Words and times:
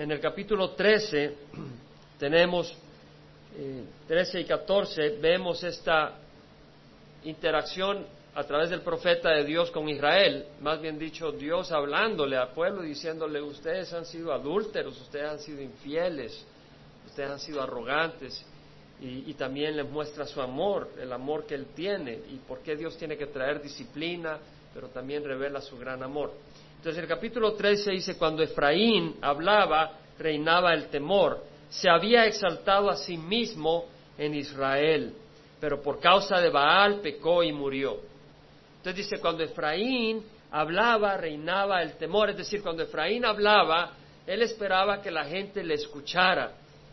en 0.00 0.10
el 0.10 0.18
capítulo 0.18 0.70
13 0.70 1.36
tenemos 2.18 2.74
eh, 3.54 3.84
13 4.08 4.40
y 4.40 4.44
14, 4.46 5.18
vemos 5.20 5.62
esta 5.62 6.14
interacción 7.24 8.06
a 8.34 8.42
través 8.44 8.70
del 8.70 8.80
profeta 8.80 9.28
de 9.28 9.44
Dios 9.44 9.70
con 9.70 9.90
Israel, 9.90 10.46
más 10.62 10.80
bien 10.80 10.98
dicho, 10.98 11.32
Dios 11.32 11.70
hablándole 11.70 12.38
al 12.38 12.52
pueblo, 12.52 12.80
diciéndole, 12.80 13.42
ustedes 13.42 13.92
han 13.92 14.06
sido 14.06 14.32
adúlteros, 14.32 14.98
ustedes 15.02 15.28
han 15.32 15.38
sido 15.38 15.60
infieles, 15.60 16.46
ustedes 17.06 17.30
han 17.30 17.40
sido 17.40 17.60
arrogantes, 17.60 18.42
y, 19.02 19.32
también 19.34 19.76
les 19.76 19.88
muestra 19.88 20.26
su 20.26 20.40
amor, 20.40 20.90
el 21.00 21.12
amor 21.12 21.46
que 21.46 21.54
Él 21.54 21.66
tiene, 21.74 22.20
y 22.30 22.36
por 22.46 22.60
qué 22.60 22.74
Dios 22.74 22.96
tiene 22.96 23.18
que 23.18 23.26
traer 23.26 23.60
disciplina, 23.60 24.38
pero 24.72 24.88
también 24.88 25.24
revela 25.24 25.60
su 25.60 25.76
gran 25.78 26.02
amor. 26.02 26.32
Entonces 26.80 27.02
el 27.02 27.08
capítulo 27.10 27.52
13 27.52 27.90
dice, 27.90 28.16
cuando 28.16 28.42
Efraín 28.42 29.16
hablaba, 29.20 29.98
reinaba 30.18 30.72
el 30.72 30.86
temor, 30.86 31.44
se 31.68 31.90
había 31.90 32.24
exaltado 32.24 32.88
a 32.88 32.96
sí 32.96 33.18
mismo 33.18 33.84
en 34.16 34.34
Israel, 34.34 35.12
pero 35.60 35.82
por 35.82 36.00
causa 36.00 36.40
de 36.40 36.48
Baal 36.48 37.02
pecó 37.02 37.42
y 37.42 37.52
murió. 37.52 37.98
Entonces 38.78 38.96
dice, 38.96 39.20
cuando 39.20 39.42
Efraín 39.42 40.24
hablaba, 40.50 41.18
reinaba 41.18 41.82
el 41.82 41.98
temor, 41.98 42.30
es 42.30 42.38
decir, 42.38 42.62
cuando 42.62 42.84
Efraín 42.84 43.26
hablaba, 43.26 43.92
él 44.26 44.40
esperaba 44.40 45.02
que 45.02 45.10
la 45.10 45.26
gente 45.26 45.62
le 45.62 45.74
escuchara. 45.74 46.52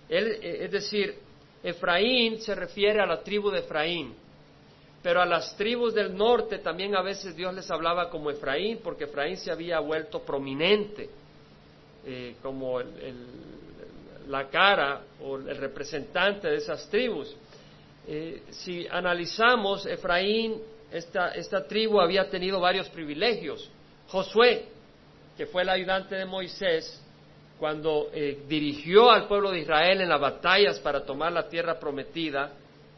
Eh, 0.09 0.65
es 0.65 0.69
decir, 0.69 1.15
Efraín 1.63 2.41
se 2.41 2.53
refiere 2.55 2.99
a 2.99 3.05
la 3.05 3.23
tribu 3.23 3.49
de 3.51 3.59
Efraín, 3.59 4.13
pero 5.07 5.21
a 5.21 5.25
las 5.25 5.55
tribus 5.55 5.93
del 5.93 6.17
norte 6.17 6.57
también 6.57 6.93
a 6.93 7.01
veces 7.01 7.33
Dios 7.33 7.53
les 7.53 7.71
hablaba 7.71 8.09
como 8.09 8.29
Efraín, 8.29 8.81
porque 8.83 9.05
Efraín 9.05 9.37
se 9.37 9.49
había 9.49 9.79
vuelto 9.79 10.21
prominente, 10.21 11.09
eh, 12.05 12.35
como 12.41 12.81
la 14.27 14.49
cara 14.49 15.03
o 15.23 15.37
el 15.37 15.55
representante 15.55 16.49
de 16.49 16.57
esas 16.57 16.89
tribus. 16.89 17.33
Eh, 18.05 18.43
si 18.49 18.85
analizamos, 18.85 19.85
Efraín 19.85 20.61
esta, 20.91 21.29
esta 21.29 21.65
tribu 21.65 22.01
había 22.01 22.29
tenido 22.29 22.59
varios 22.59 22.89
privilegios. 22.89 23.71
Josué, 24.09 24.65
que 25.37 25.45
fue 25.45 25.61
el 25.61 25.69
ayudante 25.69 26.15
de 26.15 26.25
Moisés, 26.25 27.01
cuando 27.57 28.09
eh, 28.13 28.39
dirigió 28.45 29.09
al 29.09 29.25
pueblo 29.29 29.51
de 29.51 29.59
Israel 29.59 30.01
en 30.01 30.09
las 30.09 30.19
batallas 30.19 30.81
para 30.81 31.05
tomar 31.05 31.31
la 31.31 31.47
tierra 31.47 31.79
prometida, 31.79 32.51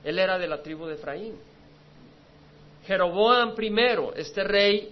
él 0.03 0.17
era 0.17 0.39
de 0.39 0.47
la 0.47 0.63
tribu 0.63 0.87
de 0.87 0.95
Efraín. 0.95 1.48
Jeroboam 2.89 3.53
primero, 3.53 4.15
este 4.15 4.43
rey, 4.43 4.89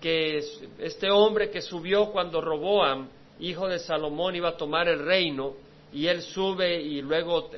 que 0.00 0.38
este 0.78 1.10
hombre 1.10 1.50
que 1.50 1.60
subió 1.60 2.10
cuando 2.10 2.40
Roboam, 2.40 3.06
hijo 3.38 3.68
de 3.68 3.78
Salomón, 3.80 4.34
iba 4.34 4.48
a 4.48 4.56
tomar 4.56 4.88
el 4.88 5.04
reino, 5.04 5.52
y 5.92 6.06
él 6.06 6.22
sube 6.22 6.80
y 6.80 7.02
luego 7.02 7.50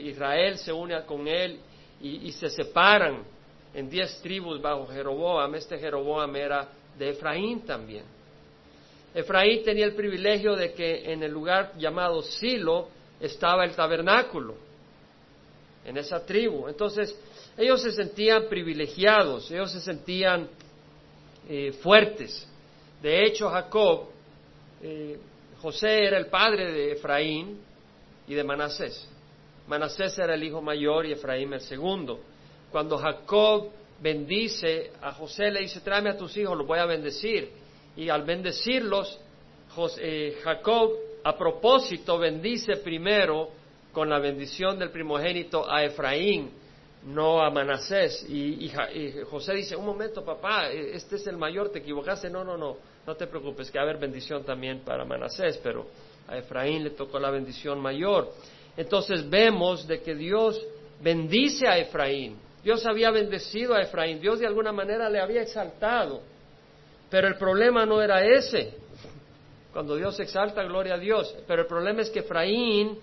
Israel 0.00 0.58
se 0.58 0.72
une 0.72 1.02
con 1.04 1.26
él 1.26 1.58
y 2.00 2.30
se 2.30 2.50
separan 2.50 3.24
en 3.74 3.90
diez 3.90 4.20
tribus 4.22 4.62
bajo 4.62 4.86
Jeroboam. 4.86 5.56
Este 5.56 5.76
Jeroboam 5.76 6.36
era 6.36 6.68
de 6.96 7.08
Efraín 7.08 7.62
también. 7.62 8.04
Efraín 9.12 9.64
tenía 9.64 9.86
el 9.86 9.96
privilegio 9.96 10.54
de 10.54 10.72
que 10.72 11.12
en 11.12 11.24
el 11.24 11.32
lugar 11.32 11.72
llamado 11.76 12.22
Silo 12.22 12.88
estaba 13.20 13.64
el 13.64 13.74
tabernáculo, 13.74 14.54
en 15.84 15.96
esa 15.96 16.24
tribu. 16.24 16.68
Entonces, 16.68 17.18
ellos 17.56 17.82
se 17.82 17.92
sentían 17.92 18.48
privilegiados, 18.48 19.50
ellos 19.50 19.72
se 19.72 19.80
sentían 19.80 20.48
eh, 21.48 21.72
fuertes. 21.82 22.48
De 23.02 23.24
hecho, 23.26 23.48
Jacob, 23.50 24.08
eh, 24.82 25.18
José 25.60 26.04
era 26.04 26.18
el 26.18 26.26
padre 26.26 26.72
de 26.72 26.92
Efraín 26.92 27.60
y 28.26 28.34
de 28.34 28.44
Manasés. 28.44 29.08
Manasés 29.66 30.18
era 30.18 30.34
el 30.34 30.42
hijo 30.42 30.60
mayor 30.60 31.06
y 31.06 31.12
Efraín 31.12 31.52
el 31.52 31.60
segundo 31.60 32.20
cuando 32.72 32.96
Jacob 32.96 33.70
bendice 34.00 34.90
a 35.00 35.12
José, 35.12 35.50
le 35.50 35.60
dice, 35.60 35.80
tráeme 35.80 36.10
a 36.10 36.16
tus 36.16 36.36
hijos, 36.36 36.56
los 36.56 36.66
voy 36.66 36.78
a 36.78 36.86
bendecir. 36.86 37.50
Y 37.94 38.08
al 38.08 38.24
bendecirlos, 38.24 39.20
eh, 39.98 40.38
Jacob 40.42 40.90
a 41.22 41.36
propósito 41.36 42.18
bendice 42.18 42.78
primero 42.78 43.50
con 43.92 44.08
la 44.08 44.18
bendición 44.18 44.78
del 44.78 44.90
primogénito 44.90 45.70
a 45.70 45.84
Efraín, 45.84 46.50
no 47.06 47.42
a 47.42 47.50
Manasés. 47.50 48.26
Y, 48.28 48.70
José 49.30 49.54
dice, 49.54 49.76
un 49.76 49.86
momento 49.86 50.24
papá, 50.24 50.70
e, 50.70 50.94
este 50.96 51.16
es 51.16 51.26
el 51.26 51.36
mayor, 51.36 51.70
te 51.70 51.80
equivocaste. 51.80 52.30
No, 52.30 52.44
no, 52.44 52.56
no, 52.56 52.76
no 53.06 53.14
te 53.14 53.26
preocupes, 53.26 53.70
que 53.70 53.78
va 53.78 53.84
a 53.84 53.88
haber 53.88 54.00
bendición 54.00 54.44
también 54.44 54.80
para 54.80 55.04
Manasés, 55.04 55.58
pero 55.58 55.86
a 56.28 56.38
Efraín 56.38 56.84
le 56.84 56.90
tocó 56.90 57.18
la 57.18 57.30
bendición 57.30 57.80
mayor. 57.80 58.30
Entonces 58.76 59.28
vemos 59.28 59.86
de 59.86 60.00
que 60.00 60.14
Dios 60.14 60.60
bendice 61.00 61.68
a 61.68 61.78
Efraín 61.78 62.36
Dios 62.62 62.86
había 62.86 63.10
bendecido 63.10 63.74
a 63.74 63.82
Efraín, 63.82 64.20
Dios 64.20 64.38
de 64.38 64.46
alguna 64.46 64.72
manera 64.72 65.08
le 65.10 65.20
había 65.20 65.42
exaltado. 65.42 66.20
Pero 67.10 67.26
el 67.28 67.34
problema 67.34 67.84
no 67.84 68.00
era 68.00 68.24
ese. 68.24 68.74
Cuando 69.72 69.96
Dios 69.96 70.18
exalta, 70.20 70.62
gloria 70.62 70.94
a 70.94 70.98
Dios. 70.98 71.34
Pero 71.46 71.62
el 71.62 71.68
problema 71.68 72.02
es 72.02 72.10
que 72.10 72.20
Efraín 72.20 72.98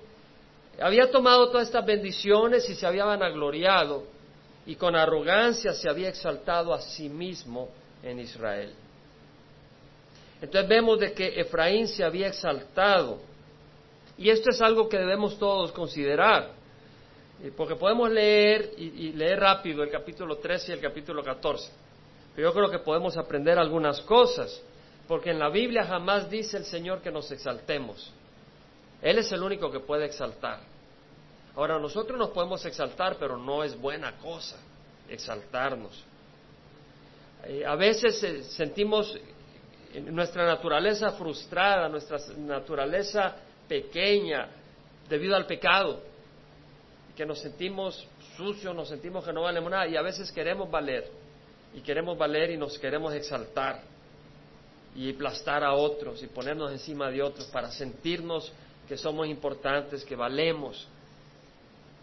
había 0.81 1.09
tomado 1.12 1.50
todas 1.50 1.67
estas 1.67 1.85
bendiciones 1.85 2.69
y 2.69 2.75
se 2.75 2.85
había 2.85 3.06
vanagloriado 3.06 4.03
y 4.66 4.75
con 4.75 4.95
arrogancia 4.95 5.73
se 5.73 5.90
había 5.90 6.09
exaltado 6.09 6.73
a 6.73 6.81
sí 6.81 7.09
mismo 7.09 7.69
en 8.03 8.19
Israel. 8.19 8.73
Entonces 10.41 10.69
vemos 10.69 11.00
de 11.00 11.13
que 11.13 11.40
Efraín 11.40 11.88
se 11.88 12.03
había 12.03 12.28
exaltado. 12.28 13.19
Y 14.17 14.29
esto 14.29 14.51
es 14.51 14.62
algo 14.62 14.88
que 14.88 14.97
debemos 14.97 15.38
todos 15.38 15.72
considerar. 15.72 16.51
Porque 17.56 17.75
podemos 17.75 18.09
leer 18.11 18.72
y, 18.78 19.13
leer 19.13 19.40
rápido 19.40 19.84
el 19.84 19.90
capítulo 19.90 20.38
13 20.38 20.72
y 20.72 20.75
el 20.75 20.81
capítulo 20.81 21.23
14. 21.23 21.72
Pero 22.35 22.50
yo 22.50 22.53
creo 22.53 22.69
que 22.69 22.79
podemos 22.79 23.17
aprender 23.17 23.57
algunas 23.57 24.01
cosas. 24.01 24.61
Porque 25.07 25.31
en 25.31 25.40
la 25.40 25.50
Biblia 25.50 25.84
jamás 25.84 26.29
dice 26.29 26.57
el 26.57 26.66
Señor 26.66 27.01
que 27.01 27.11
nos 27.11 27.31
exaltemos. 27.31 28.13
Él 29.01 29.19
es 29.19 29.31
el 29.31 29.41
único 29.41 29.71
que 29.71 29.79
puede 29.79 30.05
exaltar. 30.05 30.59
Ahora, 31.55 31.79
nosotros 31.79 32.17
nos 32.17 32.29
podemos 32.29 32.63
exaltar, 32.65 33.17
pero 33.19 33.37
no 33.37 33.63
es 33.63 33.79
buena 33.79 34.17
cosa 34.17 34.57
exaltarnos. 35.07 36.03
Eh, 37.45 37.65
a 37.65 37.75
veces 37.75 38.21
eh, 38.23 38.43
sentimos 38.43 39.17
nuestra 40.11 40.45
naturaleza 40.45 41.11
frustrada, 41.13 41.89
nuestra 41.89 42.17
naturaleza 42.37 43.35
pequeña, 43.67 44.47
debido 45.09 45.35
al 45.35 45.45
pecado 45.45 46.01
que 47.16 47.25
nos 47.25 47.39
sentimos 47.39 48.07
sucios, 48.37 48.73
nos 48.73 48.87
sentimos 48.87 49.25
que 49.25 49.33
no 49.33 49.41
valemos 49.41 49.69
nada 49.69 49.87
y 49.87 49.97
a 49.97 50.01
veces 50.01 50.31
queremos 50.31 50.71
valer 50.71 51.05
y 51.73 51.81
queremos 51.81 52.17
valer 52.17 52.51
y 52.51 52.57
nos 52.57 52.77
queremos 52.79 53.13
exaltar 53.13 53.81
y 54.95 55.13
aplastar 55.13 55.63
a 55.63 55.73
otros 55.73 56.23
y 56.23 56.27
ponernos 56.27 56.71
encima 56.71 57.09
de 57.11 57.21
otros 57.21 57.47
para 57.47 57.71
sentirnos 57.71 58.51
que 58.89 58.97
somos 58.97 59.27
importantes, 59.27 60.03
que 60.03 60.16
valemos. 60.16 60.88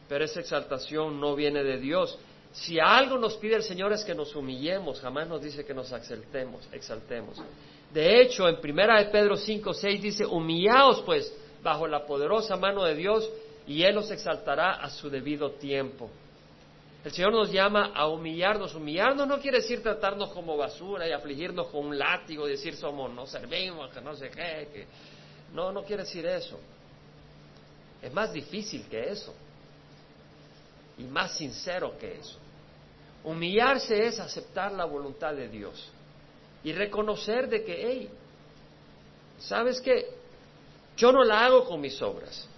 Pero 0.08 0.24
esa 0.24 0.38
exaltación 0.38 1.20
no 1.20 1.34
viene 1.34 1.64
de 1.64 1.78
Dios. 1.78 2.16
Si 2.52 2.78
algo 2.78 3.18
nos 3.18 3.36
pide 3.36 3.56
el 3.56 3.64
Señor 3.64 3.92
es 3.92 4.04
que 4.04 4.14
nos 4.14 4.36
humillemos, 4.36 5.00
jamás 5.00 5.26
nos 5.26 5.42
dice 5.42 5.64
que 5.64 5.74
nos 5.74 5.90
exaltemos, 5.90 6.66
exaltemos. 6.72 7.42
De 7.92 8.22
hecho, 8.22 8.48
en 8.48 8.60
primera 8.60 8.98
de 9.00 9.06
Pedro 9.06 9.36
5, 9.36 9.74
6 9.74 10.00
dice, 10.00 10.24
humillaos 10.24 11.02
pues 11.02 11.34
bajo 11.60 11.88
la 11.88 12.06
poderosa 12.06 12.56
mano 12.56 12.84
de 12.84 12.94
Dios 12.94 13.28
y 13.66 13.82
Él 13.82 13.96
los 13.96 14.08
exaltará 14.12 14.74
a 14.74 14.88
su 14.88 15.10
debido 15.10 15.50
tiempo. 15.52 16.08
El 17.04 17.10
Señor 17.10 17.32
nos 17.32 17.50
llama 17.50 17.92
a 17.94 18.06
humillarnos. 18.06 18.74
Humillarnos 18.76 19.26
no 19.26 19.40
quiere 19.40 19.58
decir 19.58 19.82
tratarnos 19.82 20.30
como 20.32 20.56
basura 20.56 21.08
y 21.08 21.12
afligirnos 21.12 21.66
con 21.68 21.86
un 21.86 21.98
látigo 21.98 22.46
y 22.46 22.52
decir 22.52 22.76
somos, 22.76 23.12
no 23.12 23.26
servimos, 23.26 23.90
que 23.90 24.00
no 24.00 24.14
sé 24.14 24.30
qué. 24.30 24.68
Que... 24.72 24.86
No, 25.52 25.72
no 25.72 25.82
quiere 25.82 26.02
decir 26.02 26.24
eso. 26.26 26.58
Es 28.02 28.12
más 28.12 28.32
difícil 28.32 28.86
que 28.88 29.10
eso. 29.10 29.34
Y 30.98 31.04
más 31.04 31.36
sincero 31.36 31.96
que 31.98 32.18
eso. 32.18 32.38
Humillarse 33.24 34.06
es 34.06 34.20
aceptar 34.20 34.72
la 34.72 34.84
voluntad 34.84 35.34
de 35.34 35.48
Dios 35.48 35.90
y 36.62 36.72
reconocer 36.72 37.48
de 37.48 37.64
que, 37.64 37.86
hey, 37.86 38.10
¿sabes 39.38 39.80
qué? 39.80 40.06
Yo 40.96 41.12
no 41.12 41.24
la 41.24 41.44
hago 41.44 41.64
con 41.64 41.80
mis 41.80 42.00
obras. 42.00 42.48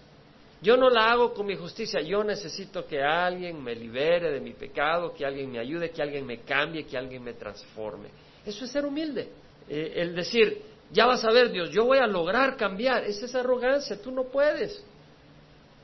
Yo 0.61 0.77
no 0.77 0.91
la 0.91 1.13
hago 1.13 1.33
con 1.35 1.47
mi 1.47 1.55
justicia, 1.55 2.01
yo 2.01 2.25
necesito 2.25 2.85
que 2.85 3.01
alguien 3.01 3.63
me 3.63 3.77
libere 3.77 4.33
de 4.33 4.41
mi 4.41 4.55
pecado, 4.55 5.15
que 5.15 5.25
alguien 5.25 5.53
me 5.53 5.61
ayude, 5.61 5.91
que 5.91 6.03
alguien 6.03 6.27
me 6.27 6.41
cambie, 6.41 6.85
que 6.85 6.99
alguien 6.99 7.23
me 7.23 7.35
transforme. 7.35 8.09
Eso 8.45 8.65
es 8.65 8.71
ser 8.73 8.85
humilde. 8.85 9.29
Eh, 9.69 9.93
el 9.97 10.17
decir, 10.17 10.61
ya 10.91 11.07
vas 11.07 11.25
a 11.25 11.31
ver 11.31 11.53
Dios, 11.53 11.71
yo 11.71 11.85
voy 11.85 11.99
a 11.99 12.07
lograr 12.07 12.57
cambiar, 12.57 13.05
esa 13.05 13.27
es 13.27 13.35
arrogancia, 13.37 14.01
tú 14.03 14.11
no 14.11 14.25
puedes. 14.25 14.85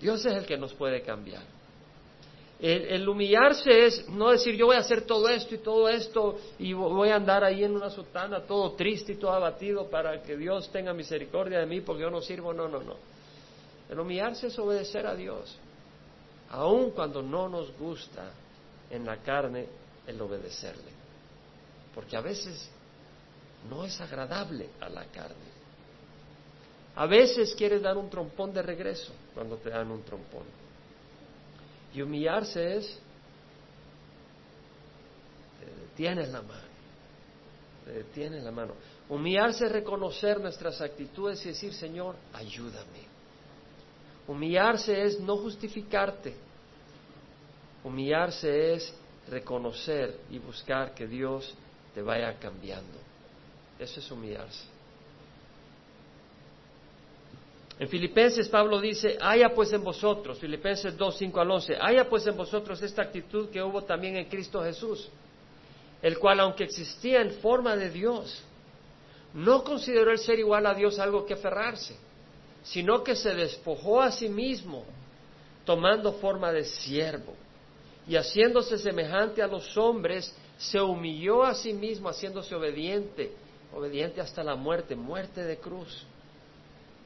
Dios 0.00 0.24
es 0.24 0.32
el 0.32 0.46
que 0.46 0.56
nos 0.56 0.74
puede 0.74 1.02
cambiar. 1.02 1.42
El, 2.60 3.06
humillarse 3.06 3.86
es 3.86 4.08
no 4.08 4.30
decir 4.30 4.54
yo 4.54 4.66
voy 4.66 4.76
a 4.76 4.80
hacer 4.80 5.02
todo 5.02 5.28
esto 5.28 5.54
y 5.54 5.58
todo 5.58 5.88
esto 5.88 6.38
y 6.58 6.72
voy 6.72 7.10
a 7.10 7.16
andar 7.16 7.44
ahí 7.44 7.62
en 7.64 7.74
una 7.74 7.90
sotana 7.90 8.40
todo 8.40 8.72
triste 8.72 9.12
y 9.12 9.16
todo 9.16 9.32
abatido 9.32 9.90
para 9.90 10.22
que 10.22 10.36
Dios 10.36 10.70
tenga 10.70 10.94
misericordia 10.94 11.58
de 11.58 11.66
mí 11.66 11.80
porque 11.80 12.02
yo 12.02 12.10
no 12.10 12.22
sirvo. 12.22 12.54
No, 12.54 12.68
no, 12.68 12.82
no. 12.82 12.94
El 13.90 13.98
humillarse 13.98 14.46
es 14.46 14.58
obedecer 14.58 15.06
a 15.06 15.14
Dios, 15.14 15.54
aun 16.50 16.92
cuando 16.92 17.20
no 17.20 17.48
nos 17.48 17.76
gusta 17.76 18.30
en 18.88 19.04
la 19.04 19.18
carne 19.18 19.66
el 20.06 20.20
obedecerle, 20.20 20.90
porque 21.94 22.16
a 22.16 22.20
veces 22.20 22.70
no 23.68 23.84
es 23.84 24.00
agradable 24.00 24.70
a 24.80 24.88
la 24.88 25.04
carne. 25.06 25.53
A 26.96 27.06
veces 27.06 27.54
quieres 27.56 27.82
dar 27.82 27.96
un 27.96 28.08
trompón 28.08 28.52
de 28.52 28.62
regreso 28.62 29.12
cuando 29.34 29.56
te 29.56 29.70
dan 29.70 29.90
un 29.90 30.02
trompón. 30.02 30.44
Y 31.92 32.02
humillarse 32.02 32.76
es, 32.76 32.98
te 35.60 35.80
detienes 35.82 36.28
la 36.30 36.42
mano, 36.42 36.68
te 37.84 37.92
detienes 37.92 38.44
la 38.44 38.50
mano. 38.50 38.74
Humillarse 39.08 39.66
es 39.66 39.72
reconocer 39.72 40.40
nuestras 40.40 40.80
actitudes 40.80 41.44
y 41.44 41.48
decir, 41.48 41.74
Señor, 41.74 42.16
ayúdame. 42.32 43.04
Humillarse 44.26 45.04
es 45.04 45.20
no 45.20 45.36
justificarte. 45.36 46.34
Humillarse 47.82 48.74
es 48.74 48.94
reconocer 49.28 50.18
y 50.30 50.38
buscar 50.38 50.94
que 50.94 51.06
Dios 51.06 51.54
te 51.94 52.02
vaya 52.02 52.38
cambiando. 52.38 52.98
Eso 53.78 54.00
es 54.00 54.10
humillarse. 54.10 54.73
En 57.78 57.88
Filipenses 57.88 58.48
Pablo 58.48 58.80
dice, 58.80 59.18
haya 59.20 59.52
pues 59.52 59.72
en 59.72 59.82
vosotros, 59.82 60.38
Filipenses 60.38 60.96
2, 60.96 61.16
5 61.16 61.40
al 61.40 61.50
11, 61.50 61.76
haya 61.80 62.08
pues 62.08 62.24
en 62.26 62.36
vosotros 62.36 62.80
esta 62.82 63.02
actitud 63.02 63.48
que 63.50 63.62
hubo 63.62 63.82
también 63.82 64.16
en 64.16 64.26
Cristo 64.26 64.62
Jesús, 64.62 65.08
el 66.00 66.18
cual 66.18 66.38
aunque 66.40 66.64
existía 66.64 67.20
en 67.20 67.32
forma 67.32 67.76
de 67.76 67.90
Dios, 67.90 68.42
no 69.32 69.64
consideró 69.64 70.12
el 70.12 70.18
ser 70.18 70.38
igual 70.38 70.66
a 70.66 70.74
Dios 70.74 71.00
algo 71.00 71.26
que 71.26 71.34
aferrarse, 71.34 71.96
sino 72.62 73.02
que 73.02 73.16
se 73.16 73.34
despojó 73.34 74.00
a 74.00 74.12
sí 74.12 74.28
mismo, 74.28 74.84
tomando 75.64 76.12
forma 76.12 76.52
de 76.52 76.64
siervo, 76.64 77.34
y 78.06 78.14
haciéndose 78.14 78.78
semejante 78.78 79.42
a 79.42 79.48
los 79.48 79.76
hombres, 79.76 80.32
se 80.58 80.80
humilló 80.80 81.42
a 81.42 81.54
sí 81.54 81.72
mismo, 81.72 82.08
haciéndose 82.08 82.54
obediente, 82.54 83.32
obediente 83.74 84.20
hasta 84.20 84.44
la 84.44 84.54
muerte, 84.54 84.94
muerte 84.94 85.42
de 85.42 85.56
cruz 85.56 86.06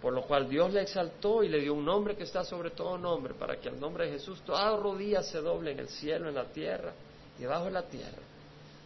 por 0.00 0.12
lo 0.12 0.22
cual 0.22 0.48
Dios 0.48 0.72
le 0.72 0.82
exaltó 0.82 1.42
y 1.42 1.48
le 1.48 1.60
dio 1.60 1.74
un 1.74 1.84
nombre 1.84 2.16
que 2.16 2.22
está 2.22 2.44
sobre 2.44 2.70
todo 2.70 2.96
nombre, 2.96 3.34
para 3.34 3.56
que 3.56 3.68
al 3.68 3.80
nombre 3.80 4.06
de 4.06 4.12
Jesús 4.12 4.40
toda 4.42 4.76
rodilla 4.76 5.22
se 5.22 5.38
doble 5.38 5.72
en 5.72 5.80
el 5.80 5.88
cielo, 5.88 6.28
en 6.28 6.36
la 6.36 6.44
tierra 6.44 6.92
y 7.36 7.42
debajo 7.42 7.64
de 7.64 7.72
la 7.72 7.82
tierra, 7.82 8.22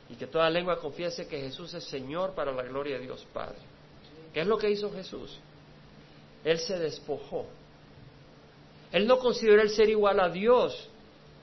y 0.09 0.14
que 0.14 0.26
toda 0.26 0.49
lengua 0.49 0.79
confiese 0.81 1.26
que 1.26 1.41
Jesús 1.41 1.75
es 1.75 1.85
Señor 1.85 2.35
para 2.35 2.53
la 2.53 2.62
gloria 2.62 2.97
de 2.97 3.03
Dios 3.03 3.26
Padre. 3.32 3.59
¿Qué 4.32 4.41
es 4.41 4.47
lo 4.47 4.56
que 4.56 4.70
hizo 4.70 4.91
Jesús? 4.91 5.38
Él 6.44 6.59
se 6.59 6.79
despojó. 6.79 7.47
Él 8.91 9.06
no 9.06 9.19
consideró 9.19 9.61
el 9.61 9.70
ser 9.70 9.91
igual 9.91 10.19
a 10.20 10.29
Dios 10.29 10.88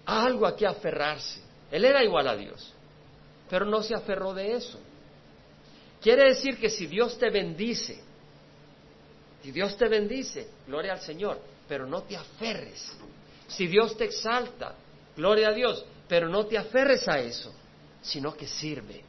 algo 0.06 0.48
a 0.48 0.56
que 0.56 0.65
aferrarse. 0.65 1.42
Él 1.72 1.86
era 1.86 2.04
igual 2.04 2.27
a 2.27 2.36
Dios, 2.36 2.74
pero 3.50 3.65
no 3.65 3.83
se 3.83 3.94
aferró 3.94 4.33
de 4.33 4.54
eso. 4.54 4.80
Quiere 6.01 6.30
decir 6.30 6.57
que 6.57 6.69
si 6.69 6.88
Dios 6.88 7.18
te 7.19 7.30
bendice, 7.30 8.01
si 9.41 9.51
Dios 9.51 9.77
te 9.77 9.88
bendice, 9.88 10.50
gloria 10.68 10.94
al 10.94 11.01
Señor, 11.01 11.39
pero 11.68 11.86
no 11.86 12.03
te 12.03 12.18
aferres. 12.18 12.91
Si 13.47 13.68
Dios 13.68 13.97
te 13.97 14.06
exalta, 14.06 14.75
gloria 15.15 15.50
a 15.50 15.53
Dios, 15.53 15.86
pero 16.07 16.27
no 16.27 16.45
te 16.45 16.57
aferres 16.57 17.07
a 17.07 17.19
eso, 17.19 17.53
sino 18.01 18.36
que 18.36 18.47
sirve. 18.47 19.03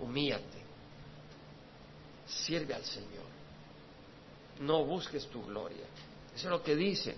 Humíate. 0.00 0.58
Sirve 2.26 2.74
al 2.74 2.84
Señor. 2.84 3.28
No 4.60 4.84
busques 4.84 5.26
tu 5.26 5.44
gloria. 5.44 5.84
Eso 6.34 6.46
es 6.46 6.50
lo 6.50 6.62
que 6.62 6.74
dice. 6.74 7.16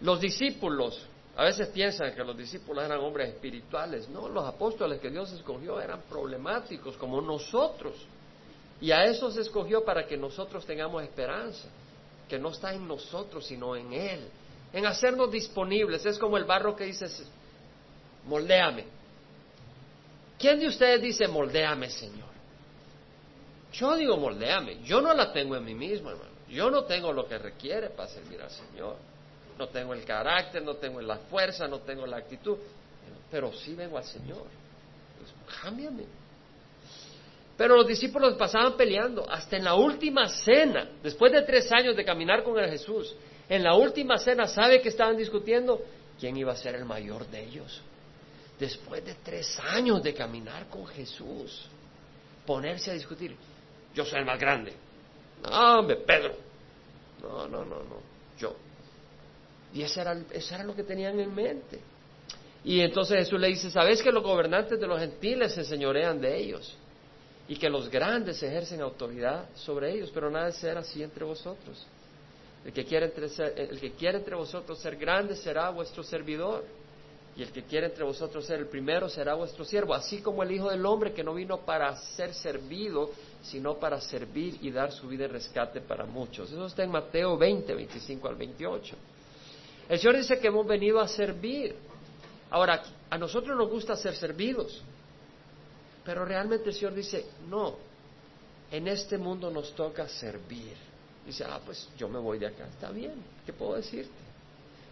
Los 0.00 0.20
discípulos 0.20 1.06
a 1.38 1.44
veces 1.44 1.68
piensan 1.68 2.14
que 2.16 2.24
los 2.24 2.36
discípulos 2.36 2.84
eran 2.84 2.98
hombres 2.98 3.28
espirituales. 3.28 4.08
No, 4.08 4.28
los 4.28 4.44
apóstoles 4.44 5.00
que 5.00 5.08
Dios 5.08 5.30
escogió 5.30 5.80
eran 5.80 6.02
problemáticos 6.02 6.96
como 6.96 7.20
nosotros. 7.20 7.94
Y 8.80 8.92
a 8.92 9.04
eso 9.04 9.30
se 9.30 9.40
escogió 9.40 9.84
para 9.84 10.06
que 10.06 10.16
nosotros 10.16 10.64
tengamos 10.64 11.02
esperanza, 11.02 11.68
que 12.28 12.38
no 12.38 12.50
está 12.50 12.72
en 12.72 12.86
nosotros, 12.86 13.46
sino 13.46 13.74
en 13.74 13.92
Él, 13.92 14.28
en 14.72 14.86
hacernos 14.86 15.30
disponibles. 15.30 16.04
Es 16.06 16.18
como 16.18 16.36
el 16.36 16.44
barro 16.44 16.76
que 16.76 16.84
dice, 16.84 17.06
moldéame. 18.26 18.84
¿Quién 20.38 20.60
de 20.60 20.68
ustedes 20.68 21.02
dice, 21.02 21.26
moldéame, 21.26 21.90
Señor? 21.90 22.28
Yo 23.72 23.96
digo, 23.96 24.16
moldéame. 24.16 24.82
Yo 24.84 25.00
no 25.00 25.12
la 25.12 25.32
tengo 25.32 25.56
en 25.56 25.64
mí 25.64 25.74
mismo, 25.74 26.10
hermano. 26.10 26.30
Yo 26.48 26.70
no 26.70 26.84
tengo 26.84 27.12
lo 27.12 27.26
que 27.26 27.38
requiere 27.38 27.90
para 27.90 28.08
servir 28.08 28.40
al 28.40 28.50
Señor. 28.50 28.96
No 29.58 29.68
tengo 29.68 29.92
el 29.92 30.04
carácter, 30.04 30.62
no 30.62 30.76
tengo 30.76 31.00
la 31.00 31.18
fuerza, 31.18 31.66
no 31.66 31.80
tengo 31.80 32.06
la 32.06 32.18
actitud. 32.18 32.56
Pero 33.30 33.52
sí 33.52 33.74
vengo 33.74 33.98
al 33.98 34.04
Señor. 34.04 34.44
Pues, 35.18 35.60
cámbiame. 35.60 36.04
Pero 37.58 37.74
los 37.74 37.88
discípulos 37.88 38.36
pasaban 38.36 38.76
peleando 38.76 39.28
hasta 39.28 39.56
en 39.56 39.64
la 39.64 39.74
última 39.74 40.28
cena, 40.28 40.88
después 41.02 41.32
de 41.32 41.42
tres 41.42 41.70
años 41.72 41.96
de 41.96 42.04
caminar 42.04 42.44
con 42.44 42.56
el 42.56 42.70
Jesús. 42.70 43.16
En 43.48 43.64
la 43.64 43.74
última 43.74 44.16
cena, 44.16 44.46
¿sabe 44.46 44.80
que 44.80 44.90
estaban 44.90 45.16
discutiendo? 45.16 45.82
¿Quién 46.20 46.36
iba 46.36 46.52
a 46.52 46.56
ser 46.56 46.76
el 46.76 46.84
mayor 46.84 47.26
de 47.26 47.42
ellos? 47.44 47.82
Después 48.60 49.04
de 49.04 49.16
tres 49.24 49.58
años 49.58 50.00
de 50.04 50.14
caminar 50.14 50.68
con 50.68 50.86
Jesús, 50.86 51.66
ponerse 52.46 52.92
a 52.92 52.94
discutir. 52.94 53.34
Yo 53.92 54.04
soy 54.04 54.20
el 54.20 54.24
más 54.24 54.38
grande. 54.38 54.72
No, 55.42 55.80
hombre, 55.80 55.96
Pedro. 55.96 56.36
No, 57.20 57.48
no, 57.48 57.64
no, 57.64 57.82
no. 57.82 58.00
Yo. 58.38 58.54
Y 59.74 59.82
eso 59.82 60.00
era, 60.00 60.16
eso 60.30 60.54
era 60.54 60.62
lo 60.62 60.76
que 60.76 60.84
tenían 60.84 61.18
en 61.18 61.34
mente. 61.34 61.80
Y 62.62 62.80
entonces 62.82 63.18
Jesús 63.18 63.40
le 63.40 63.48
dice, 63.48 63.68
¿sabes 63.68 64.00
que 64.00 64.12
los 64.12 64.22
gobernantes 64.22 64.78
de 64.78 64.86
los 64.86 65.00
gentiles 65.00 65.54
se 65.54 65.64
señorean 65.64 66.20
de 66.20 66.36
ellos? 66.36 66.76
Y 67.48 67.56
que 67.56 67.70
los 67.70 67.88
grandes 67.88 68.42
ejercen 68.42 68.82
autoridad 68.82 69.48
sobre 69.54 69.92
ellos, 69.94 70.10
pero 70.12 70.30
nada 70.30 70.46
de 70.46 70.52
ser 70.52 70.76
así 70.76 71.02
entre 71.02 71.24
vosotros. 71.24 71.86
El 72.64 72.72
que, 72.72 72.84
quiere 72.84 73.06
entre, 73.06 73.26
el 73.56 73.80
que 73.80 73.92
quiere 73.92 74.18
entre 74.18 74.34
vosotros 74.34 74.78
ser 74.78 74.96
grande 74.96 75.34
será 75.34 75.70
vuestro 75.70 76.02
servidor, 76.02 76.64
y 77.34 77.42
el 77.42 77.52
que 77.52 77.62
quiere 77.62 77.86
entre 77.86 78.04
vosotros 78.04 78.44
ser 78.44 78.58
el 78.58 78.66
primero 78.66 79.08
será 79.08 79.34
vuestro 79.34 79.64
siervo, 79.64 79.94
así 79.94 80.20
como 80.20 80.42
el 80.42 80.50
Hijo 80.50 80.70
del 80.70 80.84
Hombre 80.84 81.12
que 81.12 81.22
no 81.22 81.34
vino 81.34 81.58
para 81.58 81.96
ser 81.96 82.34
servido, 82.34 83.12
sino 83.42 83.78
para 83.78 84.00
servir 84.00 84.58
y 84.60 84.72
dar 84.72 84.90
su 84.90 85.06
vida 85.06 85.24
en 85.26 85.30
rescate 85.30 85.80
para 85.80 86.04
muchos. 86.04 86.50
Eso 86.50 86.66
está 86.66 86.82
en 86.82 86.90
Mateo 86.90 87.38
20, 87.38 87.74
25 87.74 88.28
al 88.28 88.34
28. 88.34 88.96
El 89.88 89.98
Señor 89.98 90.16
dice 90.16 90.38
que 90.38 90.48
hemos 90.48 90.66
venido 90.66 91.00
a 91.00 91.06
servir. 91.06 91.76
Ahora, 92.50 92.82
a 93.08 93.16
nosotros 93.16 93.56
nos 93.56 93.70
gusta 93.70 93.96
ser 93.96 94.16
servidos. 94.16 94.82
Pero 96.08 96.24
realmente 96.24 96.70
el 96.70 96.74
Señor 96.74 96.94
dice, 96.94 97.26
no, 97.50 97.76
en 98.70 98.88
este 98.88 99.18
mundo 99.18 99.50
nos 99.50 99.74
toca 99.74 100.08
servir. 100.08 100.74
Dice, 101.26 101.44
ah, 101.44 101.60
pues 101.62 101.86
yo 101.98 102.08
me 102.08 102.18
voy 102.18 102.38
de 102.38 102.46
acá, 102.46 102.66
está 102.66 102.90
bien, 102.90 103.22
¿qué 103.44 103.52
puedo 103.52 103.74
decirte? 103.74 104.16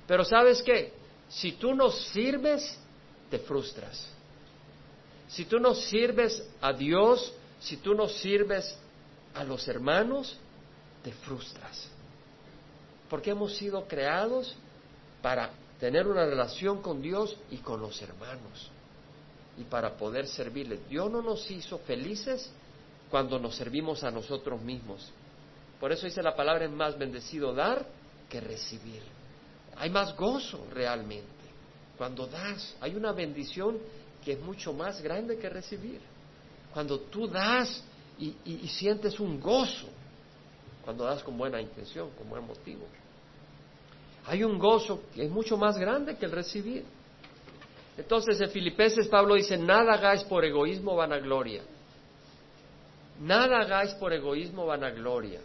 Pero 0.06 0.26
sabes 0.26 0.62
qué, 0.62 0.92
si 1.30 1.52
tú 1.52 1.74
no 1.74 1.90
sirves, 1.90 2.78
te 3.30 3.38
frustras. 3.38 4.06
Si 5.28 5.46
tú 5.46 5.58
no 5.58 5.74
sirves 5.74 6.46
a 6.60 6.74
Dios, 6.74 7.32
si 7.60 7.78
tú 7.78 7.94
no 7.94 8.10
sirves 8.10 8.76
a 9.32 9.42
los 9.42 9.66
hermanos, 9.68 10.36
te 11.02 11.12
frustras. 11.12 11.88
Porque 13.08 13.30
hemos 13.30 13.56
sido 13.56 13.88
creados 13.88 14.54
para 15.22 15.48
tener 15.80 16.06
una 16.08 16.26
relación 16.26 16.82
con 16.82 17.00
Dios 17.00 17.38
y 17.50 17.56
con 17.56 17.80
los 17.80 18.02
hermanos 18.02 18.70
y 19.58 19.64
para 19.64 19.96
poder 19.96 20.26
servirle. 20.26 20.80
Dios 20.88 21.10
no 21.10 21.22
nos 21.22 21.50
hizo 21.50 21.78
felices 21.78 22.50
cuando 23.10 23.38
nos 23.38 23.56
servimos 23.56 24.04
a 24.04 24.10
nosotros 24.10 24.60
mismos. 24.60 25.10
Por 25.80 25.92
eso 25.92 26.06
dice 26.06 26.22
la 26.22 26.34
palabra 26.34 26.64
es 26.64 26.70
más 26.70 26.98
bendecido 26.98 27.54
dar 27.54 27.86
que 28.28 28.40
recibir. 28.40 29.02
Hay 29.76 29.90
más 29.90 30.16
gozo 30.16 30.66
realmente. 30.72 31.26
Cuando 31.96 32.26
das, 32.26 32.76
hay 32.80 32.94
una 32.94 33.12
bendición 33.12 33.78
que 34.24 34.32
es 34.32 34.40
mucho 34.40 34.72
más 34.72 35.00
grande 35.00 35.38
que 35.38 35.48
recibir. 35.48 36.00
Cuando 36.72 37.00
tú 37.00 37.26
das 37.26 37.82
y, 38.18 38.34
y 38.44 38.68
sientes 38.68 39.20
un 39.20 39.40
gozo, 39.40 39.88
cuando 40.84 41.04
das 41.04 41.22
con 41.22 41.36
buena 41.36 41.60
intención, 41.60 42.10
con 42.10 42.28
buen 42.28 42.46
motivo. 42.46 42.86
Hay 44.26 44.42
un 44.42 44.58
gozo 44.58 45.02
que 45.14 45.24
es 45.24 45.30
mucho 45.30 45.56
más 45.56 45.78
grande 45.78 46.16
que 46.16 46.26
el 46.26 46.32
recibir. 46.32 46.84
Entonces 47.96 48.40
en 48.40 48.50
Filipenses 48.50 49.08
Pablo 49.08 49.34
dice, 49.34 49.56
nada 49.56 49.94
hagáis 49.94 50.22
por 50.24 50.44
egoísmo 50.44 50.92
o 50.92 50.96
vanagloria. 50.96 51.62
Nada 53.20 53.60
hagáis 53.60 53.94
por 53.94 54.12
egoísmo 54.12 54.64
o 54.64 54.66
vanagloria. 54.66 55.40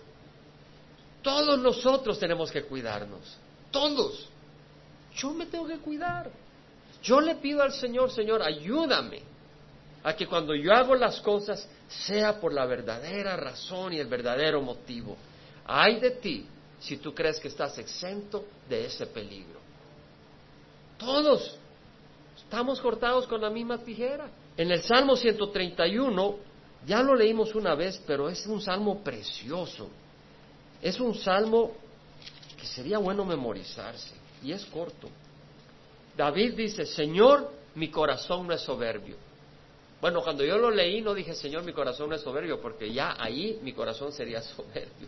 Todos 1.22 1.60
nosotros 1.60 2.20
tenemos 2.20 2.52
que 2.52 2.64
cuidarnos. 2.64 3.38
Todos. 3.70 4.28
Yo 5.16 5.32
me 5.32 5.46
tengo 5.46 5.68
que 5.68 5.78
cuidar. 5.78 6.30
Yo 7.02 7.22
le 7.22 7.36
pido 7.36 7.62
al 7.62 7.72
Señor, 7.72 8.12
Señor, 8.12 8.42
ayúdame 8.42 9.22
a 10.04 10.14
que 10.16 10.28
cuando 10.28 10.54
yo 10.56 10.74
hago 10.74 10.96
las 10.96 11.22
cosas 11.22 11.68
sea 11.88 12.40
por 12.40 12.54
la 12.54 12.66
verdadera 12.66 13.36
razón 13.38 13.94
y 13.94 14.00
el 14.00 14.08
verdadero 14.08 14.62
motivo. 14.62 15.16
Ay 15.66 16.00
de 16.00 16.12
ti 16.12 16.46
si 16.80 16.98
tú 16.98 17.14
crees 17.14 17.40
que 17.40 17.48
estás 17.48 17.78
exento 17.78 18.46
de 18.68 18.86
ese 18.86 19.06
peligro. 19.08 19.60
Todos 20.98 21.58
estamos 22.52 22.82
cortados 22.82 23.28
con 23.28 23.40
la 23.40 23.50
misma 23.50 23.78
tijera. 23.78 24.30
En 24.58 24.70
el 24.72 24.82
Salmo 24.84 25.16
131, 25.16 26.36
ya 26.86 27.02
lo 27.02 27.16
leímos 27.16 27.56
una 27.56 27.76
vez, 27.76 28.04
pero 28.06 28.30
es 28.30 28.46
un 28.46 28.62
salmo 28.62 29.02
precioso. 29.02 29.88
Es 30.82 31.00
un 31.00 31.16
salmo 31.16 31.72
que 32.60 32.68
sería 32.68 32.98
bueno 32.98 33.24
memorizarse 33.24 34.14
y 34.44 34.52
es 34.52 34.66
corto. 34.66 35.08
David 36.18 36.56
dice, 36.56 36.86
Señor, 36.86 37.50
mi 37.76 37.90
corazón 37.90 38.46
no 38.46 38.54
es 38.54 38.60
soberbio. 38.60 39.16
Bueno, 40.02 40.22
cuando 40.22 40.44
yo 40.44 40.58
lo 40.58 40.72
leí 40.72 41.00
no 41.00 41.14
dije, 41.14 41.34
Señor, 41.34 41.64
mi 41.64 41.72
corazón 41.72 42.10
no 42.10 42.16
es 42.16 42.22
soberbio, 42.22 42.60
porque 42.60 42.92
ya 42.92 43.16
ahí 43.18 43.62
mi 43.64 43.72
corazón 43.72 44.12
sería 44.12 44.42
soberbio. 44.42 45.08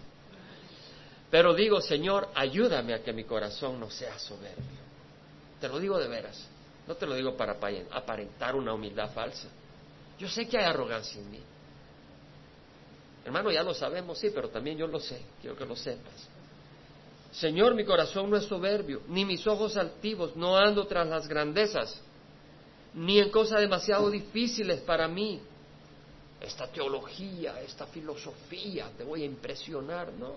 Pero 1.29 1.53
digo, 1.53 1.81
Señor, 1.81 2.29
ayúdame 2.35 2.93
a 2.93 3.03
que 3.03 3.11
mi 3.11 3.25
corazón 3.25 3.81
no 3.81 3.89
sea 3.89 4.17
soberbio. 4.17 4.81
Te 5.59 5.67
lo 5.67 5.77
digo 5.79 5.99
de 5.99 6.07
veras. 6.07 6.52
No 6.87 6.95
te 6.95 7.05
lo 7.05 7.15
digo 7.15 7.35
para 7.37 7.53
aparentar 7.91 8.55
una 8.55 8.73
humildad 8.73 9.11
falsa. 9.13 9.47
Yo 10.19 10.27
sé 10.27 10.47
que 10.47 10.57
hay 10.57 10.65
arrogancia 10.65 11.21
en 11.21 11.31
mí. 11.31 11.39
Hermano, 13.25 13.51
ya 13.51 13.63
lo 13.63 13.73
sabemos, 13.73 14.17
sí, 14.17 14.31
pero 14.33 14.49
también 14.49 14.77
yo 14.77 14.87
lo 14.87 14.99
sé. 14.99 15.21
Quiero 15.41 15.55
que 15.55 15.65
lo 15.65 15.75
sepas. 15.75 16.27
Señor, 17.31 17.73
mi 17.73 17.83
corazón 17.83 18.29
no 18.29 18.37
es 18.37 18.43
soberbio, 18.43 19.01
ni 19.07 19.25
mis 19.25 19.47
ojos 19.47 19.75
altivos, 19.75 20.35
no 20.35 20.55
ando 20.55 20.85
tras 20.85 21.07
las 21.07 21.27
grandezas, 21.27 21.99
ni 22.93 23.19
en 23.19 23.31
cosas 23.31 23.59
demasiado 23.61 24.09
difíciles 24.11 24.81
para 24.81 25.07
mí. 25.07 25.41
Esta 26.39 26.67
teología, 26.67 27.59
esta 27.61 27.87
filosofía, 27.87 28.91
te 28.95 29.03
voy 29.03 29.23
a 29.23 29.25
impresionar, 29.25 30.11
¿no? 30.13 30.35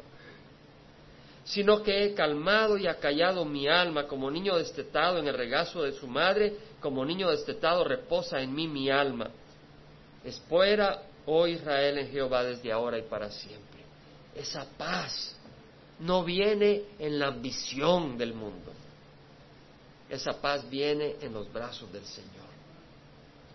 Sino 1.47 1.83
que 1.83 2.05
he 2.05 2.15
calmado 2.15 2.77
y 2.77 2.87
acallado 2.87 3.45
mi 3.45 3.69
alma 3.69 4.07
como 4.07 4.31
niño 4.31 4.57
destetado 4.57 5.19
en 5.19 5.29
el 5.29 5.35
regazo 5.35 5.83
de 5.83 5.93
su 5.93 6.07
madre, 6.07 6.57
como 6.81 7.05
niño 7.05 7.31
destetado 7.31 7.85
reposa 7.85 8.41
en 8.41 8.55
mí 8.55 8.69
mi 8.69 8.91
alma. 8.91 9.31
Espera, 10.25 11.03
oh 11.25 11.47
Israel, 11.47 11.99
en 11.99 12.11
Jehová 12.11 12.43
desde 12.43 12.73
ahora 12.73 12.99
y 12.99 13.03
para 13.03 13.31
siempre. 13.31 13.81
Esa 14.35 14.67
paz 14.77 15.37
no 16.01 16.25
viene 16.25 16.83
en 16.99 17.19
la 17.19 17.29
ambición 17.29 18.19
del 18.19 18.35
mundo. 18.35 18.73
Esa 20.09 20.41
paz 20.41 20.69
viene 20.69 21.17
en 21.21 21.33
los 21.33 21.53
brazos 21.53 21.93
del 21.93 22.05
Señor. 22.05 22.47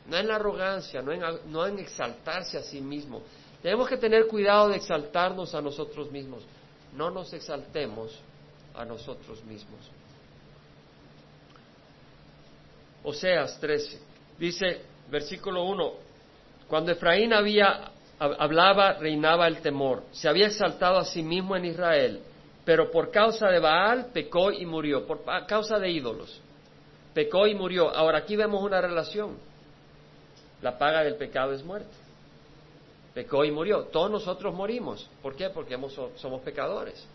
No 0.08 0.18
en 0.18 0.28
la 0.28 0.36
arrogancia, 0.36 1.02
no 1.02 1.12
en, 1.12 1.22
no 1.52 1.66
en 1.66 1.80
exaltarse 1.80 2.58
a 2.58 2.64
sí 2.64 2.82
mismo. 2.82 3.22
Tenemos 3.62 3.88
que 3.88 3.98
tener 3.98 4.28
cuidado 4.28 4.70
de 4.70 4.78
exaltarnos 4.78 5.54
a 5.54 5.62
nosotros 5.62 6.12
mismos. 6.12 6.44
No 6.96 7.10
nos 7.10 7.34
exaltemos 7.34 8.20
a 8.76 8.86
nosotros 8.86 9.44
mismos. 9.44 9.80
Oseas 13.04 13.60
13. 13.60 14.00
Dice, 14.38 14.82
versículo 15.10 15.64
1, 15.64 15.94
cuando 16.68 16.92
Efraín 16.92 17.34
había, 17.34 17.92
hablaba, 18.20 18.94
reinaba 18.94 19.48
el 19.48 19.62
temor. 19.62 20.04
Se 20.12 20.30
había 20.30 20.48
exaltado 20.48 20.98
a 20.98 21.06
sí 21.06 21.24
mismo 21.24 21.56
en 21.56 21.66
Israel 21.66 22.22
pero 22.64 22.92
por 22.92 23.12
causa 23.12 23.50
de 23.50 23.60
Baal 23.60 24.08
pecó 24.14 24.52
y 24.52 24.66
murió, 24.66 25.06
por 25.08 25.24
causa 25.48 25.80
de 25.80 25.90
ídolos. 25.90 26.40
Pecó 27.14 27.48
y 27.48 27.56
murió. 27.56 27.94
Ahora 27.94 28.20
aquí 28.20 28.36
vemos 28.36 28.64
una 28.64 28.80
relación. 28.80 29.38
La 30.62 30.78
paga 30.78 31.04
del 31.04 31.16
pecado 31.16 31.54
es 31.54 31.64
muerte. 31.64 31.90
Pecó 33.14 33.44
y 33.44 33.52
murió. 33.52 33.86
Todos 33.86 34.10
nosotros 34.10 34.54
morimos. 34.54 35.10
¿Por 35.22 35.36
qué? 35.36 35.50
Porque 35.50 35.78
somos 36.16 36.42
pecadores. 36.42 37.06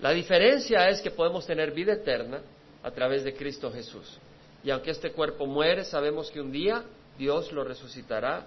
La 0.00 0.10
diferencia 0.10 0.88
es 0.88 1.00
que 1.00 1.10
podemos 1.10 1.46
tener 1.46 1.72
vida 1.72 1.94
eterna 1.94 2.40
a 2.82 2.90
través 2.90 3.24
de 3.24 3.34
Cristo 3.34 3.72
Jesús. 3.72 4.18
Y 4.64 4.70
aunque 4.70 4.90
este 4.90 5.12
cuerpo 5.12 5.46
muere, 5.46 5.84
sabemos 5.84 6.30
que 6.30 6.40
un 6.40 6.52
día 6.52 6.84
Dios 7.18 7.52
lo 7.52 7.64
resucitará 7.64 8.46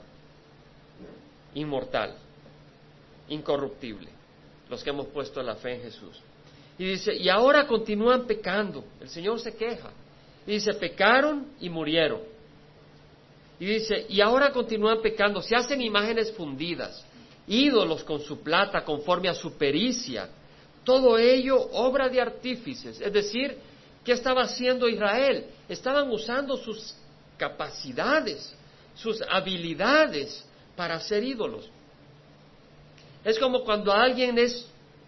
inmortal, 1.54 2.16
incorruptible 3.30 4.10
los 4.70 4.84
que 4.84 4.90
hemos 4.90 5.08
puesto 5.08 5.42
la 5.42 5.56
fe 5.56 5.76
en 5.76 5.82
Jesús. 5.82 6.20
Y 6.78 6.86
dice, 6.86 7.16
y 7.16 7.30
ahora 7.30 7.68
continúan 7.68 8.26
pecando. 8.26 8.84
El 9.00 9.10
Señor 9.10 9.40
se 9.40 9.56
queja. 9.56 9.92
Y 10.46 10.54
dice, 10.54 10.74
pecaron 10.74 11.52
y 11.60 11.70
murieron. 11.70 12.22
Y 13.60 13.66
dice, 13.66 14.06
y 14.10 14.22
ahora 14.22 14.52
continúan 14.52 15.02
pecando. 15.02 15.42
Se 15.42 15.56
hacen 15.56 15.82
imágenes 15.82 16.32
fundidas, 16.34 17.04
ídolos 17.48 18.04
con 18.04 18.20
su 18.22 18.42
plata 18.42 18.84
conforme 18.84 19.30
a 19.30 19.34
su 19.34 19.54
pericia. 19.54 20.30
Todo 20.84 21.18
ello 21.18 21.58
obra 21.74 22.10
de 22.10 22.22
artífices. 22.22 23.00
Es 23.00 23.14
decir, 23.14 23.58
¿qué 24.04 24.12
estaba 24.12 24.44
haciendo 24.44 24.88
Israel? 24.88 25.46
Estaban 25.70 26.10
usando 26.12 26.58
sus 26.58 26.94
capacidades, 27.38 28.54
sus 28.96 29.22
habilidades 29.30 30.46
para 30.76 30.96
hacer 30.96 31.24
ídolos. 31.24 31.70
Es 33.24 33.40
como 33.40 33.64
cuando 33.64 33.92
alguien 33.92 34.38
es 34.38 34.68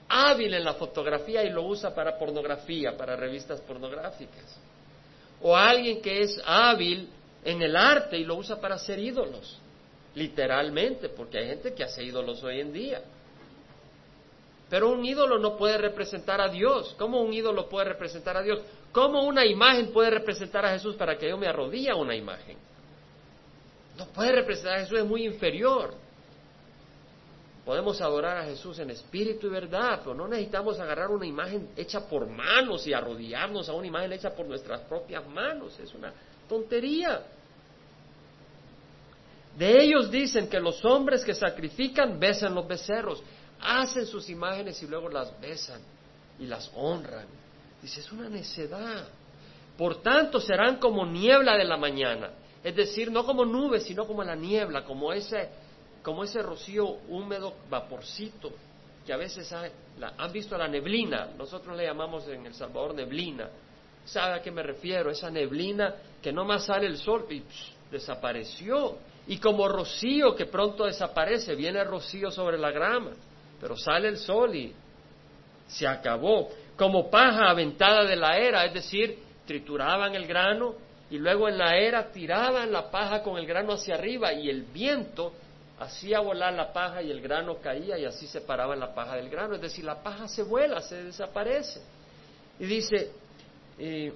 hábil 0.10 0.54
en 0.54 0.64
la 0.64 0.74
fotografía 0.74 1.44
y 1.44 1.50
lo 1.50 1.64
usa 1.64 1.94
para 1.94 2.18
pornografía, 2.18 2.96
para 2.98 3.16
revistas 3.16 3.60
pornográficas. 3.62 4.58
O 5.42 5.56
alguien 5.56 6.02
que 6.02 6.22
es 6.22 6.42
hábil 6.46 7.10
en 7.44 7.62
el 7.62 7.76
arte 7.76 8.18
y 8.18 8.24
lo 8.24 8.36
usa 8.36 8.60
para 8.60 8.76
hacer 8.76 9.00
ídolos, 9.00 9.60
literalmente, 10.16 11.10
porque 11.10 11.40
hay 11.40 11.48
gente 11.48 11.74
que 11.74 11.84
hace 11.84 12.04
ídolos 12.04 12.44
hoy 12.44 12.60
en 12.60 12.74
día. 12.74 13.02
Pero 14.70 14.90
un 14.90 15.06
ídolo 15.06 15.40
no 15.40 15.56
puede 15.56 15.78
representar 15.78 16.42
a 16.42 16.50
Dios. 16.50 16.94
¿Cómo 16.98 17.22
un 17.22 17.34
ídolo 17.34 17.70
puede 17.70 17.86
representar 17.86 18.36
a 18.36 18.42
Dios? 18.42 18.60
¿Cómo 18.92 19.24
una 19.24 19.46
imagen 19.46 19.94
puede 19.94 20.10
representar 20.10 20.66
a 20.66 20.72
Jesús 20.72 20.96
para 20.96 21.18
que 21.18 21.30
yo 21.30 21.38
me 21.38 21.48
arrodille 21.48 21.90
a 21.90 21.96
una 21.96 22.16
imagen? 22.16 22.58
No 23.98 24.08
puede 24.08 24.32
representar 24.34 24.76
a 24.76 24.80
Jesús, 24.80 25.00
es 25.00 25.06
muy 25.06 25.26
inferior. 25.26 25.94
Podemos 27.68 28.00
adorar 28.00 28.38
a 28.38 28.46
Jesús 28.46 28.80
en 28.80 28.92
espíritu 28.92 29.48
y 29.48 29.50
verdad, 29.50 30.00
pero 30.02 30.16
no 30.16 30.26
necesitamos 30.26 30.80
agarrar 30.80 31.10
una 31.10 31.26
imagen 31.26 31.72
hecha 31.76 32.08
por 32.08 32.26
manos 32.26 32.88
y 32.88 32.94
arrodillarnos 32.94 33.68
a 33.68 33.74
una 33.74 33.88
imagen 33.88 34.14
hecha 34.14 34.30
por 34.34 34.46
nuestras 34.46 34.80
propias 34.84 35.28
manos. 35.28 35.78
Es 35.78 35.94
una 35.94 36.14
tontería. 36.48 37.24
De 39.58 39.84
ellos 39.84 40.10
dicen 40.10 40.48
que 40.48 40.62
los 40.62 40.86
hombres 40.86 41.26
que 41.26 41.36
sacrifican 41.36 42.18
besan 42.18 42.56
los 42.56 42.66
becerros, 42.66 43.22
hacen 43.60 44.06
sus 44.06 44.30
imágenes 44.30 44.82
y 44.82 44.88
luego 44.88 45.10
las 45.10 45.38
besan 45.42 45.82
y 46.40 46.46
las 46.46 46.72
honran. 46.74 47.26
Dice, 47.82 48.00
es 48.00 48.10
una 48.14 48.30
necedad. 48.30 49.10
Por 49.78 50.02
tanto, 50.02 50.40
serán 50.40 50.78
como 50.78 51.06
niebla 51.06 51.58
de 51.58 51.66
la 51.66 51.76
mañana. 51.76 52.30
Es 52.64 52.78
decir, 52.78 53.12
no 53.12 53.26
como 53.26 53.44
nubes, 53.44 53.84
sino 53.84 54.08
como 54.08 54.24
la 54.24 54.36
niebla, 54.36 54.86
como 54.86 55.12
ese 55.12 55.67
como 56.04 56.24
ese 56.24 56.42
rocío 56.42 56.86
húmedo, 57.10 57.54
vaporcito, 57.70 58.52
que 59.06 59.14
a 59.14 59.18
veces 59.18 59.52
han 59.54 60.32
visto 60.34 60.58
la 60.58 60.68
neblina, 60.68 61.30
nosotros 61.38 61.78
le 61.78 61.86
llamamos 61.86 62.28
en 62.28 62.46
El 62.46 62.54
Salvador 62.54 62.94
neblina. 62.94 63.50
¿Sabe 64.04 64.36
a 64.36 64.42
qué 64.42 64.52
me 64.52 64.64
refiero? 64.64 65.10
Esa 65.10 65.30
neblina 65.30 65.96
que 66.22 66.32
no 66.32 66.44
más 66.46 66.66
sale 66.66 66.88
el 66.88 66.98
sol 66.98 67.26
y 67.30 67.42
desapareció. 67.90 68.98
Y 69.28 69.38
como 69.38 69.68
rocío 69.68 70.36
que 70.36 70.46
pronto 70.46 70.86
desaparece, 70.86 71.56
viene 71.56 71.84
rocío 71.84 72.32
sobre 72.32 72.58
la 72.58 72.72
grama, 72.72 73.12
pero 73.60 73.78
sale 73.78 74.10
el 74.10 74.18
sol 74.18 74.56
y 74.56 74.74
se 75.68 75.88
acabó. 75.88 76.50
Como 76.78 77.10
paja 77.10 77.50
aventada 77.50 78.04
de 78.06 78.16
la 78.16 78.38
era, 78.38 78.66
es 78.66 78.74
decir, 78.74 79.20
trituraban 79.46 80.16
el 80.16 80.28
grano 80.28 80.76
y 81.10 81.18
luego 81.18 81.48
en 81.48 81.58
la 81.58 81.78
era 81.78 82.12
tiraban 82.12 82.72
la 82.72 82.92
paja 82.92 83.24
con 83.24 83.38
el 83.38 83.46
grano 83.46 83.74
hacia 83.74 83.96
arriba 83.96 84.34
y 84.34 84.50
el 84.50 84.64
viento 84.64 85.34
hacía 85.80 86.20
volar 86.20 86.54
la 86.54 86.74
paja 86.74 87.02
y 87.02 87.12
el 87.12 87.22
grano 87.22 87.58
caía 87.60 87.98
y 87.98 88.06
así 88.06 88.28
separaban 88.28 88.80
la 88.80 88.94
paja 88.94 89.16
del 89.16 89.30
grano. 89.30 89.56
Es 89.56 89.62
decir, 89.62 89.86
la 89.86 90.02
paja 90.02 90.28
se 90.28 90.44
vuela, 90.44 90.82
se 90.82 91.04
desaparece. 91.04 91.82
Y 92.60 92.66
dice, 92.66 93.12
eh, 93.78 94.14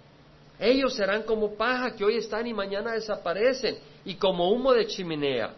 ellos 0.58 0.94
serán 0.94 1.22
como 1.22 1.54
paja 1.54 1.94
que 1.94 2.04
hoy 2.04 2.16
están 2.16 2.46
y 2.46 2.54
mañana 2.54 2.92
desaparecen 2.92 3.78
y 4.04 4.14
como 4.16 4.50
humo 4.50 4.72
de 4.72 4.86
chimenea. 4.86 5.54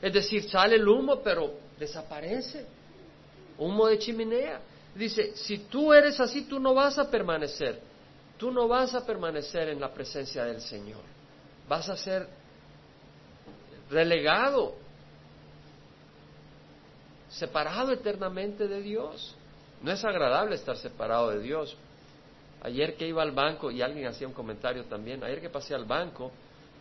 Es 0.00 0.12
decir, 0.12 0.48
sale 0.48 0.76
el 0.76 0.88
humo 0.88 1.20
pero 1.22 1.54
desaparece. 1.78 2.66
Humo 3.58 3.86
de 3.86 3.98
chimenea. 3.98 4.60
Dice, 4.94 5.36
si 5.36 5.58
tú 5.58 5.92
eres 5.92 6.18
así, 6.20 6.42
tú 6.42 6.58
no 6.58 6.74
vas 6.74 6.98
a 6.98 7.08
permanecer. 7.08 7.80
Tú 8.36 8.50
no 8.50 8.66
vas 8.66 8.94
a 8.94 9.06
permanecer 9.06 9.68
en 9.68 9.80
la 9.80 9.92
presencia 9.92 10.44
del 10.44 10.60
Señor. 10.60 11.00
Vas 11.68 11.88
a 11.88 11.96
ser 11.96 12.26
relegado, 13.92 14.74
separado 17.28 17.92
eternamente 17.92 18.66
de 18.66 18.80
Dios. 18.80 19.36
No 19.82 19.92
es 19.92 20.04
agradable 20.04 20.56
estar 20.56 20.76
separado 20.76 21.30
de 21.30 21.40
Dios. 21.40 21.76
Ayer 22.62 22.94
que 22.96 23.06
iba 23.06 23.22
al 23.22 23.32
banco, 23.32 23.70
y 23.70 23.82
alguien 23.82 24.06
hacía 24.06 24.26
un 24.26 24.34
comentario 24.34 24.84
también, 24.84 25.22
ayer 25.24 25.40
que 25.40 25.50
pasé 25.50 25.74
al 25.74 25.84
banco, 25.84 26.30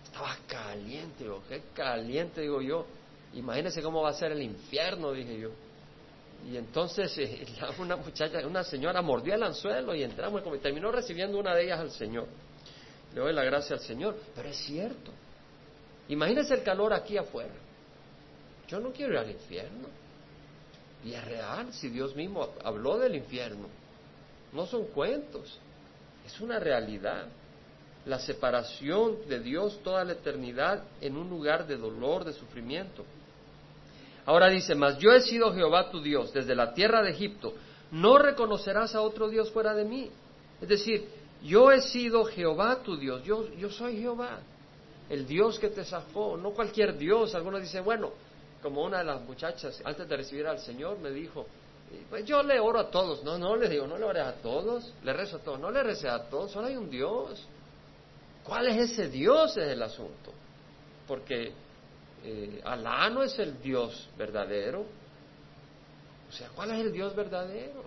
estaba 0.04 0.38
caliente, 0.48 1.24
digo, 1.24 1.42
qué 1.50 1.64
caliente, 1.74 2.42
digo 2.42 2.62
yo. 2.62 2.86
Imagínese 3.34 3.82
cómo 3.82 4.02
va 4.02 4.10
a 4.10 4.14
ser 4.14 4.32
el 4.34 4.42
infierno, 4.42 5.12
dije 5.12 5.40
yo. 5.40 5.50
Y 6.50 6.58
entonces 6.58 7.16
eh, 7.18 7.46
una 7.80 7.96
muchacha, 7.96 8.46
una 8.46 8.64
señora 8.64 9.02
mordió 9.02 9.36
el 9.36 9.44
anzuelo 9.44 9.96
y 9.96 10.04
entramos 10.04 10.42
y 10.54 10.58
terminó 10.60 10.92
recibiendo 10.92 11.40
una 11.40 11.56
de 11.56 11.64
ellas 11.66 11.80
al 11.80 11.92
Señor. 11.92 12.28
Le 13.14 13.22
doy 13.22 13.34
la 13.34 13.44
gracia 13.44 13.76
al 13.76 13.82
Señor, 13.82 14.18
pero 14.36 14.50
es 14.50 14.58
cierto. 14.58 15.12
Imagínese 16.12 16.56
el 16.56 16.64
calor 16.64 16.94
aquí 16.94 17.18
afuera. 17.18 17.54
Yo 18.68 18.82
no 18.82 18.92
quiero 18.92 19.14
ir 19.14 19.20
al 19.20 19.32
infierno. 19.32 19.88
Y 21.06 21.14
es 21.14 21.24
real, 21.24 21.74
si 21.74 21.88
Dios 21.88 22.14
mismo 22.18 22.50
habló 22.66 23.00
del 23.00 23.16
infierno. 23.16 23.68
No 24.52 24.66
son 24.66 24.88
cuentos, 24.88 25.58
es 26.26 26.42
una 26.42 26.60
realidad. 26.60 27.28
La 28.06 28.20
separación 28.20 29.20
de 29.30 29.40
Dios 29.40 29.80
toda 29.84 30.04
la 30.04 30.12
eternidad 30.12 30.84
en 31.00 31.16
un 31.16 31.30
lugar 31.30 31.66
de 31.66 31.78
dolor, 31.78 32.26
de 32.26 32.34
sufrimiento. 32.34 33.06
Ahora 34.26 34.50
dice, 34.50 34.76
mas 34.76 34.98
yo 34.98 35.14
he 35.14 35.22
sido 35.22 35.54
Jehová 35.54 35.90
tu 35.92 36.02
Dios 36.02 36.34
desde 36.34 36.56
la 36.56 36.74
tierra 36.74 37.02
de 37.02 37.12
Egipto. 37.12 37.54
No 37.90 38.18
reconocerás 38.18 38.96
a 38.96 39.02
otro 39.02 39.30
Dios 39.30 39.50
fuera 39.52 39.74
de 39.74 39.86
mí. 39.86 40.12
Es 40.60 40.68
decir, 40.68 41.08
yo 41.42 41.72
he 41.72 41.80
sido 41.82 42.26
Jehová 42.26 42.84
tu 42.84 42.98
Dios. 42.98 43.24
Yo, 43.24 43.48
yo 43.56 43.70
soy 43.70 44.02
Jehová, 44.02 44.40
el 45.10 45.28
Dios 45.28 45.60
que 45.60 45.70
te 45.70 45.84
sacó, 45.84 46.38
no 46.38 46.52
cualquier 46.52 46.98
Dios. 46.98 47.36
Algunos 47.36 47.62
dicen, 47.62 47.84
bueno, 47.84 48.12
como 48.62 48.84
una 48.84 49.00
de 49.00 49.06
las 49.06 49.22
muchachas 49.22 49.82
antes 49.84 50.08
de 50.08 50.18
recibir 50.18 50.48
al 50.48 50.60
Señor 50.60 51.00
me 51.00 51.12
dijo, 51.12 51.46
pues 52.10 52.26
yo 52.26 52.42
le 52.44 52.60
oro 52.60 52.80
a 52.80 52.90
todos. 52.90 53.24
No, 53.24 53.38
no 53.38 53.56
le 53.56 53.68
digo, 53.68 53.88
no 53.88 53.98
le 53.98 54.06
ores 54.06 54.26
a 54.26 54.34
todos, 54.34 54.94
le 55.04 55.14
rezo 55.14 55.38
a 55.38 55.40
todos. 55.40 55.60
No 55.60 55.72
le 55.72 55.84
recé 55.84 56.08
a 56.08 56.30
todos, 56.30 56.52
solo 56.52 56.68
hay 56.68 56.78
un 56.78 56.90
Dios. 56.90 57.46
¿Cuál 58.44 58.68
es 58.68 58.92
ese 58.92 59.10
Dios? 59.10 59.56
Es 59.58 59.68
el 59.68 59.82
asunto. 59.82 60.32
Porque 61.08 61.52
eh, 62.24 62.62
Alá 62.64 63.10
no 63.10 63.24
es 63.24 63.38
el 63.40 63.62
Dios 63.62 64.10
verdadero. 64.18 64.86
O 66.30 66.32
sea, 66.32 66.50
¿cuál 66.50 66.72
es 66.72 66.80
el 66.80 66.92
Dios 66.92 67.16
verdadero? 67.16 67.84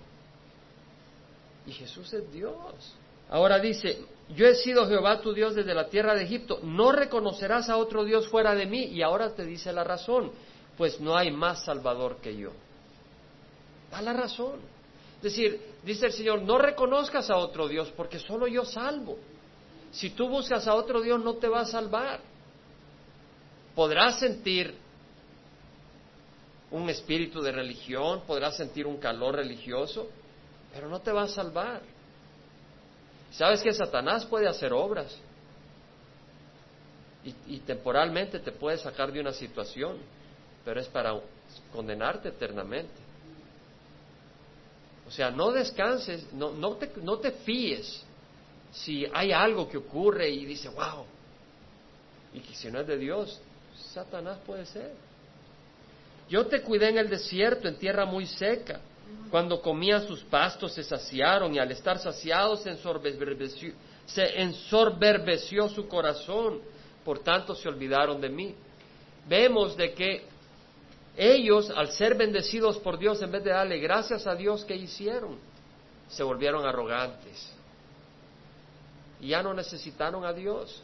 Y 1.67 1.73
Jesús 1.73 2.13
es 2.13 2.31
Dios. 2.31 2.95
Ahora 3.31 3.59
dice, 3.59 4.05
yo 4.31 4.47
he 4.47 4.55
sido 4.55 4.87
Jehová 4.87 5.21
tu 5.21 5.33
Dios 5.33 5.55
desde 5.55 5.75
la 5.75 5.89
tierra 5.89 6.15
de 6.15 6.25
Egipto, 6.25 6.61
no 6.63 6.93
reconocerás 6.93 7.69
a 7.69 7.77
otro 7.77 8.05
Dios 8.05 8.29
fuera 8.29 8.55
de 8.55 8.67
mí. 8.67 8.85
Y 8.85 9.03
ahora 9.03 9.35
te 9.35 9.45
dice 9.45 9.73
la 9.73 9.85
razón, 9.85 10.33
pues 10.77 11.01
no 11.01 11.17
hay 11.17 11.31
más 11.31 11.65
Salvador 11.65 12.19
que 12.23 12.37
yo. 12.37 12.51
Da 13.91 14.01
la 14.03 14.13
razón. 14.13 14.61
Es 15.17 15.23
decir, 15.23 15.61
dice 15.83 16.07
el 16.07 16.13
Señor, 16.13 16.43
no 16.43 16.59
reconozcas 16.59 17.31
a 17.31 17.37
otro 17.37 17.69
Dios 17.69 17.93
porque 17.97 18.19
solo 18.19 18.47
yo 18.47 18.65
salvo. 18.65 19.19
Si 19.91 20.11
tú 20.11 20.29
buscas 20.29 20.67
a 20.67 20.75
otro 20.75 21.01
Dios 21.01 21.23
no 21.23 21.35
te 21.35 21.49
va 21.49 21.61
a 21.61 21.67
salvar. 21.67 22.21
Podrás 23.75 24.19
sentir 24.19 24.75
un 26.71 26.91
espíritu 26.91 27.41
de 27.41 27.53
religión, 27.53 28.23
podrás 28.27 28.57
sentir 28.57 28.87
un 28.87 28.97
calor 28.97 29.37
religioso, 29.37 30.09
pero 30.73 30.89
no 30.89 31.01
te 31.01 31.13
va 31.13 31.23
a 31.23 31.29
salvar. 31.29 31.83
¿Sabes 33.37 33.63
que 33.63 33.73
Satanás 33.73 34.25
puede 34.25 34.49
hacer 34.49 34.73
obras? 34.73 35.17
Y, 37.47 37.59
temporalmente 37.61 38.39
te 38.39 38.53
puede 38.53 38.77
sacar 38.77 39.11
de 39.11 39.19
una 39.19 39.33
situación, 39.33 39.97
pero 40.63 40.79
es 40.79 40.87
para 40.89 41.19
condenarte 41.73 42.29
eternamente. 42.29 42.93
O 45.09 45.11
sea, 45.11 45.31
no 45.31 45.51
descanses, 45.51 46.31
no, 46.35 46.53
no, 46.53 46.77
te, 46.77 46.91
no 47.01 47.19
te 47.19 47.33
fíes 47.33 48.05
si 48.73 49.07
hay 49.13 49.33
algo 49.33 49.69
que 49.69 49.79
ocurre 49.79 50.29
y 50.29 50.45
dice, 50.45 50.69
wow, 50.69 51.07
y 52.35 52.41
que 52.41 52.55
si 52.55 52.71
no 52.71 52.81
es 52.81 52.87
de 52.87 52.99
Dios, 52.99 53.41
Satanás 53.95 54.39
puede 54.45 54.67
ser. 54.67 54.93
Yo 56.29 56.47
te 56.47 56.61
cuidé 56.61 56.91
en 56.91 56.99
el 56.99 57.09
desierto, 57.09 57.69
en 57.69 57.79
tierra 57.79 58.05
muy 58.05 58.27
seca. 58.27 58.81
Cuando 59.31 59.61
comían 59.61 60.07
sus 60.07 60.23
pastos 60.23 60.75
se 60.75 60.85
saciaron 60.85 61.55
y 61.55 61.59
al 61.59 61.71
estar 61.73 61.99
saciados 61.99 62.63
se 62.63 62.71
ensorberbeció, 62.71 63.75
se 65.69 65.75
su 65.75 65.89
corazón, 65.89 66.61
por 67.05 67.19
tanto 67.19 67.55
se 67.55 67.69
olvidaron 67.69 68.21
de 68.21 68.29
mí. 68.29 68.55
Vemos 69.27 69.77
de 69.77 69.93
que 69.93 70.25
ellos, 71.17 71.71
al 71.71 71.91
ser 71.91 72.15
bendecidos 72.17 72.79
por 72.79 72.99
Dios, 72.99 73.23
en 73.23 73.31
vez 73.31 73.45
de 73.45 73.51
darle 73.51 73.79
gracias 73.79 74.27
a 74.27 74.35
Dios, 74.35 74.65
¿qué 74.65 74.77
hicieron? 74.77 75.39
Se 76.09 76.23
volvieron 76.23 76.67
arrogantes. 76.67 77.51
Y 79.21 79.29
ya 79.29 79.43
no 79.43 79.55
necesitaron 79.55 80.25
a 80.25 80.33
Dios. 80.33 80.83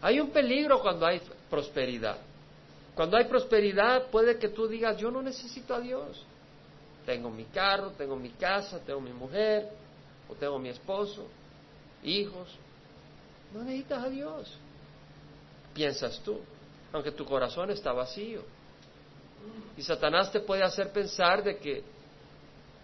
Hay 0.00 0.20
un 0.20 0.30
peligro 0.30 0.80
cuando 0.80 1.06
hay 1.06 1.20
prosperidad. 1.50 2.18
Cuando 2.94 3.16
hay 3.16 3.24
prosperidad 3.24 4.06
puede 4.10 4.38
que 4.38 4.48
tú 4.48 4.68
digas, 4.68 4.96
yo 4.96 5.10
no 5.10 5.22
necesito 5.22 5.74
a 5.74 5.80
Dios. 5.80 6.24
Tengo 7.08 7.30
mi 7.30 7.46
carro, 7.46 7.92
tengo 7.92 8.16
mi 8.16 8.28
casa, 8.32 8.80
tengo 8.80 9.00
mi 9.00 9.14
mujer, 9.14 9.66
o 10.28 10.34
tengo 10.34 10.58
mi 10.58 10.68
esposo, 10.68 11.26
hijos. 12.02 12.54
No 13.54 13.62
necesitas 13.62 14.04
a 14.04 14.08
Dios. 14.10 14.54
Piensas 15.72 16.20
tú, 16.20 16.38
aunque 16.92 17.10
tu 17.10 17.24
corazón 17.24 17.70
está 17.70 17.94
vacío. 17.94 18.42
Y 19.74 19.82
Satanás 19.82 20.30
te 20.30 20.40
puede 20.40 20.62
hacer 20.62 20.92
pensar 20.92 21.42
de 21.42 21.56
que, 21.56 21.82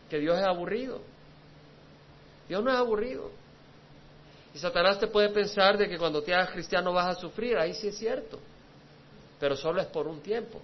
que 0.09 0.19
Dios 0.19 0.39
es 0.39 0.45
aburrido. 0.45 1.03
Dios 2.49 2.65
no 2.65 2.73
es 2.73 2.79
aburrido. 2.79 3.31
Y 4.55 4.59
Satanás 4.59 4.99
te 4.99 5.07
puede 5.07 5.29
pensar 5.29 5.77
de 5.77 5.87
que 5.87 5.99
cuando 5.99 6.23
te 6.23 6.33
hagas 6.33 6.53
cristiano 6.53 6.95
vas 6.95 7.15
a 7.15 7.21
sufrir, 7.21 7.59
ahí 7.59 7.75
sí 7.75 7.89
es 7.89 7.99
cierto, 7.99 8.39
pero 9.39 9.55
solo 9.55 9.83
es 9.83 9.87
por 9.89 10.07
un 10.07 10.23
tiempo. 10.23 10.63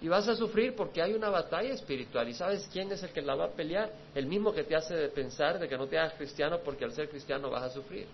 Y 0.00 0.08
vas 0.08 0.28
a 0.28 0.36
sufrir 0.36 0.76
porque 0.76 1.02
hay 1.02 1.12
una 1.12 1.28
batalla 1.28 1.74
espiritual. 1.74 2.28
¿Y 2.28 2.34
sabes 2.34 2.68
quién 2.72 2.90
es 2.92 3.02
el 3.02 3.10
que 3.10 3.20
la 3.20 3.34
va 3.34 3.46
a 3.46 3.50
pelear? 3.50 3.90
El 4.14 4.26
mismo 4.26 4.52
que 4.52 4.62
te 4.62 4.76
hace 4.76 5.08
pensar 5.08 5.58
de 5.58 5.68
que 5.68 5.76
no 5.76 5.86
te 5.86 5.98
hagas 5.98 6.14
cristiano 6.14 6.60
porque 6.64 6.84
al 6.84 6.92
ser 6.92 7.08
cristiano 7.08 7.50
vas 7.50 7.64
a 7.64 7.70
sufrir. 7.70 8.06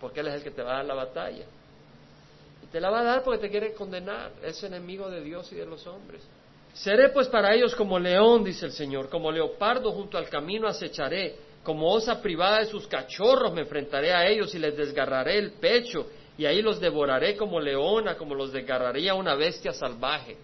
Porque 0.00 0.20
Él 0.20 0.28
es 0.28 0.34
el 0.34 0.42
que 0.42 0.50
te 0.50 0.62
va 0.62 0.74
a 0.74 0.76
dar 0.76 0.84
la 0.84 0.94
batalla. 0.94 1.44
Y 2.62 2.66
te 2.66 2.80
la 2.80 2.90
va 2.90 3.00
a 3.00 3.04
dar 3.04 3.22
porque 3.22 3.40
te 3.40 3.50
quiere 3.50 3.72
condenar. 3.72 4.32
Es 4.42 4.62
enemigo 4.62 5.08
de 5.08 5.22
Dios 5.22 5.50
y 5.52 5.56
de 5.56 5.64
los 5.64 5.86
hombres. 5.86 6.22
Seré 6.74 7.08
pues 7.10 7.28
para 7.28 7.54
ellos 7.54 7.74
como 7.74 7.98
león, 7.98 8.44
dice 8.44 8.66
el 8.66 8.72
Señor, 8.72 9.08
como 9.08 9.30
leopardo 9.30 9.92
junto 9.92 10.18
al 10.18 10.28
camino 10.28 10.66
acecharé 10.66 11.36
como 11.64 11.90
osa 11.90 12.20
privada 12.20 12.58
de 12.58 12.66
sus 12.66 12.86
cachorros 12.86 13.52
me 13.52 13.62
enfrentaré 13.62 14.12
a 14.12 14.28
ellos 14.28 14.54
y 14.54 14.58
les 14.58 14.76
desgarraré 14.76 15.38
el 15.38 15.52
pecho 15.52 16.06
y 16.36 16.44
ahí 16.44 16.60
los 16.60 16.78
devoraré 16.78 17.36
como 17.36 17.58
leona, 17.58 18.16
como 18.16 18.34
los 18.34 18.52
desgarraría 18.52 19.14
una 19.14 19.34
bestia 19.34 19.72
salvaje. 19.72 20.36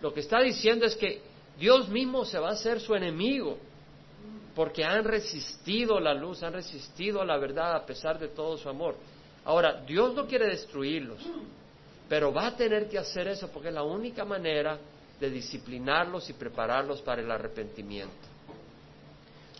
Lo 0.00 0.12
que 0.12 0.20
está 0.20 0.40
diciendo 0.40 0.86
es 0.86 0.94
que 0.96 1.20
Dios 1.58 1.88
mismo 1.88 2.24
se 2.24 2.38
va 2.38 2.50
a 2.50 2.52
hacer 2.52 2.80
su 2.80 2.94
enemigo 2.94 3.58
porque 4.54 4.84
han 4.84 5.04
resistido 5.04 6.00
la 6.00 6.14
luz, 6.14 6.42
han 6.42 6.52
resistido 6.52 7.24
la 7.24 7.36
verdad 7.38 7.76
a 7.76 7.86
pesar 7.86 8.18
de 8.18 8.28
todo 8.28 8.56
su 8.56 8.68
amor. 8.68 8.96
Ahora, 9.44 9.82
Dios 9.86 10.14
no 10.14 10.26
quiere 10.26 10.46
destruirlos, 10.46 11.20
pero 12.08 12.32
va 12.32 12.48
a 12.48 12.56
tener 12.56 12.88
que 12.88 12.98
hacer 12.98 13.28
eso 13.28 13.48
porque 13.52 13.68
es 13.68 13.74
la 13.74 13.84
única 13.84 14.24
manera 14.24 14.78
de 15.20 15.30
disciplinarlos 15.30 16.28
y 16.30 16.32
prepararlos 16.32 17.00
para 17.02 17.22
el 17.22 17.30
arrepentimiento. 17.30 18.14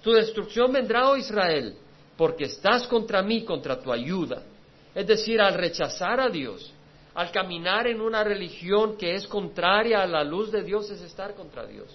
Tu 0.02 0.12
destrucción 0.12 0.72
vendrá, 0.72 1.08
oh 1.08 1.16
Israel, 1.16 1.76
porque 2.16 2.44
estás 2.44 2.86
contra 2.86 3.22
mí, 3.22 3.44
contra 3.44 3.80
tu 3.80 3.92
ayuda. 3.92 4.42
Es 4.94 5.06
decir, 5.06 5.40
al 5.40 5.54
rechazar 5.54 6.20
a 6.20 6.28
Dios, 6.28 6.72
al 7.14 7.30
caminar 7.30 7.86
en 7.86 8.00
una 8.00 8.22
religión 8.22 8.96
que 8.96 9.14
es 9.14 9.26
contraria 9.26 10.02
a 10.02 10.06
la 10.06 10.24
luz 10.24 10.52
de 10.52 10.62
Dios, 10.62 10.90
es 10.90 11.00
estar 11.00 11.34
contra 11.34 11.66
Dios. 11.66 11.88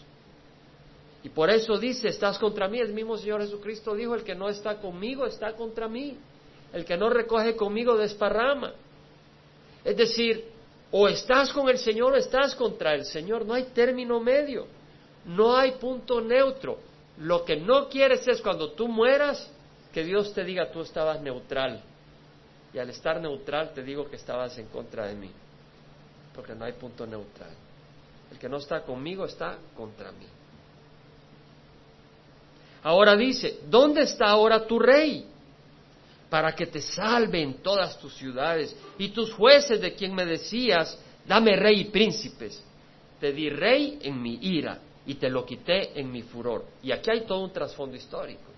Y 1.23 1.29
por 1.29 1.49
eso 1.49 1.77
dice, 1.77 2.09
estás 2.09 2.37
contra 2.37 2.67
mí. 2.67 2.79
El 2.79 2.93
mismo 2.93 3.17
Señor 3.17 3.41
Jesucristo 3.41 3.95
dijo, 3.95 4.13
el 4.13 4.23
que 4.23 4.35
no 4.35 4.49
está 4.49 4.79
conmigo 4.79 5.25
está 5.25 5.53
contra 5.53 5.87
mí. 5.87 6.17
El 6.73 6.83
que 6.83 6.97
no 6.97 7.09
recoge 7.09 7.55
conmigo 7.55 7.95
desparrama. 7.95 8.73
Es 9.85 9.95
decir, 9.95 10.45
o 10.91 11.07
estás 11.07 11.53
con 11.53 11.69
el 11.69 11.77
Señor 11.77 12.13
o 12.13 12.17
estás 12.17 12.55
contra 12.55 12.93
el 12.93 13.05
Señor. 13.05 13.45
No 13.45 13.53
hay 13.53 13.63
término 13.73 14.19
medio. 14.19 14.67
No 15.25 15.55
hay 15.55 15.71
punto 15.73 16.19
neutro. 16.19 16.79
Lo 17.19 17.45
que 17.45 17.55
no 17.55 17.87
quieres 17.87 18.27
es 18.27 18.41
cuando 18.41 18.71
tú 18.71 18.89
mueras 18.89 19.49
que 19.93 20.03
Dios 20.03 20.33
te 20.33 20.43
diga 20.43 20.71
tú 20.71 20.81
estabas 20.81 21.21
neutral. 21.21 21.81
Y 22.73 22.79
al 22.79 22.89
estar 22.89 23.21
neutral 23.21 23.71
te 23.73 23.83
digo 23.83 24.09
que 24.09 24.15
estabas 24.15 24.57
en 24.57 24.67
contra 24.67 25.07
de 25.07 25.15
mí. 25.15 25.29
Porque 26.33 26.55
no 26.55 26.65
hay 26.65 26.73
punto 26.73 27.05
neutral. 27.05 27.51
El 28.31 28.39
que 28.39 28.49
no 28.49 28.57
está 28.57 28.81
conmigo 28.81 29.25
está 29.25 29.57
contra 29.75 30.11
mí. 30.11 30.25
Ahora 32.81 33.15
dice, 33.15 33.59
¿dónde 33.69 34.01
está 34.01 34.25
ahora 34.25 34.65
tu 34.65 34.79
rey? 34.79 35.25
Para 36.29 36.53
que 36.55 36.65
te 36.65 36.81
salve 36.81 37.41
en 37.41 37.61
todas 37.61 37.97
tus 37.99 38.15
ciudades 38.15 38.75
y 38.97 39.09
tus 39.09 39.31
jueces 39.33 39.79
de 39.79 39.93
quien 39.93 40.15
me 40.15 40.25
decías, 40.25 40.97
dame 41.25 41.55
rey 41.55 41.81
y 41.81 41.85
príncipes. 41.85 42.61
Te 43.19 43.31
di 43.31 43.49
rey 43.49 43.99
en 44.01 44.21
mi 44.21 44.39
ira 44.41 44.79
y 45.05 45.15
te 45.15 45.29
lo 45.29 45.45
quité 45.45 45.97
en 45.97 46.11
mi 46.11 46.23
furor. 46.23 46.65
Y 46.81 46.91
aquí 46.91 47.11
hay 47.11 47.21
todo 47.21 47.43
un 47.43 47.53
trasfondo 47.53 47.95
histórico. 47.95 48.51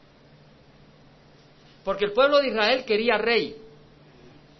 Porque 1.83 2.05
el 2.05 2.13
pueblo 2.13 2.39
de 2.39 2.47
Israel 2.47 2.83
quería 2.85 3.17
rey. 3.17 3.64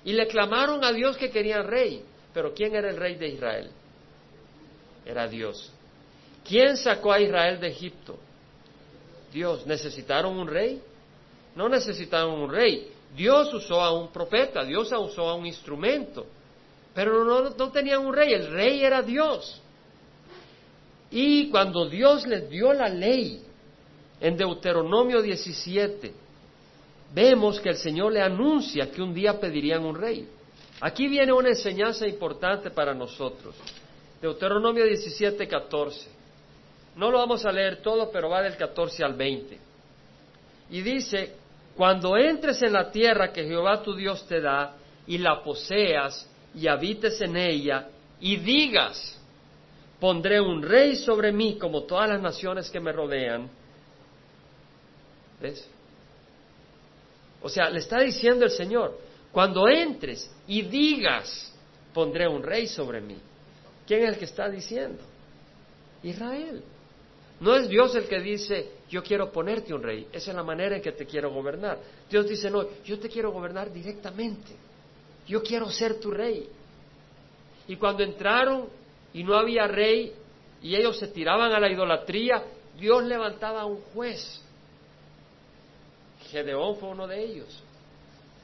Y 0.05 0.13
le 0.13 0.27
clamaron 0.27 0.83
a 0.85 0.93
Dios 0.93 1.17
que 1.17 1.29
querían 1.29 1.67
rey. 1.67 2.03
Pero 2.33 2.53
¿quién 2.53 2.75
era 2.75 2.89
el 2.89 2.95
rey 2.95 3.15
de 3.15 3.27
Israel? 3.27 3.71
Era 5.05 5.27
Dios. 5.27 5.71
¿Quién 6.47 6.77
sacó 6.77 7.11
a 7.11 7.19
Israel 7.19 7.59
de 7.59 7.67
Egipto? 7.67 8.17
Dios. 9.33 9.65
¿Necesitaron 9.65 10.37
un 10.37 10.47
rey? 10.47 10.81
No 11.55 11.67
necesitaron 11.67 12.39
un 12.39 12.49
rey. 12.51 12.91
Dios 13.15 13.53
usó 13.53 13.81
a 13.81 13.93
un 13.93 14.11
profeta, 14.11 14.63
Dios 14.63 14.91
usó 14.91 15.29
a 15.29 15.35
un 15.35 15.45
instrumento, 15.45 16.25
pero 16.93 17.23
no, 17.23 17.49
no 17.49 17.71
tenían 17.71 18.05
un 18.05 18.13
rey, 18.13 18.33
el 18.33 18.51
rey 18.51 18.83
era 18.83 19.01
Dios. 19.01 19.61
Y 21.11 21.49
cuando 21.49 21.87
Dios 21.87 22.27
les 22.27 22.49
dio 22.49 22.73
la 22.73 22.89
ley 22.89 23.41
en 24.19 24.35
Deuteronomio 24.35 25.21
17, 25.21 26.13
vemos 27.15 27.61
que 27.61 27.69
el 27.69 27.77
Señor 27.77 28.11
le 28.11 28.21
anuncia 28.21 28.91
que 28.91 29.01
un 29.01 29.13
día 29.13 29.39
pedirían 29.39 29.85
un 29.85 29.95
rey. 29.95 30.27
Aquí 30.81 31.07
viene 31.07 31.31
una 31.31 31.49
enseñanza 31.49 32.05
importante 32.05 32.69
para 32.71 32.93
nosotros. 32.93 33.55
Deuteronomio 34.21 34.85
17, 34.85 35.47
14. 35.47 36.09
No 36.97 37.09
lo 37.09 37.19
vamos 37.19 37.45
a 37.45 37.51
leer 37.53 37.81
todo, 37.81 38.11
pero 38.11 38.29
va 38.29 38.41
del 38.41 38.57
14 38.57 39.03
al 39.03 39.13
20. 39.13 39.57
Y 40.71 40.81
dice, 40.81 41.35
cuando 41.75 42.17
entres 42.17 42.61
en 42.61 42.73
la 42.73 42.91
tierra 42.91 43.31
que 43.31 43.45
Jehová 43.45 43.81
tu 43.81 43.95
Dios 43.95 44.27
te 44.27 44.41
da 44.41 44.75
y 45.07 45.17
la 45.17 45.41
poseas 45.41 46.29
y 46.53 46.67
habites 46.67 47.21
en 47.21 47.37
ella 47.37 47.87
y 48.19 48.35
digas, 48.37 49.17
pondré 50.01 50.41
un 50.41 50.61
rey 50.61 50.97
sobre 50.97 51.31
mí 51.31 51.57
como 51.57 51.83
todas 51.83 52.09
las 52.09 52.21
naciones 52.21 52.69
que 52.69 52.79
me 52.81 52.91
rodean. 52.91 53.49
¿Ves? 55.41 55.69
O 57.45 57.49
sea, 57.49 57.69
le 57.69 57.77
está 57.77 57.99
diciendo 57.99 58.43
el 58.43 58.49
Señor, 58.49 58.97
cuando 59.31 59.69
entres 59.69 60.31
y 60.47 60.63
digas, 60.63 61.53
pondré 61.93 62.27
un 62.27 62.41
rey 62.41 62.65
sobre 62.65 63.01
mí. 63.01 63.17
¿Quién 63.85 64.01
es 64.01 64.09
el 64.09 64.17
que 64.17 64.25
está 64.25 64.49
diciendo? 64.49 65.03
Israel. 66.01 66.63
No 67.39 67.55
es 67.55 67.69
Dios 67.69 67.93
el 67.93 68.07
que 68.07 68.19
dice, 68.19 68.71
yo 68.89 69.03
quiero 69.03 69.31
ponerte 69.31 69.75
un 69.75 69.83
rey, 69.83 70.07
esa 70.11 70.31
es 70.31 70.35
la 70.35 70.41
manera 70.41 70.75
en 70.75 70.81
que 70.81 70.93
te 70.93 71.05
quiero 71.05 71.31
gobernar. 71.31 71.77
Dios 72.09 72.27
dice, 72.27 72.49
no, 72.49 72.65
yo 72.83 72.97
te 72.97 73.09
quiero 73.09 73.31
gobernar 73.31 73.71
directamente, 73.71 74.55
yo 75.27 75.43
quiero 75.43 75.69
ser 75.69 75.99
tu 75.99 76.09
rey. 76.09 76.49
Y 77.67 77.75
cuando 77.75 78.01
entraron 78.01 78.69
y 79.13 79.23
no 79.23 79.35
había 79.35 79.67
rey 79.67 80.15
y 80.63 80.75
ellos 80.75 80.97
se 80.97 81.09
tiraban 81.09 81.53
a 81.53 81.59
la 81.59 81.69
idolatría, 81.69 82.43
Dios 82.79 83.03
levantaba 83.03 83.67
un 83.67 83.81
juez. 83.93 84.41
Gedeón 86.31 86.77
fue 86.77 86.89
uno 86.89 87.07
de 87.07 87.23
ellos. 87.23 87.63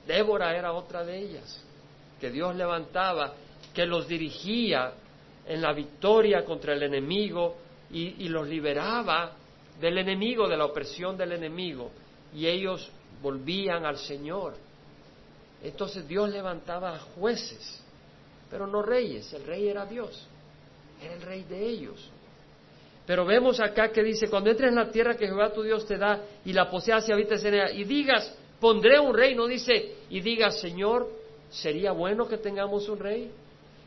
Débora 0.05 0.55
era 0.55 0.73
otra 0.73 1.03
de 1.03 1.17
ellas, 1.17 1.63
que 2.19 2.29
Dios 2.29 2.55
levantaba, 2.55 3.33
que 3.73 3.85
los 3.85 4.07
dirigía 4.07 4.93
en 5.45 5.61
la 5.61 5.73
victoria 5.73 6.43
contra 6.43 6.73
el 6.73 6.83
enemigo 6.83 7.55
y, 7.91 8.27
los 8.29 8.47
liberaba 8.47 9.33
del 9.79 9.97
enemigo, 9.97 10.47
de 10.47 10.57
la 10.57 10.65
opresión 10.65 11.17
del 11.17 11.33
enemigo, 11.33 11.91
y 12.33 12.47
ellos 12.47 12.89
volvían 13.21 13.85
al 13.85 13.97
Señor. 13.97 14.53
Entonces 15.63 16.07
Dios 16.07 16.29
levantaba 16.29 16.97
jueces, 17.15 17.81
pero 18.49 18.65
no 18.65 18.81
reyes, 18.81 19.31
el 19.33 19.45
rey 19.45 19.67
era 19.67 19.85
Dios, 19.85 20.27
era 21.01 21.13
el 21.15 21.21
rey 21.21 21.43
de 21.43 21.67
ellos. 21.67 22.09
Pero 23.05 23.25
vemos 23.25 23.59
acá 23.59 23.91
que 23.91 24.03
dice, 24.03 24.29
cuando 24.29 24.51
entres 24.51 24.69
en 24.69 24.75
la 24.75 24.91
tierra 24.91 25.15
que 25.15 25.25
Jehová 25.25 25.51
tu 25.51 25.63
Dios 25.63 25.85
te 25.85 25.97
da 25.97 26.21
y 26.45 26.53
la 26.53 26.69
poseas 26.69 27.07
y 27.09 27.11
habites 27.11 27.43
en 27.43 27.55
ella, 27.55 27.71
y 27.71 27.83
digas, 27.83 28.33
pondré 28.59 28.99
un 28.99 29.13
rey, 29.13 29.35
no 29.35 29.47
dice, 29.47 29.95
y 30.09 30.21
digas, 30.21 30.59
Señor, 30.59 31.09
¿sería 31.49 31.91
bueno 31.91 32.27
que 32.27 32.37
tengamos 32.37 32.87
un 32.89 32.99
rey? 32.99 33.31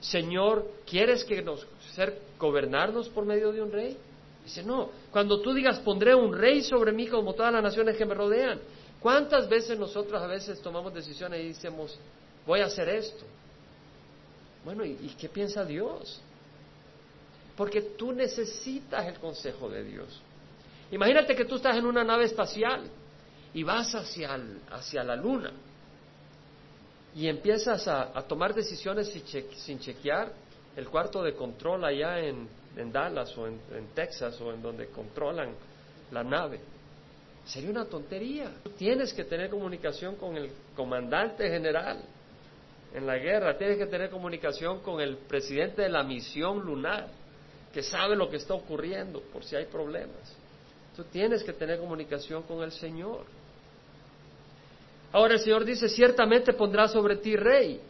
Señor, 0.00 0.66
¿quieres 0.84 1.24
que 1.24 1.42
nos 1.42 1.66
ser 1.94 2.18
gobernarnos 2.38 3.08
por 3.08 3.24
medio 3.24 3.52
de 3.52 3.62
un 3.62 3.72
rey? 3.72 3.96
Dice, 4.44 4.62
no, 4.62 4.90
cuando 5.10 5.40
tú 5.40 5.54
digas 5.54 5.78
pondré 5.80 6.14
un 6.14 6.36
rey 6.36 6.62
sobre 6.62 6.92
mí 6.92 7.06
como 7.06 7.32
todas 7.32 7.52
las 7.52 7.62
naciones 7.62 7.96
que 7.96 8.04
me 8.04 8.14
rodean. 8.14 8.60
¿Cuántas 9.00 9.48
veces 9.48 9.78
nosotros 9.78 10.20
a 10.20 10.26
veces 10.26 10.60
tomamos 10.60 10.92
decisiones 10.92 11.40
y 11.40 11.48
decimos, 11.48 11.98
voy 12.46 12.60
a 12.60 12.66
hacer 12.66 12.88
esto? 12.88 13.24
Bueno, 14.64 14.84
¿y, 14.84 15.14
qué 15.18 15.28
piensa 15.28 15.64
Dios? 15.64 16.20
Porque 17.56 17.80
tú 17.82 18.12
necesitas 18.12 19.06
el 19.06 19.18
consejo 19.18 19.68
de 19.68 19.84
Dios. 19.84 20.20
Imagínate 20.90 21.34
que 21.34 21.44
tú 21.44 21.56
estás 21.56 21.76
en 21.76 21.86
una 21.86 22.04
nave 22.04 22.24
espacial 22.24 22.88
y 23.52 23.62
vas 23.62 23.94
hacia, 23.94 24.38
hacia 24.70 25.04
la 25.04 25.16
luna 25.16 25.52
y 27.14 27.28
empiezas 27.28 27.86
a, 27.86 28.12
tomar 28.22 28.54
decisiones 28.54 29.08
sin, 29.56 29.78
chequear 29.78 30.32
el 30.74 30.88
cuarto 30.88 31.22
de 31.22 31.34
control 31.34 31.84
allá 31.84 32.18
en, 32.18 32.48
Dallas 32.92 33.36
o 33.38 33.46
en, 33.46 33.60
Texas 33.94 34.40
o 34.40 34.52
en 34.52 34.60
donde 34.60 34.88
controlan 34.88 35.54
la 36.10 36.24
nave. 36.24 36.58
Sería 37.44 37.70
una 37.70 37.84
tontería. 37.84 38.50
Tienes 38.76 39.12
que 39.12 39.24
tener 39.24 39.48
comunicación 39.48 40.16
con 40.16 40.36
el 40.36 40.50
comandante 40.74 41.48
general 41.48 42.02
en 42.92 43.06
la 43.06 43.18
guerra, 43.18 43.56
tienes 43.56 43.76
que 43.78 43.86
tener 43.86 44.10
comunicación 44.10 44.80
con 44.80 45.00
el 45.00 45.16
presidente 45.16 45.82
de 45.82 45.88
la 45.88 46.02
misión 46.02 46.60
lunar, 46.60 47.08
que 47.74 47.82
sabe 47.82 48.14
lo 48.14 48.30
que 48.30 48.36
está 48.36 48.54
ocurriendo 48.54 49.20
por 49.32 49.44
si 49.44 49.56
hay 49.56 49.66
problemas. 49.66 50.32
Tú 50.94 51.02
tienes 51.02 51.42
que 51.42 51.52
tener 51.52 51.80
comunicación 51.80 52.44
con 52.44 52.62
el 52.62 52.70
Señor. 52.70 53.24
Ahora 55.12 55.34
el 55.34 55.40
Señor 55.40 55.64
dice, 55.64 55.88
ciertamente 55.88 56.52
pondrá 56.52 56.86
sobre 56.86 57.16
ti 57.16 57.34
rey, 57.34 57.80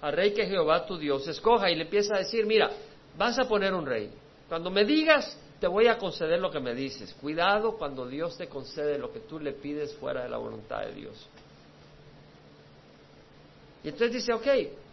al 0.00 0.14
rey 0.14 0.32
que 0.32 0.46
Jehová 0.46 0.86
tu 0.86 0.96
Dios 0.96 1.28
escoja. 1.28 1.70
Y 1.70 1.76
le 1.76 1.82
empieza 1.82 2.14
a 2.14 2.20
decir, 2.20 2.46
mira, 2.46 2.70
vas 3.18 3.38
a 3.38 3.46
poner 3.46 3.74
un 3.74 3.84
rey. 3.84 4.10
Cuando 4.48 4.70
me 4.70 4.82
digas, 4.86 5.38
te 5.60 5.66
voy 5.66 5.88
a 5.88 5.98
conceder 5.98 6.40
lo 6.40 6.50
que 6.50 6.60
me 6.60 6.74
dices. 6.74 7.14
Cuidado 7.20 7.76
cuando 7.76 8.06
Dios 8.06 8.38
te 8.38 8.48
concede 8.48 8.98
lo 8.98 9.12
que 9.12 9.20
tú 9.20 9.38
le 9.38 9.52
pides 9.52 9.94
fuera 9.96 10.22
de 10.22 10.30
la 10.30 10.38
voluntad 10.38 10.86
de 10.86 10.94
Dios. 10.94 11.28
Y 13.82 13.88
entonces 13.88 14.12
dice, 14.12 14.32
ok, 14.32 14.46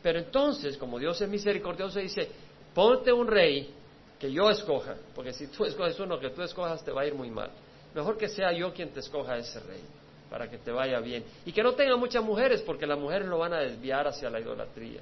pero 0.04 0.20
entonces, 0.20 0.78
como 0.78 1.00
Dios 1.00 1.22
es 1.22 1.30
misericordioso, 1.30 2.00
dice, 2.00 2.30
ponte 2.74 3.14
un 3.14 3.28
rey 3.28 3.76
que 4.22 4.32
yo 4.32 4.52
escoja, 4.52 4.96
porque 5.16 5.34
si 5.34 5.48
tú 5.48 5.66
escoges 5.66 6.00
uno 6.00 6.20
que 6.20 6.30
tú 6.30 6.44
escojas, 6.44 6.86
te 6.86 6.92
va 6.92 7.02
a 7.02 7.08
ir 7.08 7.16
muy 7.16 7.32
mal. 7.32 7.50
Mejor 7.96 8.18
que 8.20 8.30
sea 8.30 8.54
yo 8.54 8.72
quien 8.72 8.92
te 8.92 9.00
escoja 9.00 9.36
ese 9.36 9.60
rey 9.62 9.82
para 10.30 10.48
que 10.48 10.60
te 10.60 10.72
vaya 10.72 11.00
bien. 11.00 11.26
Y 11.44 11.52
que 11.52 11.64
no 11.64 11.74
tenga 11.74 11.98
muchas 11.98 12.24
mujeres, 12.24 12.62
porque 12.62 12.86
las 12.86 13.00
mujeres 13.00 13.28
lo 13.28 13.40
van 13.40 13.54
a 13.54 13.60
desviar 13.60 14.08
hacia 14.08 14.30
la 14.30 14.40
idolatría. 14.40 15.02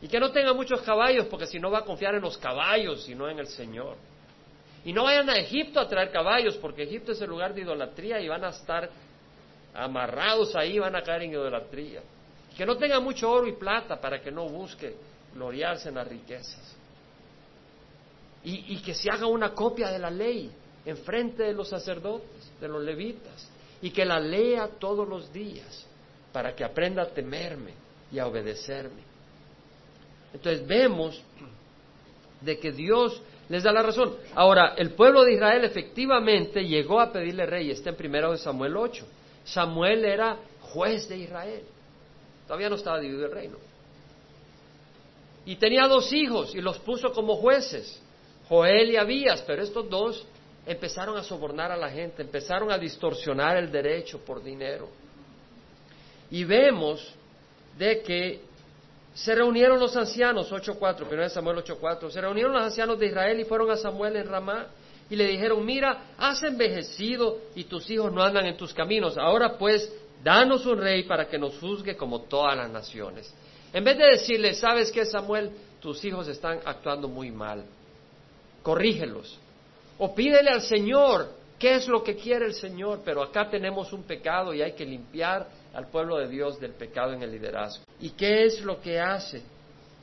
Y 0.00 0.06
que 0.06 0.18
no 0.18 0.30
tenga 0.30 0.54
muchos 0.54 0.80
caballos, 0.82 1.26
porque 1.26 1.46
si 1.46 1.58
no 1.58 1.70
va 1.72 1.80
a 1.80 1.84
confiar 1.84 2.14
en 2.14 2.22
los 2.22 2.38
caballos 2.38 3.06
y 3.08 3.14
no 3.16 3.28
en 3.28 3.40
el 3.40 3.48
Señor. 3.48 3.96
Y 4.84 4.92
no 4.92 5.04
vayan 5.04 5.28
a 5.28 5.36
Egipto 5.36 5.80
a 5.80 5.88
traer 5.88 6.10
caballos, 6.10 6.56
porque 6.56 6.84
Egipto 6.84 7.12
es 7.12 7.20
el 7.20 7.28
lugar 7.28 7.52
de 7.52 7.62
idolatría 7.62 8.20
y 8.20 8.28
van 8.28 8.44
a 8.44 8.50
estar 8.50 8.88
amarrados 9.74 10.54
ahí, 10.54 10.78
van 10.78 10.94
a 10.96 11.02
caer 11.02 11.22
en 11.22 11.32
idolatría. 11.32 12.00
Que 12.56 12.64
no 12.64 12.76
tenga 12.76 13.00
mucho 13.00 13.30
oro 13.30 13.46
y 13.48 13.52
plata 13.52 14.00
para 14.00 14.20
que 14.20 14.30
no 14.30 14.48
busque 14.48 14.94
gloriarse 15.34 15.88
en 15.88 15.96
las 15.96 16.08
riquezas. 16.08 16.76
Y, 18.44 18.78
que 18.78 18.94
se 18.94 19.08
haga 19.08 19.26
una 19.26 19.54
copia 19.54 19.90
de 19.90 19.98
la 20.00 20.10
ley 20.10 20.50
en 20.84 20.96
frente 20.96 21.44
de 21.44 21.52
los 21.52 21.68
sacerdotes, 21.68 22.50
de 22.60 22.66
los 22.66 22.82
levitas 22.82 23.48
y 23.80 23.90
que 23.90 24.04
la 24.04 24.18
lea 24.18 24.68
todos 24.80 25.06
los 25.06 25.32
días 25.32 25.86
para 26.32 26.54
que 26.54 26.64
aprenda 26.64 27.02
a 27.02 27.06
temerme 27.06 27.72
y 28.10 28.18
a 28.18 28.26
obedecerme. 28.26 29.02
Entonces 30.32 30.66
vemos 30.66 31.22
de 32.40 32.58
que 32.58 32.72
Dios 32.72 33.22
les 33.48 33.62
da 33.62 33.72
la 33.72 33.82
razón. 33.82 34.16
Ahora, 34.34 34.74
el 34.76 34.90
pueblo 34.92 35.24
de 35.24 35.34
Israel 35.34 35.64
efectivamente 35.64 36.64
llegó 36.64 37.00
a 37.00 37.12
pedirle 37.12 37.46
rey, 37.46 37.70
está 37.70 37.90
en 37.90 37.96
primero 37.96 38.32
de 38.32 38.38
Samuel 38.38 38.76
8. 38.76 39.06
Samuel 39.44 40.04
era 40.04 40.38
juez 40.60 41.08
de 41.08 41.18
Israel. 41.18 41.62
Todavía 42.46 42.68
no 42.68 42.76
estaba 42.76 42.98
dividido 42.98 43.26
el 43.26 43.32
reino. 43.32 43.56
Y 45.44 45.56
tenía 45.56 45.86
dos 45.86 46.12
hijos 46.12 46.54
y 46.54 46.60
los 46.60 46.78
puso 46.78 47.12
como 47.12 47.36
jueces, 47.36 48.00
Joel 48.48 48.90
y 48.90 48.96
Abías, 48.96 49.42
pero 49.46 49.62
estos 49.62 49.88
dos 49.88 50.26
empezaron 50.66 51.16
a 51.16 51.22
sobornar 51.22 51.72
a 51.72 51.76
la 51.76 51.90
gente, 51.90 52.22
empezaron 52.22 52.70
a 52.70 52.78
distorsionar 52.78 53.56
el 53.56 53.70
derecho 53.70 54.18
por 54.24 54.42
dinero. 54.42 54.88
Y 56.30 56.44
vemos 56.44 57.14
de 57.76 58.02
que 58.02 58.40
se 59.14 59.34
reunieron 59.34 59.78
los 59.78 59.96
ancianos, 59.96 60.50
8.4, 60.50 61.06
1 61.10 61.28
Samuel 61.28 61.58
8.4, 61.58 62.10
se 62.10 62.20
reunieron 62.20 62.52
los 62.52 62.62
ancianos 62.62 62.98
de 62.98 63.06
Israel 63.06 63.40
y 63.40 63.44
fueron 63.44 63.70
a 63.70 63.76
Samuel 63.76 64.16
en 64.16 64.26
Ramá 64.26 64.68
y 65.10 65.16
le 65.16 65.26
dijeron, 65.26 65.64
mira, 65.64 66.14
has 66.16 66.42
envejecido 66.42 67.38
y 67.54 67.64
tus 67.64 67.90
hijos 67.90 68.10
no 68.12 68.22
andan 68.22 68.46
en 68.46 68.56
tus 68.56 68.72
caminos, 68.72 69.18
ahora 69.18 69.58
pues 69.58 69.92
danos 70.24 70.64
un 70.64 70.78
rey 70.78 71.02
para 71.02 71.26
que 71.26 71.38
nos 71.38 71.58
juzgue 71.58 71.96
como 71.96 72.22
todas 72.22 72.56
las 72.56 72.70
naciones. 72.70 73.32
En 73.72 73.84
vez 73.84 73.98
de 73.98 74.06
decirle, 74.06 74.54
¿sabes 74.54 74.90
qué, 74.90 75.04
Samuel? 75.04 75.50
Tus 75.80 76.02
hijos 76.04 76.28
están 76.28 76.60
actuando 76.64 77.08
muy 77.08 77.30
mal, 77.30 77.64
corrígelos, 78.62 79.38
o 79.98 80.14
pídele 80.14 80.50
al 80.50 80.62
Señor 80.62 81.42
¿Qué 81.62 81.76
es 81.76 81.86
lo 81.86 82.02
que 82.02 82.16
quiere 82.16 82.46
el 82.46 82.54
Señor? 82.54 83.02
Pero 83.04 83.22
acá 83.22 83.48
tenemos 83.48 83.92
un 83.92 84.02
pecado 84.02 84.52
y 84.52 84.60
hay 84.60 84.72
que 84.72 84.84
limpiar 84.84 85.46
al 85.72 85.86
pueblo 85.86 86.16
de 86.18 86.26
Dios 86.26 86.58
del 86.58 86.72
pecado 86.72 87.12
en 87.12 87.22
el 87.22 87.30
liderazgo. 87.30 87.84
¿Y 88.00 88.10
qué 88.10 88.46
es 88.46 88.62
lo 88.62 88.80
que 88.80 88.98
hace? 88.98 89.42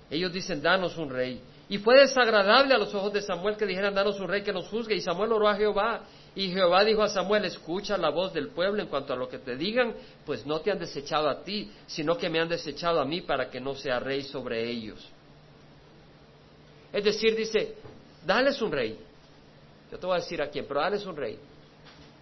Ellos 0.09 0.31
dicen, 0.31 0.61
danos 0.61 0.95
un 0.95 1.09
rey. 1.09 1.41
Y 1.67 1.77
fue 1.79 1.99
desagradable 1.99 2.73
a 2.73 2.77
los 2.77 2.95
ojos 2.95 3.11
de 3.11 3.21
Samuel 3.21 3.57
que 3.57 3.65
dijeran, 3.65 3.93
danos 3.93 4.21
un 4.21 4.29
rey 4.29 4.41
que 4.41 4.53
nos 4.53 4.69
juzgue. 4.69 4.95
Y 4.95 5.01
Samuel 5.01 5.33
oró 5.33 5.49
a 5.49 5.55
Jehová. 5.57 6.03
Y 6.33 6.49
Jehová 6.49 6.85
dijo 6.85 7.03
a 7.03 7.09
Samuel, 7.09 7.43
escucha 7.43 7.97
la 7.97 8.09
voz 8.09 8.31
del 8.31 8.51
pueblo 8.51 8.81
en 8.81 8.87
cuanto 8.87 9.11
a 9.11 9.17
lo 9.17 9.27
que 9.27 9.39
te 9.39 9.57
digan, 9.57 9.93
pues 10.25 10.45
no 10.45 10.61
te 10.61 10.71
han 10.71 10.79
desechado 10.79 11.27
a 11.27 11.43
ti, 11.43 11.69
sino 11.87 12.17
que 12.17 12.29
me 12.29 12.39
han 12.39 12.47
desechado 12.47 13.01
a 13.01 13.05
mí 13.05 13.19
para 13.19 13.49
que 13.49 13.59
no 13.59 13.75
sea 13.75 13.99
rey 13.99 14.21
sobre 14.21 14.65
ellos. 14.65 15.05
Es 16.93 17.03
decir, 17.03 17.35
dice, 17.35 17.75
dales 18.29 18.61
un 18.61 18.71
rey. 18.71 18.95
Yo 19.91 19.97
te 19.97 20.05
voy 20.05 20.15
a 20.15 20.19
decir 20.19 20.39
a 20.39 20.49
quién, 20.49 20.65
pero 20.67 20.79
dales 20.81 21.03
un 21.05 21.15
rey. 21.15 21.37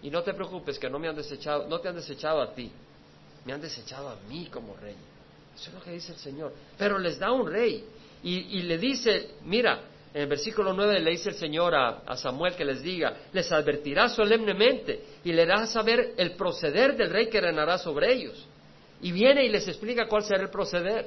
Y 0.02 0.10
no 0.10 0.22
te 0.22 0.32
preocupes 0.32 0.78
que 0.78 0.88
no 0.88 0.98
me 0.98 1.06
han 1.08 1.16
desechado, 1.16 1.68
no 1.68 1.80
te 1.80 1.88
han 1.88 1.96
desechado 1.96 2.40
a 2.40 2.54
ti, 2.54 2.70
me 3.44 3.52
han 3.52 3.60
desechado 3.60 4.08
a 4.08 4.16
mí 4.28 4.46
como 4.46 4.74
rey. 4.76 4.96
Eso 5.54 5.68
es 5.68 5.74
lo 5.74 5.82
que 5.82 5.90
dice 5.90 6.12
el 6.12 6.18
Señor. 6.18 6.54
Pero 6.78 6.98
les 6.98 7.18
da 7.18 7.30
un 7.30 7.50
rey. 7.50 7.84
Y, 8.22 8.62
le 8.62 8.78
dice, 8.78 9.34
mira, 9.44 9.80
en 10.12 10.22
el 10.22 10.28
versículo 10.28 10.72
9 10.72 10.98
le 11.00 11.10
dice 11.10 11.28
el 11.28 11.36
Señor 11.36 11.74
a, 11.74 12.16
Samuel 12.16 12.54
que 12.56 12.64
les 12.64 12.82
diga, 12.82 13.14
les 13.32 13.50
advertirá 13.52 14.08
solemnemente 14.08 15.00
y 15.22 15.32
le 15.32 15.46
dará 15.46 15.62
a 15.62 15.66
saber 15.66 16.14
el 16.16 16.32
proceder 16.32 16.96
del 16.96 17.10
rey 17.10 17.28
que 17.28 17.40
reinará 17.40 17.78
sobre 17.78 18.12
ellos. 18.12 18.44
Y 19.02 19.12
viene 19.12 19.44
y 19.44 19.50
les 19.50 19.68
explica 19.68 20.08
cuál 20.08 20.24
será 20.24 20.42
el 20.42 20.50
proceder. 20.50 21.06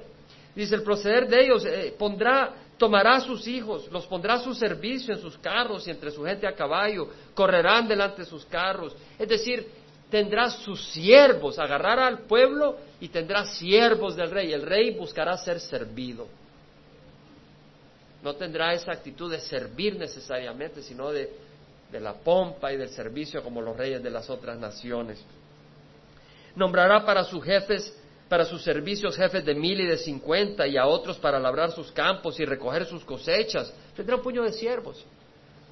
Dice, 0.55 0.75
el 0.75 0.83
proceder 0.83 1.27
de 1.27 1.43
ellos 1.43 1.65
eh, 1.65 1.93
pondrá, 1.97 2.53
tomará 2.81 3.17
a 3.17 3.21
sus 3.21 3.45
hijos, 3.45 3.87
los 3.91 4.07
pondrá 4.07 4.33
a 4.33 4.39
su 4.39 4.55
servicio 4.55 5.13
en 5.13 5.21
sus 5.21 5.37
carros 5.37 5.87
y 5.87 5.91
entre 5.91 6.09
su 6.09 6.23
gente 6.23 6.47
a 6.47 6.55
caballo, 6.55 7.09
correrán 7.35 7.87
delante 7.87 8.23
de 8.23 8.27
sus 8.27 8.43
carros. 8.47 8.95
Es 9.19 9.29
decir, 9.29 9.69
tendrá 10.09 10.49
sus 10.49 10.83
siervos, 10.89 11.59
agarrará 11.59 12.07
al 12.07 12.21
pueblo 12.21 12.79
y 12.99 13.09
tendrá 13.09 13.45
siervos 13.45 14.15
del 14.15 14.31
rey. 14.31 14.51
El 14.51 14.63
rey 14.63 14.97
buscará 14.97 15.37
ser 15.37 15.59
servido. 15.59 16.27
No 18.23 18.33
tendrá 18.33 18.73
esa 18.73 18.93
actitud 18.93 19.29
de 19.29 19.41
servir 19.41 19.95
necesariamente, 19.95 20.81
sino 20.81 21.11
de, 21.11 21.29
de 21.91 21.99
la 21.99 22.15
pompa 22.15 22.73
y 22.73 22.77
del 22.77 22.89
servicio 22.89 23.43
como 23.43 23.61
los 23.61 23.77
reyes 23.77 24.01
de 24.01 24.09
las 24.09 24.27
otras 24.27 24.57
naciones. 24.57 25.23
Nombrará 26.55 27.05
para 27.05 27.25
sus 27.25 27.43
jefes 27.43 27.95
para 28.31 28.45
sus 28.45 28.63
servicios 28.63 29.17
jefes 29.17 29.43
de 29.43 29.53
mil 29.53 29.81
y 29.81 29.85
de 29.85 29.97
cincuenta 29.97 30.65
y 30.65 30.77
a 30.77 30.87
otros 30.87 31.17
para 31.17 31.37
labrar 31.37 31.69
sus 31.73 31.91
campos 31.91 32.39
y 32.39 32.45
recoger 32.45 32.85
sus 32.85 33.03
cosechas. 33.03 33.73
Tendrá 33.93 34.15
un 34.15 34.21
puño 34.21 34.43
de 34.43 34.53
siervos 34.53 35.05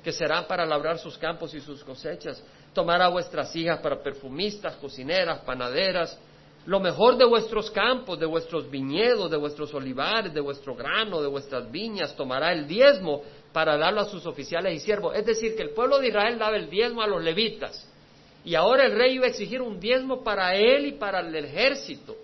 que 0.04 0.12
serán 0.12 0.46
para 0.46 0.66
labrar 0.66 1.00
sus 1.00 1.18
campos 1.18 1.54
y 1.54 1.62
sus 1.62 1.86
cosechas. 1.86 2.44
Tomará 2.74 3.08
vuestras 3.08 3.56
hijas 3.56 3.80
para 3.80 4.04
perfumistas, 4.04 4.76
cocineras, 4.76 5.40
panaderas, 5.46 6.20
lo 6.66 6.82
mejor 6.82 7.16
de 7.16 7.24
vuestros 7.24 7.72
campos, 7.72 8.20
de 8.20 8.26
vuestros 8.26 8.70
viñedos, 8.70 9.32
de 9.32 9.38
vuestros 9.38 9.74
olivares, 9.74 10.34
de 10.34 10.42
vuestro 10.42 10.76
grano, 10.76 11.22
de 11.22 11.30
vuestras 11.30 11.72
viñas, 11.72 12.14
tomará 12.18 12.52
el 12.52 12.68
diezmo 12.68 13.22
para 13.54 13.78
darlo 13.78 14.02
a 14.02 14.06
sus 14.10 14.26
oficiales 14.26 14.76
y 14.76 14.80
siervos. 14.82 15.16
Es 15.16 15.26
decir, 15.26 15.56
que 15.56 15.64
el 15.64 15.70
pueblo 15.70 15.98
de 16.00 16.10
Israel 16.10 16.38
daba 16.38 16.58
el 16.58 16.70
diezmo 16.70 17.02
a 17.02 17.08
los 17.08 17.24
levitas. 17.24 17.90
Y 18.44 18.56
ahora 18.56 18.86
el 18.86 18.98
rey 18.98 19.16
iba 19.16 19.28
a 19.28 19.30
exigir 19.30 19.62
un 19.62 19.80
diezmo 19.80 20.26
para 20.26 20.58
él 20.58 20.88
y 20.88 20.92
para 20.92 21.22
el 21.22 21.34
ejército. 21.34 22.18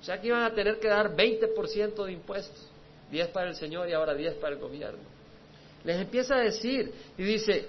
O 0.00 0.04
sea 0.04 0.20
que 0.20 0.28
iban 0.28 0.42
a 0.42 0.54
tener 0.54 0.78
que 0.78 0.88
dar 0.88 1.14
20% 1.14 2.04
de 2.04 2.12
impuestos, 2.12 2.66
10 3.10 3.28
para 3.28 3.48
el 3.48 3.56
Señor 3.56 3.88
y 3.88 3.92
ahora 3.92 4.14
10 4.14 4.34
para 4.34 4.54
el 4.54 4.60
gobierno. 4.60 5.00
Les 5.84 6.00
empieza 6.00 6.36
a 6.36 6.40
decir 6.40 6.92
y 7.16 7.22
dice, 7.22 7.66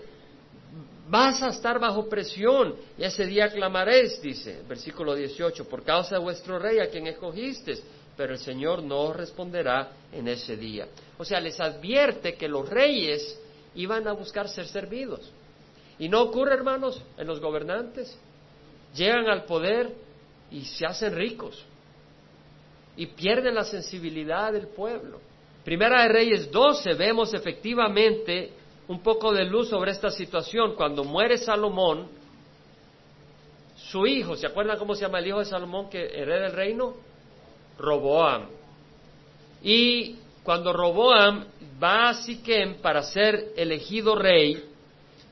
vas 1.08 1.42
a 1.42 1.50
estar 1.50 1.80
bajo 1.80 2.08
presión 2.08 2.76
y 2.98 3.04
ese 3.04 3.26
día 3.26 3.50
clamaréis, 3.50 4.22
dice, 4.22 4.62
versículo 4.68 5.16
18, 5.16 5.66
por 5.68 5.84
causa 5.84 6.16
de 6.16 6.22
vuestro 6.22 6.60
rey 6.60 6.80
a 6.80 6.90
quien 6.90 7.08
escogisteis, 7.08 7.82
pero 8.16 8.34
el 8.34 8.40
Señor 8.40 8.84
no 8.84 9.00
os 9.04 9.16
responderá 9.16 9.92
en 10.12 10.28
ese 10.28 10.56
día. 10.56 10.88
O 11.18 11.26
sea, 11.26 11.40
les 11.40 11.60
advierte 11.60 12.36
que 12.36 12.48
los 12.48 12.68
reyes 12.70 13.40
iban 13.76 14.08
a 14.08 14.14
buscar 14.14 14.50
ser 14.50 14.68
servidos. 14.68 15.32
Y 15.98 16.10
no 16.10 16.22
ocurre, 16.24 16.54
hermanos, 16.54 17.02
en 17.18 17.28
los 17.28 17.40
gobernantes. 17.40 18.18
Llegan 18.94 19.28
al 19.28 19.46
poder 19.46 19.94
y 20.52 20.66
se 20.66 20.86
hacen 20.86 21.16
ricos 21.16 21.66
y 23.00 23.06
pierden 23.06 23.56
la 23.56 23.64
sensibilidad 23.64 24.52
del 24.52 24.68
pueblo. 24.68 25.22
Primera 25.64 26.04
de 26.04 26.10
Reyes 26.10 26.52
12 26.52 26.96
vemos 26.96 27.34
efectivamente 27.34 28.52
un 28.90 29.00
poco 29.02 29.32
de 29.32 29.46
luz 29.46 29.70
sobre 29.70 29.92
esta 29.92 30.12
situación. 30.12 30.76
Cuando 30.76 31.06
muere 31.06 31.38
Salomón, 31.38 32.10
su 33.78 34.06
hijo, 34.06 34.36
¿se 34.36 34.48
acuerdan 34.48 34.78
cómo 34.78 34.96
se 34.96 35.04
llama 35.04 35.20
el 35.20 35.28
hijo 35.28 35.40
de 35.40 35.46
Salomón 35.46 35.90
que 35.90 36.08
hereda 36.08 36.48
el 36.48 36.52
reino? 36.52 36.94
Roboam. 37.78 38.48
Y 39.64 40.18
cuando 40.44 40.74
Roboam 40.74 41.46
va 41.82 42.10
a 42.10 42.14
Siquem 42.16 42.82
para 42.82 43.02
ser 43.02 43.54
elegido 43.56 44.14
rey, 44.18 44.62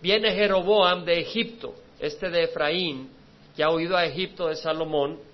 viene 0.01 0.31
Jeroboam 0.31 1.03
de 1.03 1.19
Egipto, 1.19 1.75
este 1.99 2.29
de 2.29 2.45
Efraín, 2.45 3.09
que 3.57 3.61
ha 3.61 3.71
huido 3.71 3.97
a 3.97 4.05
Egipto 4.05 4.47
de 4.47 4.55
Salomón, 4.55 5.26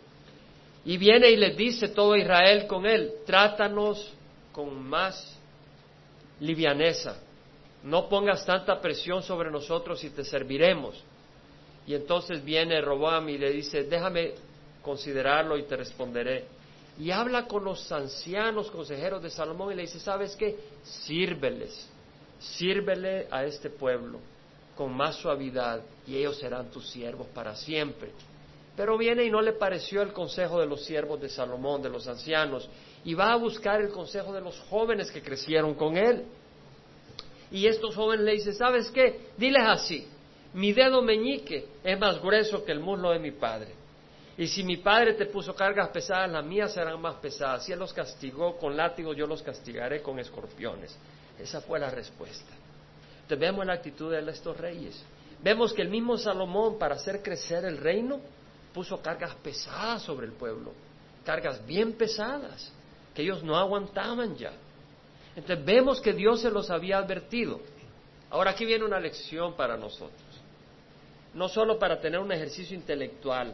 y 0.86 0.98
viene 0.98 1.30
y 1.30 1.38
le 1.38 1.52
dice 1.52 1.90
todo 1.90 2.16
Israel 2.16 2.68
con 2.68 2.86
él, 2.86 3.14
trátanos 3.26 4.14
con 4.52 4.84
más 4.84 5.38
livianeza, 6.40 7.18
no 7.84 8.10
pongas 8.10 8.46
tanta 8.46 8.80
presión 8.80 9.24
sobre 9.24 9.50
nosotros 9.50 10.04
y 10.04 10.10
te 10.10 10.24
serviremos. 10.24 11.02
Y 11.86 11.96
entonces 11.96 12.44
viene 12.44 12.80
Roboam 12.82 13.28
y 13.30 13.38
le 13.38 13.52
dice, 13.52 13.84
déjame 13.84 14.34
considerarlo 14.82 15.58
y 15.58 15.64
te 15.64 15.76
responderé. 15.76 16.46
Y 17.00 17.12
habla 17.12 17.46
con 17.46 17.64
los 17.64 17.92
ancianos 17.92 18.70
consejeros 18.70 19.22
de 19.22 19.30
Salomón 19.30 19.72
y 19.72 19.76
le 19.76 19.82
dice, 19.84 20.00
¿sabes 20.00 20.36
qué? 20.36 20.58
Sírveles, 20.84 21.90
sírvele 22.40 23.28
a 23.32 23.44
este 23.46 23.70
pueblo 23.70 24.20
con 24.76 24.96
más 24.96 25.16
suavidad 25.16 25.82
y 26.08 26.18
ellos 26.18 26.38
serán 26.38 26.70
tus 26.72 26.90
siervos 26.90 27.28
para 27.34 27.56
siempre. 27.56 28.12
Pero 28.76 28.98
viene 28.98 29.24
y 29.24 29.30
no 29.30 29.42
le 29.42 29.54
pareció 29.54 30.02
el 30.02 30.14
consejo 30.14 30.60
de 30.60 30.66
los 30.66 30.84
siervos 30.84 31.22
de 31.22 31.30
Salomón, 31.30 31.82
de 31.82 31.90
los 31.90 32.08
ancianos, 32.08 32.68
y 33.06 33.14
va 33.14 33.32
a 33.32 33.36
buscar 33.36 33.82
el 33.82 33.90
consejo 33.90 34.34
de 34.34 34.42
los 34.42 34.60
jóvenes 34.62 35.12
que 35.12 35.22
crecieron 35.22 35.76
con 35.76 35.96
él. 35.96 36.26
Y 37.52 37.68
estos 37.68 37.96
jóvenes 37.96 38.26
le 38.26 38.32
dicen, 38.34 38.56
¿sabes 38.56 38.90
qué? 38.90 39.28
Diles 39.38 39.64
así, 39.64 40.08
mi 40.54 40.74
dedo 40.74 41.02
meñique 41.02 41.68
es 41.84 42.00
más 42.00 42.20
grueso 42.20 42.66
que 42.66 42.72
el 42.72 42.80
muslo 42.80 43.12
de 43.12 43.20
mi 43.20 43.32
padre. 43.32 43.76
Y 44.38 44.48
si 44.48 44.64
mi 44.64 44.78
padre 44.78 45.14
te 45.14 45.28
puso 45.28 45.54
cargas 45.54 45.90
pesadas, 45.90 46.32
las 46.32 46.44
mías 46.44 46.74
serán 46.74 47.00
más 47.00 47.16
pesadas. 47.16 47.66
Si 47.66 47.72
él 47.72 47.78
los 47.78 47.94
castigó 47.94 48.58
con 48.58 48.76
látigos, 48.76 49.16
yo 49.16 49.28
los 49.28 49.44
castigaré 49.44 50.02
con 50.02 50.18
escorpiones. 50.18 50.98
Esa 51.38 51.62
fue 51.62 51.80
la 51.80 51.92
respuesta. 51.92 52.52
Entonces 53.22 53.40
vemos 53.40 53.66
la 53.66 53.74
actitud 53.74 54.12
de 54.12 54.28
estos 54.32 54.58
reyes. 54.58 55.04
Vemos 55.44 55.74
que 55.74 55.84
el 55.84 55.90
mismo 55.90 56.18
Salomón, 56.18 56.80
para 56.80 56.96
hacer 56.96 57.22
crecer 57.22 57.66
el 57.66 57.78
reino, 57.78 58.22
puso 58.74 59.02
cargas 59.02 59.36
pesadas 59.36 60.02
sobre 60.02 60.26
el 60.28 60.34
pueblo, 60.34 60.74
cargas 61.24 61.66
bien 61.66 61.94
pesadas, 61.94 62.72
que 63.14 63.22
ellos 63.22 63.44
no 63.44 63.56
aguantaban 63.56 64.36
ya. 64.36 64.52
Entonces 65.36 65.64
vemos 65.64 66.02
que 66.02 66.14
Dios 66.14 66.42
se 66.42 66.52
los 66.52 66.70
había 66.70 66.98
advertido. 66.98 67.60
Ahora 68.30 68.52
aquí 68.52 68.66
viene 68.66 68.84
una 68.84 69.00
lección 69.00 69.56
para 69.56 69.78
nosotros. 69.78 70.22
No 71.34 71.48
solo 71.50 71.80
para 71.80 72.00
tener 72.00 72.20
un 72.20 72.32
ejercicio 72.32 72.76
intelectual, 72.76 73.54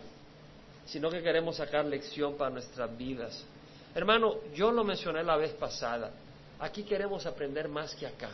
sino 0.86 1.10
que 1.10 1.22
queremos 1.22 1.58
sacar 1.58 1.86
lección 1.86 2.36
para 2.36 2.50
nuestras 2.50 2.98
vidas. 2.98 3.46
Hermano, 3.94 4.36
yo 4.54 4.72
lo 4.72 4.84
mencioné 4.84 5.24
la 5.24 5.38
vez 5.38 5.54
pasada. 5.54 6.12
Aquí 6.60 6.84
queremos 6.84 7.26
aprender 7.26 7.68
más 7.70 7.96
que 7.96 8.08
acá. 8.08 8.32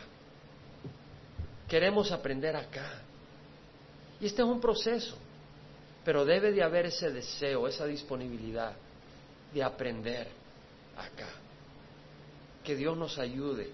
Queremos 1.67 2.12
aprender 2.12 2.56
acá. 2.56 3.02
Y 4.19 4.28
este 4.28 4.41
es 4.41 4.48
un 4.48 4.60
proceso. 4.60 5.17
Pero 6.06 6.24
debe 6.24 6.52
de 6.52 6.62
haber 6.62 6.86
ese 6.86 7.12
deseo, 7.12 7.68
esa 7.68 7.86
disponibilidad 7.86 8.74
de 9.52 9.63
aprender 9.63 10.28
acá. 10.96 11.30
Que 12.63 12.76
Dios 12.76 12.96
nos 12.96 13.18
ayude. 13.18 13.70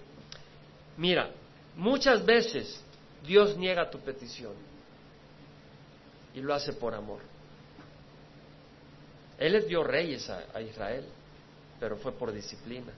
Mira, 0.95 1.29
muchas 1.75 2.25
veces 2.25 2.81
Dios 3.27 3.57
niega 3.57 3.89
tu 3.89 3.99
petición 3.99 4.53
y 6.33 6.39
lo 6.39 6.53
hace 6.53 6.71
por 6.71 6.95
amor. 6.95 7.19
Él 9.37 9.51
les 9.51 9.67
dio 9.67 9.83
reyes 9.83 10.29
a, 10.29 10.45
a 10.53 10.61
Israel, 10.61 11.05
pero 11.81 11.97
fue 11.97 12.13
por 12.13 12.31
disciplina. 12.31 12.93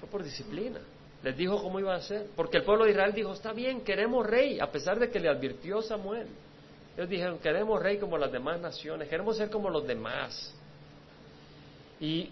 Fue 0.00 0.08
por 0.08 0.24
disciplina. 0.24 0.80
Les 1.22 1.36
dijo 1.36 1.62
cómo 1.62 1.78
iba 1.78 1.94
a 1.94 2.00
ser. 2.00 2.28
Porque 2.34 2.58
el 2.58 2.64
pueblo 2.64 2.84
de 2.84 2.92
Israel 2.92 3.12
dijo, 3.12 3.32
está 3.32 3.52
bien, 3.52 3.82
queremos 3.82 4.26
rey, 4.26 4.58
a 4.60 4.70
pesar 4.70 4.98
de 4.98 5.10
que 5.10 5.20
le 5.20 5.28
advirtió 5.28 5.82
Samuel. 5.82 6.28
Ellos 6.96 7.08
dijeron, 7.08 7.38
queremos 7.38 7.80
rey 7.80 7.98
como 7.98 8.18
las 8.18 8.32
demás 8.32 8.60
naciones, 8.60 9.08
queremos 9.08 9.36
ser 9.36 9.50
como 9.50 9.70
los 9.70 9.86
demás. 9.86 10.54
Y 12.00 12.30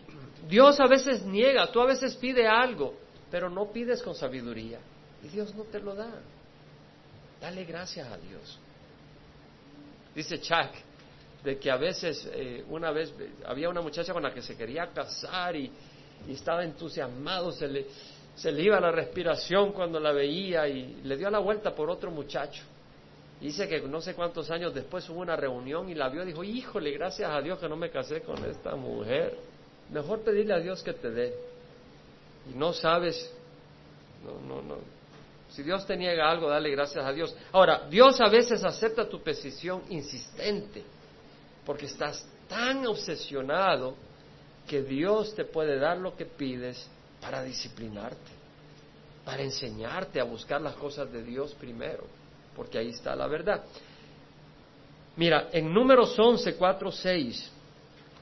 Dios 0.48 0.81
a 0.81 0.87
veces 0.87 1.22
niega, 1.24 1.70
tú 1.70 1.81
a 1.81 1.87
veces 1.87 2.16
pide 2.16 2.46
algo, 2.46 2.94
pero 3.31 3.51
no 3.51 3.70
pides 3.70 4.03
con 4.03 4.14
sabiduría. 4.14 4.79
Y 5.22 5.29
Dios 5.29 5.55
no 5.55 5.64
te 5.64 5.81
lo 5.81 5.94
da. 5.94 6.11
Dale 7.40 7.64
gracias 7.64 8.09
a 8.09 8.16
Dios. 8.16 8.59
Dice 10.14 10.40
Chuck 10.40 10.70
de 11.44 11.59
que 11.59 11.70
a 11.70 11.77
veces, 11.77 12.29
eh, 12.33 12.64
una 12.68 12.90
vez, 12.90 13.12
había 13.46 13.68
una 13.68 13.81
muchacha 13.81 14.12
con 14.12 14.22
la 14.22 14.33
que 14.33 14.42
se 14.42 14.57
quería 14.57 14.88
casar 14.88 15.55
y, 15.57 15.70
estaba 16.29 16.64
entusiasmado, 16.64 17.53
se 17.53 17.68
le, 17.68 17.87
se 18.38 18.53
le 18.53 18.62
iba 18.62 18.79
la 18.79 18.92
respiración 18.92 19.72
cuando 19.72 19.98
la 19.98 20.12
veía 20.12 20.68
y 20.68 21.01
le 21.03 21.16
dio 21.16 21.29
la 21.29 21.40
vuelta 21.40 21.74
por 21.74 21.90
otro 21.90 22.12
muchacho. 22.12 22.62
Dice 23.40 23.68
que 23.68 23.81
no 23.81 24.01
sé 24.01 24.14
cuántos 24.14 24.48
años 24.53 24.72
después 24.72 25.09
hubo 25.09 25.20
una 25.20 25.35
reunión 25.35 25.88
y 25.88 25.94
la 25.96 26.09
vio 26.09 26.22
y 26.22 26.27
dijo, 26.27 26.44
híjole, 26.44 26.92
gracias 26.92 27.29
a 27.29 27.40
Dios 27.40 27.59
que 27.59 27.68
no 27.68 27.77
me 27.77 27.90
casé 27.90 28.20
con 28.20 28.44
esta 28.44 28.77
mujer. 28.77 29.37
Mejor 29.90 30.20
pedirle 30.20 30.55
a 30.55 30.61
Dios 30.61 30.85
que 30.85 30.92
te 30.92 31.11
dé. 31.11 31.35
Y 32.48 32.57
no 32.57 32.72
sabes, 32.72 33.29
no, 34.24 34.40
no, 34.40 34.62
no. 34.62 34.77
Si 35.48 35.64
Dios 35.64 35.85
te 35.85 35.96
niega 35.96 36.31
algo, 36.31 36.48
dale 36.48 36.70
gracias 36.70 37.05
a 37.05 37.12
Dios. 37.12 37.35
Ahora, 37.51 37.88
Dios 37.90 38.20
a 38.20 38.29
veces 38.29 38.62
acepta 38.62 39.09
tu 39.09 39.20
petición 39.20 39.83
insistente, 39.88 40.85
porque 41.66 41.87
estás 41.87 42.24
tan 42.48 42.87
obsesionado 42.87 43.96
que 44.68 44.83
Dios 44.83 45.35
te 45.35 45.44
puede 45.44 45.79
dar 45.81 45.98
lo 45.98 46.14
que 46.14 46.27
pides 46.27 46.88
para 47.20 47.42
disciplinarte, 47.42 48.31
para 49.24 49.42
enseñarte 49.42 50.20
a 50.20 50.24
buscar 50.24 50.61
las 50.61 50.74
cosas 50.74 51.11
de 51.12 51.22
Dios 51.22 51.54
primero 51.54 52.18
porque 52.59 52.76
ahí 52.76 52.88
está 52.88 53.14
la 53.14 53.28
verdad. 53.28 53.62
Mira, 55.14 55.48
en 55.52 55.72
números 55.72 56.18
11, 56.18 56.57
4, 56.57 56.90
6, 56.90 57.52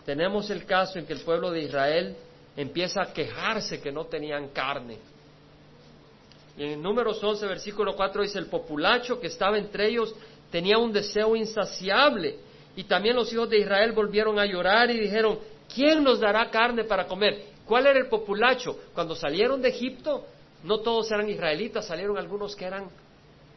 tenemos 0.04 0.50
el 0.50 0.66
caso 0.66 0.98
en 0.98 1.06
que 1.06 1.14
el 1.14 1.20
pueblo 1.20 1.50
de 1.50 1.62
Israel 1.62 2.14
empieza 2.54 3.00
a 3.00 3.14
quejarse 3.14 3.80
que 3.80 3.90
no 3.90 4.04
tenían 4.04 4.48
carne. 4.48 4.98
Y 6.59 6.64
en 6.64 6.82
números 6.82 7.22
11, 7.24 7.46
versículo 7.46 7.96
4 7.96 8.22
dice, 8.22 8.38
el 8.38 8.46
populacho 8.46 9.18
que 9.18 9.28
estaba 9.28 9.56
entre 9.56 9.88
ellos 9.88 10.14
tenía 10.50 10.76
un 10.76 10.92
deseo 10.92 11.35
insaciable. 11.35 12.37
Y 12.76 12.85
también 12.85 13.16
los 13.16 13.32
hijos 13.32 13.48
de 13.48 13.61
Israel 13.61 13.92
volvieron 13.92 14.38
a 14.38 14.44
llorar 14.44 14.90
y 14.90 15.00
dijeron, 15.00 15.38
¿quién 15.74 16.04
nos 16.04 16.20
dará 16.20 16.50
carne 16.50 16.85
para 16.85 17.06
comer? 17.06 17.56
¿Cuál 17.66 17.87
era 17.87 17.98
el 17.98 18.09
populacho? 18.09 18.79
Cuando 18.94 19.14
salieron 19.16 19.61
de 19.61 19.68
Egipto, 19.68 20.24
no 20.62 20.79
todos 20.79 21.11
eran 21.11 21.29
israelitas, 21.29 21.87
salieron 21.87 22.16
algunos 22.16 22.55
que 22.55 22.64
eran 22.64 22.88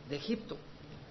de 0.10 0.16
Egipto 0.16 0.58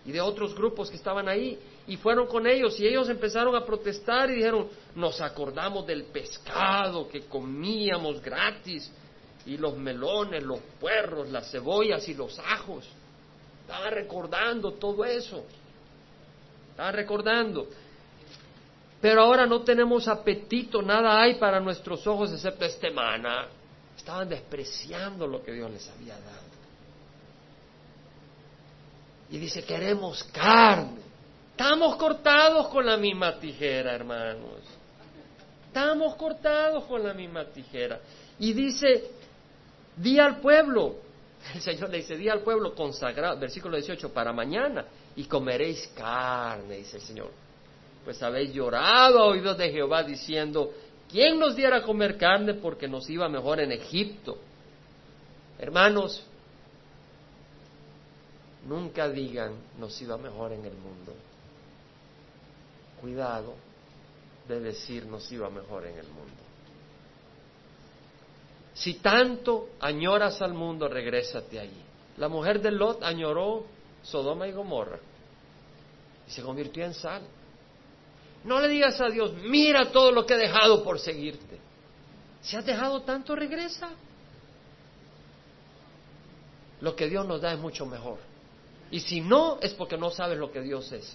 y 0.05 0.13
de 0.13 0.21
otros 0.21 0.55
grupos 0.55 0.91
que 0.91 0.97
estaban 0.97 1.29
ahí 1.29 1.59
y 1.87 1.97
fueron 1.97 2.27
con 2.27 2.47
ellos 2.47 2.79
y 2.81 2.87
ellos 2.87 3.09
empezaron 3.09 3.55
a 3.55 3.65
protestar 3.65 4.31
y 4.31 4.37
dijeron, 4.37 4.69
nos 4.95 5.21
acordamos 5.21 5.87
del 5.87 6.05
pescado 6.05 7.09
que 7.09 7.23
comíamos 7.23 8.21
gratis 8.21 8.91
y 9.47 9.57
los 9.57 9.77
melones, 9.77 10.43
los 10.43 10.61
puerros, 10.81 11.29
las 11.31 11.51
cebollas 11.51 12.07
y 12.09 12.15
los 12.15 12.39
ajos. 12.39 12.85
Estaban 13.63 13.93
recordando 13.93 14.73
todo 14.73 15.05
eso. 15.05 15.45
Estaban 16.71 16.95
recordando. 16.95 17.69
Pero 19.01 19.23
ahora 19.23 19.47
no 19.47 19.63
tenemos 19.63 20.09
apetito, 20.09 20.83
nada 20.83 21.23
hay 21.23 21.37
para 21.37 21.61
nuestros 21.61 22.07
ojos 22.07 22.33
excepto 22.33 22.65
este 22.65 22.91
mana. 22.91 23.47
Estaban 23.97 24.29
despreciando 24.29 25.27
lo 25.27 25.43
que 25.43 25.53
Dios 25.53 25.71
les 25.71 25.89
había 25.89 26.15
dado. 26.15 26.49
Y 29.31 29.39
dice, 29.39 29.63
queremos 29.65 30.25
carne. 30.25 31.03
Estamos 31.51 31.97
cortados 31.97 32.69
con 32.69 32.87
la 32.87 32.97
misma 32.97 33.39
tijera, 33.39 33.95
hermanos. 33.95 34.63
Estamos 35.67 36.15
cortados 36.15 36.85
con 36.85 37.05
la 37.05 37.13
misma 37.13 37.45
tijera. 37.47 38.01
Y 38.39 38.53
dice, 38.53 39.11
di 39.97 40.19
al 40.19 40.41
pueblo, 40.41 40.97
el 41.55 41.61
Señor 41.61 41.91
le 41.91 41.99
dice, 41.99 42.17
di 42.17 42.29
al 42.29 42.41
pueblo 42.41 42.75
consagrado, 42.75 43.39
versículo 43.39 43.77
18, 43.77 44.13
para 44.13 44.33
mañana, 44.33 44.87
y 45.15 45.25
comeréis 45.25 45.89
carne, 45.89 46.79
dice 46.79 46.97
el 46.97 47.03
Señor. 47.03 47.48
Pues 48.09 48.23
habéis 48.23 48.55
llorado 48.55 49.19
a 49.19 49.27
oídos 49.27 49.59
de 49.59 49.71
Jehová 49.71 50.03
diciendo, 50.03 50.73
¿quién 51.11 51.39
nos 51.39 51.55
diera 51.55 51.77
a 51.77 51.83
comer 51.83 52.17
carne 52.17 52.55
porque 52.55 52.89
nos 52.89 53.11
iba 53.11 53.29
mejor 53.29 53.61
en 53.61 53.71
Egipto? 53.71 54.39
Hermanos, 55.59 56.25
Nunca 58.67 59.11
digan 59.11 59.53
nos 59.79 60.01
iba 60.01 60.17
mejor 60.17 60.53
en 60.53 60.65
el 60.65 60.73
mundo. 60.73 61.13
Cuidado 63.03 63.55
de 64.49 64.59
decir 64.59 65.05
nos 65.05 65.31
iba 65.31 65.51
mejor 65.51 65.85
en 65.85 65.99
el 65.99 66.07
mundo. 66.07 66.43
Si 68.73 68.95
tanto 68.95 69.69
añoras 69.81 70.41
al 70.41 70.55
mundo, 70.55 70.89
regrésate 70.89 71.61
allí. 71.61 71.83
La 72.17 72.29
mujer 72.29 72.63
de 72.63 72.71
Lot 72.71 73.03
añoró 73.03 73.67
Sodoma 74.03 74.49
y 74.49 74.53
Gomorra 74.53 74.99
y 76.27 76.31
se 76.31 76.41
convirtió 76.41 76.87
en 76.87 76.95
sal. 76.95 77.23
No 78.49 78.61
le 78.61 78.69
digas 78.69 78.99
a 78.99 79.11
Dios, 79.11 79.35
mira 79.35 79.93
todo 79.93 80.11
lo 80.11 80.25
que 80.25 80.33
he 80.33 80.39
dejado 80.39 80.83
por 80.83 80.99
seguirte. 80.99 81.61
Si 82.41 82.57
has 82.57 82.65
dejado 82.65 83.03
tanto, 83.03 83.37
regresa. 83.37 83.91
Lo 86.81 86.97
que 86.97 87.09
Dios 87.09 87.27
nos 87.27 87.43
da 87.43 87.53
es 87.53 87.59
mucho 87.59 87.85
mejor. 87.85 88.17
Y 88.91 89.01
si 89.01 89.21
no, 89.21 89.59
es 89.61 89.75
porque 89.75 89.99
no 89.99 90.09
sabes 90.09 90.39
lo 90.39 90.51
que 90.51 90.63
Dios 90.63 90.91
es. 90.93 91.15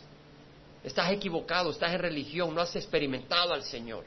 Estás 0.84 1.12
equivocado, 1.12 1.72
estás 1.72 1.92
en 1.94 2.02
religión, 2.02 2.54
no 2.54 2.62
has 2.62 2.76
experimentado 2.76 3.52
al 3.52 3.64
Señor. 3.64 4.04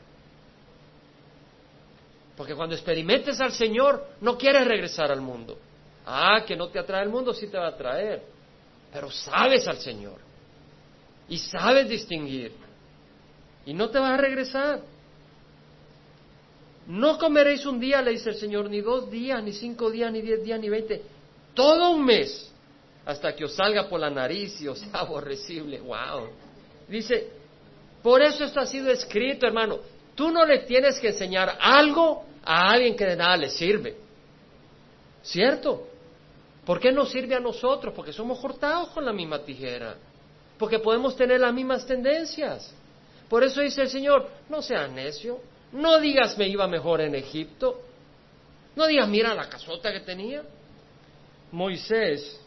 Porque 2.36 2.54
cuando 2.54 2.76
experimentes 2.76 3.40
al 3.40 3.50
Señor, 3.50 4.06
no 4.20 4.38
quieres 4.38 4.68
regresar 4.68 5.10
al 5.10 5.20
mundo. 5.20 5.58
Ah, 6.06 6.44
que 6.46 6.54
no 6.54 6.68
te 6.68 6.78
atrae 6.78 7.02
el 7.02 7.08
mundo, 7.08 7.34
sí 7.34 7.48
te 7.48 7.58
va 7.58 7.66
a 7.66 7.70
atraer. 7.70 8.22
Pero 8.92 9.10
sabes 9.10 9.66
al 9.66 9.78
Señor. 9.78 10.20
Y 11.28 11.38
sabes 11.38 11.88
distinguir. 11.88 12.65
Y 13.66 13.74
no 13.74 13.90
te 13.90 13.98
vas 13.98 14.12
a 14.12 14.16
regresar. 14.16 14.80
No 16.86 17.18
comeréis 17.18 17.66
un 17.66 17.80
día, 17.80 18.00
le 18.00 18.12
dice 18.12 18.30
el 18.30 18.36
Señor, 18.36 18.70
ni 18.70 18.80
dos 18.80 19.10
días, 19.10 19.42
ni 19.42 19.52
cinco 19.52 19.90
días, 19.90 20.12
ni 20.12 20.22
diez 20.22 20.42
días, 20.42 20.60
ni 20.60 20.68
veinte. 20.68 21.02
Todo 21.52 21.90
un 21.90 22.04
mes 22.04 22.52
hasta 23.04 23.34
que 23.34 23.44
os 23.44 23.54
salga 23.54 23.88
por 23.88 24.00
la 24.00 24.10
nariz 24.10 24.60
y 24.60 24.68
os 24.68 24.78
sea 24.78 25.00
aborrecible. 25.00 25.80
¡Wow! 25.80 26.28
Dice, 26.88 27.28
por 28.02 28.22
eso 28.22 28.44
esto 28.44 28.60
ha 28.60 28.66
sido 28.66 28.90
escrito, 28.90 29.46
hermano. 29.46 29.80
Tú 30.14 30.30
no 30.30 30.46
le 30.46 30.60
tienes 30.60 30.98
que 31.00 31.08
enseñar 31.08 31.58
algo 31.60 32.24
a 32.44 32.70
alguien 32.70 32.96
que 32.96 33.04
de 33.04 33.16
nada 33.16 33.36
le 33.36 33.50
sirve. 33.50 33.96
¿Cierto? 35.22 35.88
¿Por 36.64 36.78
qué 36.78 36.92
nos 36.92 37.10
sirve 37.10 37.34
a 37.34 37.40
nosotros? 37.40 37.92
Porque 37.94 38.12
somos 38.12 38.38
cortados 38.38 38.90
con 38.90 39.04
la 39.04 39.12
misma 39.12 39.40
tijera. 39.40 39.96
Porque 40.56 40.78
podemos 40.78 41.16
tener 41.16 41.40
las 41.40 41.52
mismas 41.52 41.84
tendencias. 41.84 42.72
Por 43.28 43.44
eso 43.44 43.60
dice 43.60 43.82
el 43.82 43.88
Señor, 43.88 44.28
no 44.48 44.62
seas 44.62 44.90
necio. 44.90 45.40
No 45.72 45.98
digas 45.98 46.38
me 46.38 46.48
iba 46.48 46.66
mejor 46.66 47.00
en 47.00 47.14
Egipto. 47.14 47.80
No 48.76 48.86
digas, 48.86 49.08
mira 49.08 49.34
la 49.34 49.48
casota 49.48 49.92
que 49.92 50.00
tenía. 50.00 50.42
Moisés 51.50 52.40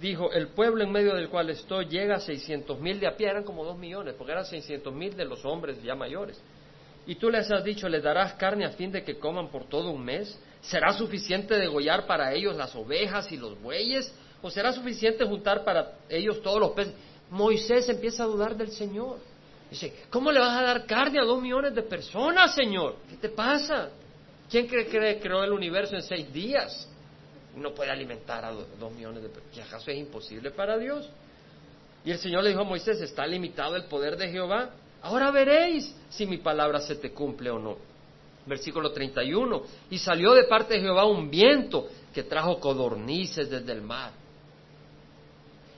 dijo, 0.00 0.32
el 0.32 0.48
pueblo 0.48 0.82
en 0.84 0.92
medio 0.92 1.14
del 1.14 1.28
cual 1.28 1.50
estoy 1.50 1.86
llega 1.86 2.16
a 2.16 2.20
seiscientos 2.20 2.80
mil 2.80 2.98
de 3.00 3.06
a 3.06 3.16
pie, 3.16 3.28
eran 3.28 3.44
como 3.44 3.64
dos 3.64 3.76
millones, 3.78 4.14
porque 4.16 4.32
eran 4.32 4.44
seiscientos 4.44 4.92
mil 4.94 5.16
de 5.16 5.24
los 5.24 5.44
hombres 5.44 5.82
ya 5.82 5.94
mayores. 5.94 6.40
Y 7.06 7.16
tú 7.16 7.30
les 7.30 7.50
has 7.50 7.64
dicho, 7.64 7.88
les 7.88 8.02
darás 8.02 8.34
carne 8.34 8.64
a 8.64 8.70
fin 8.70 8.92
de 8.92 9.02
que 9.02 9.18
coman 9.18 9.48
por 9.48 9.64
todo 9.64 9.90
un 9.90 10.04
mes. 10.04 10.38
¿Será 10.60 10.92
suficiente 10.92 11.58
degollar 11.58 12.06
para 12.06 12.32
ellos 12.34 12.54
las 12.56 12.74
ovejas 12.76 13.32
y 13.32 13.36
los 13.36 13.60
bueyes? 13.60 14.14
¿O 14.42 14.50
será 14.50 14.72
suficiente 14.72 15.24
juntar 15.24 15.64
para 15.64 15.94
ellos 16.08 16.42
todos 16.42 16.60
los 16.60 16.70
peces? 16.72 16.94
Moisés 17.30 17.88
empieza 17.88 18.24
a 18.24 18.26
dudar 18.26 18.56
del 18.56 18.70
Señor. 18.70 19.18
Dice, 19.70 20.04
¿cómo 20.10 20.32
le 20.32 20.40
vas 20.40 20.56
a 20.58 20.62
dar 20.62 20.86
carne 20.86 21.20
a 21.20 21.24
dos 21.24 21.40
millones 21.40 21.74
de 21.74 21.82
personas, 21.82 22.54
Señor? 22.54 22.96
¿Qué 23.08 23.16
te 23.16 23.28
pasa? 23.28 23.90
¿Quién 24.50 24.66
cree 24.66 24.86
que 24.86 25.20
creó 25.20 25.44
el 25.44 25.52
universo 25.52 25.94
en 25.94 26.02
seis 26.02 26.32
días? 26.32 26.88
no 27.56 27.74
puede 27.74 27.90
alimentar 27.90 28.44
a 28.44 28.52
dos, 28.52 28.92
millones 28.92 29.22
de 29.22 29.28
personas. 29.28 29.56
¿Y 29.56 29.60
acaso 29.60 29.90
es 29.90 29.98
imposible 29.98 30.50
para 30.50 30.78
Dios? 30.78 31.08
Y 32.04 32.10
el 32.10 32.18
Señor 32.18 32.42
le 32.42 32.50
dijo 32.50 32.62
a 32.62 32.64
Moisés, 32.64 33.00
¿está 33.00 33.26
limitado 33.26 33.76
el 33.76 33.84
poder 33.84 34.16
de 34.16 34.30
Jehová? 34.30 34.70
Ahora 35.02 35.30
veréis 35.30 35.94
si 36.08 36.26
mi 36.26 36.38
palabra 36.38 36.80
se 36.80 36.96
te 36.96 37.12
cumple 37.12 37.50
o 37.50 37.58
no. 37.58 37.76
Versículo 38.46 38.92
31. 38.92 39.62
Y 39.90 39.98
salió 39.98 40.32
de 40.32 40.44
parte 40.44 40.74
de 40.74 40.80
Jehová 40.80 41.04
un 41.04 41.30
viento 41.30 41.88
que 42.14 42.22
trajo 42.22 42.58
codornices 42.58 43.50
desde 43.50 43.72
el 43.72 43.82
mar. 43.82 44.12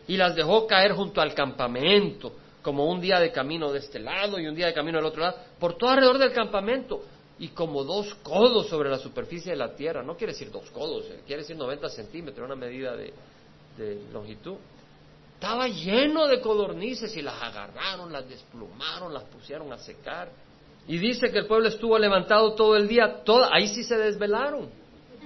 Y 0.07 0.17
las 0.17 0.35
dejó 0.35 0.67
caer 0.67 0.93
junto 0.93 1.21
al 1.21 1.35
campamento, 1.35 2.33
como 2.63 2.87
un 2.87 3.01
día 3.01 3.19
de 3.19 3.33
camino 3.33 3.73
de 3.73 3.81
este 3.81 3.99
lado 3.99 4.39
y 4.39 4.47
un 4.47 4.55
día 4.55 4.67
de 4.67 4.75
camino 4.75 4.99
del 4.99 5.07
otro 5.07 5.23
lado, 5.23 5.37
por 5.59 5.77
todo 5.77 5.91
alrededor 5.91 6.19
del 6.19 6.33
campamento 6.33 7.03
y 7.39 7.49
como 7.49 7.83
dos 7.83 8.15
codos 8.23 8.69
sobre 8.69 8.89
la 8.89 8.99
superficie 8.99 9.53
de 9.53 9.59
la 9.59 9.75
tierra. 9.75 10.03
No 10.03 10.17
quiere 10.17 10.33
decir 10.33 10.51
dos 10.51 10.71
codos, 10.71 11.07
eh, 11.11 11.23
quiere 11.27 11.43
decir 11.43 11.57
90 11.57 11.89
centímetros, 11.89 12.47
una 12.47 12.57
medida 12.57 12.95
de, 12.97 13.13
longitud. 14.13 14.57
Estaba 15.35 15.67
lleno 15.67 16.29
de 16.29 16.41
codornices 16.41 17.17
y 17.17 17.23
las 17.23 17.43
agarraron, 17.43 18.13
las 18.13 18.29
desplumaron, 18.29 19.13
las 19.13 19.25
pusieron 19.25 19.73
a 19.73 19.79
secar. 19.79 20.31
Y 20.87 20.99
dice 20.99 21.33
que 21.33 21.39
el 21.39 21.47
pueblo 21.47 21.69
estuvo 21.69 21.99
levantado 21.99 22.55
todo 22.55 22.77
el 22.77 22.87
día, 22.87 23.23
ahí 23.51 23.67
sí 23.67 23.83
se 23.83 23.97
desvelaron. 23.97 24.71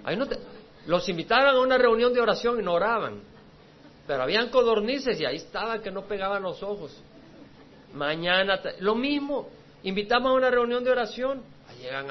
Ahí 0.04 0.16
no 0.16 0.26
los 0.86 1.08
invitaban 1.08 1.56
a 1.56 1.60
una 1.60 1.76
reunión 1.76 2.14
de 2.14 2.20
oración 2.20 2.60
y 2.60 2.62
no 2.62 2.72
oraban. 2.72 3.20
Pero 4.06 4.22
habían 4.22 4.48
codornices 4.50 5.20
y 5.20 5.26
ahí 5.26 5.36
estaban 5.36 5.82
que 5.82 5.90
no 5.90 6.06
pegaban 6.06 6.42
los 6.42 6.62
ojos. 6.62 6.96
Mañana, 7.96 8.60
lo 8.80 8.94
mismo, 8.94 9.48
invitamos 9.82 10.30
a 10.30 10.34
una 10.34 10.50
reunión 10.50 10.84
de 10.84 10.90
oración, 10.90 11.42
llegan, 11.80 12.06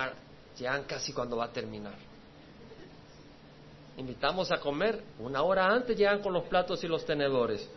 llegan 0.58 0.84
casi 0.86 1.14
cuando 1.14 1.38
va 1.38 1.46
a 1.46 1.54
terminar. 1.54 1.94
Invitamos 3.98 4.52
a 4.52 4.60
comer, 4.60 5.02
una 5.20 5.44
hora 5.44 5.68
antes 5.68 5.96
llegan 5.96 6.24
con 6.24 6.34
los 6.34 6.46
platos 6.46 6.84
y 6.84 6.88
los 6.88 7.06
tenedores. 7.06 7.70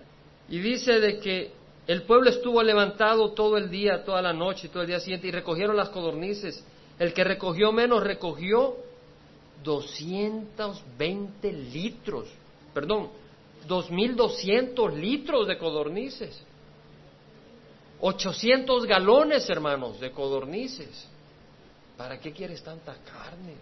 Y 0.48 0.58
dice 0.58 0.98
de 1.00 1.18
que 1.18 1.52
el 1.86 2.02
pueblo 2.02 2.30
estuvo 2.30 2.62
levantado 2.62 3.32
todo 3.32 3.58
el 3.58 3.68
día, 3.70 4.02
toda 4.04 4.22
la 4.22 4.32
noche 4.32 4.68
y 4.68 4.70
todo 4.70 4.82
el 4.82 4.88
día 4.88 5.00
siguiente 5.00 5.28
y 5.28 5.30
recogieron 5.30 5.76
las 5.76 5.90
codornices. 5.90 6.64
El 6.98 7.12
que 7.12 7.24
recogió 7.24 7.72
menos 7.72 8.02
recogió 8.02 8.76
220 9.62 11.52
litros, 11.52 12.26
perdón, 12.72 13.10
2.200 13.68 14.94
litros 14.94 15.46
de 15.46 15.58
codornices. 15.58 16.42
800 18.00 18.86
galones, 18.86 19.48
hermanos, 19.50 20.00
de 20.00 20.10
codornices. 20.12 21.08
¿Para 21.96 22.20
qué 22.20 22.32
quieres 22.32 22.62
tanta 22.62 22.94
carne? 22.94 23.54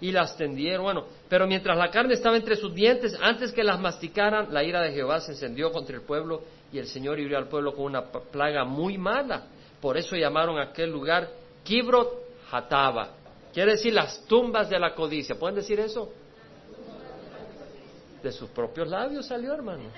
Y 0.00 0.10
las 0.10 0.36
tendieron, 0.36 0.82
bueno, 0.82 1.04
pero 1.28 1.46
mientras 1.46 1.78
la 1.78 1.90
carne 1.90 2.14
estaba 2.14 2.36
entre 2.36 2.56
sus 2.56 2.74
dientes, 2.74 3.16
antes 3.20 3.52
que 3.52 3.62
las 3.62 3.80
masticaran, 3.80 4.52
la 4.52 4.64
ira 4.64 4.82
de 4.82 4.92
Jehová 4.92 5.20
se 5.20 5.32
encendió 5.32 5.70
contra 5.70 5.94
el 5.94 6.02
pueblo 6.02 6.42
y 6.72 6.78
el 6.78 6.88
Señor 6.88 7.20
hirió 7.20 7.38
al 7.38 7.48
pueblo 7.48 7.74
con 7.74 7.84
una 7.84 8.04
plaga 8.04 8.64
muy 8.64 8.98
mala. 8.98 9.44
Por 9.80 9.96
eso 9.96 10.16
llamaron 10.16 10.58
a 10.58 10.70
aquel 10.70 10.90
lugar 10.90 11.30
Kibrot 11.62 12.24
Hataba. 12.50 13.10
Quiere 13.52 13.72
decir 13.72 13.94
las 13.94 14.26
tumbas 14.26 14.68
de 14.68 14.78
la 14.80 14.94
codicia. 14.94 15.36
¿Pueden 15.36 15.54
decir 15.54 15.78
eso? 15.78 16.12
De 18.20 18.32
sus 18.32 18.50
propios 18.50 18.88
labios 18.88 19.26
salió, 19.26 19.54
hermanos. 19.54 19.92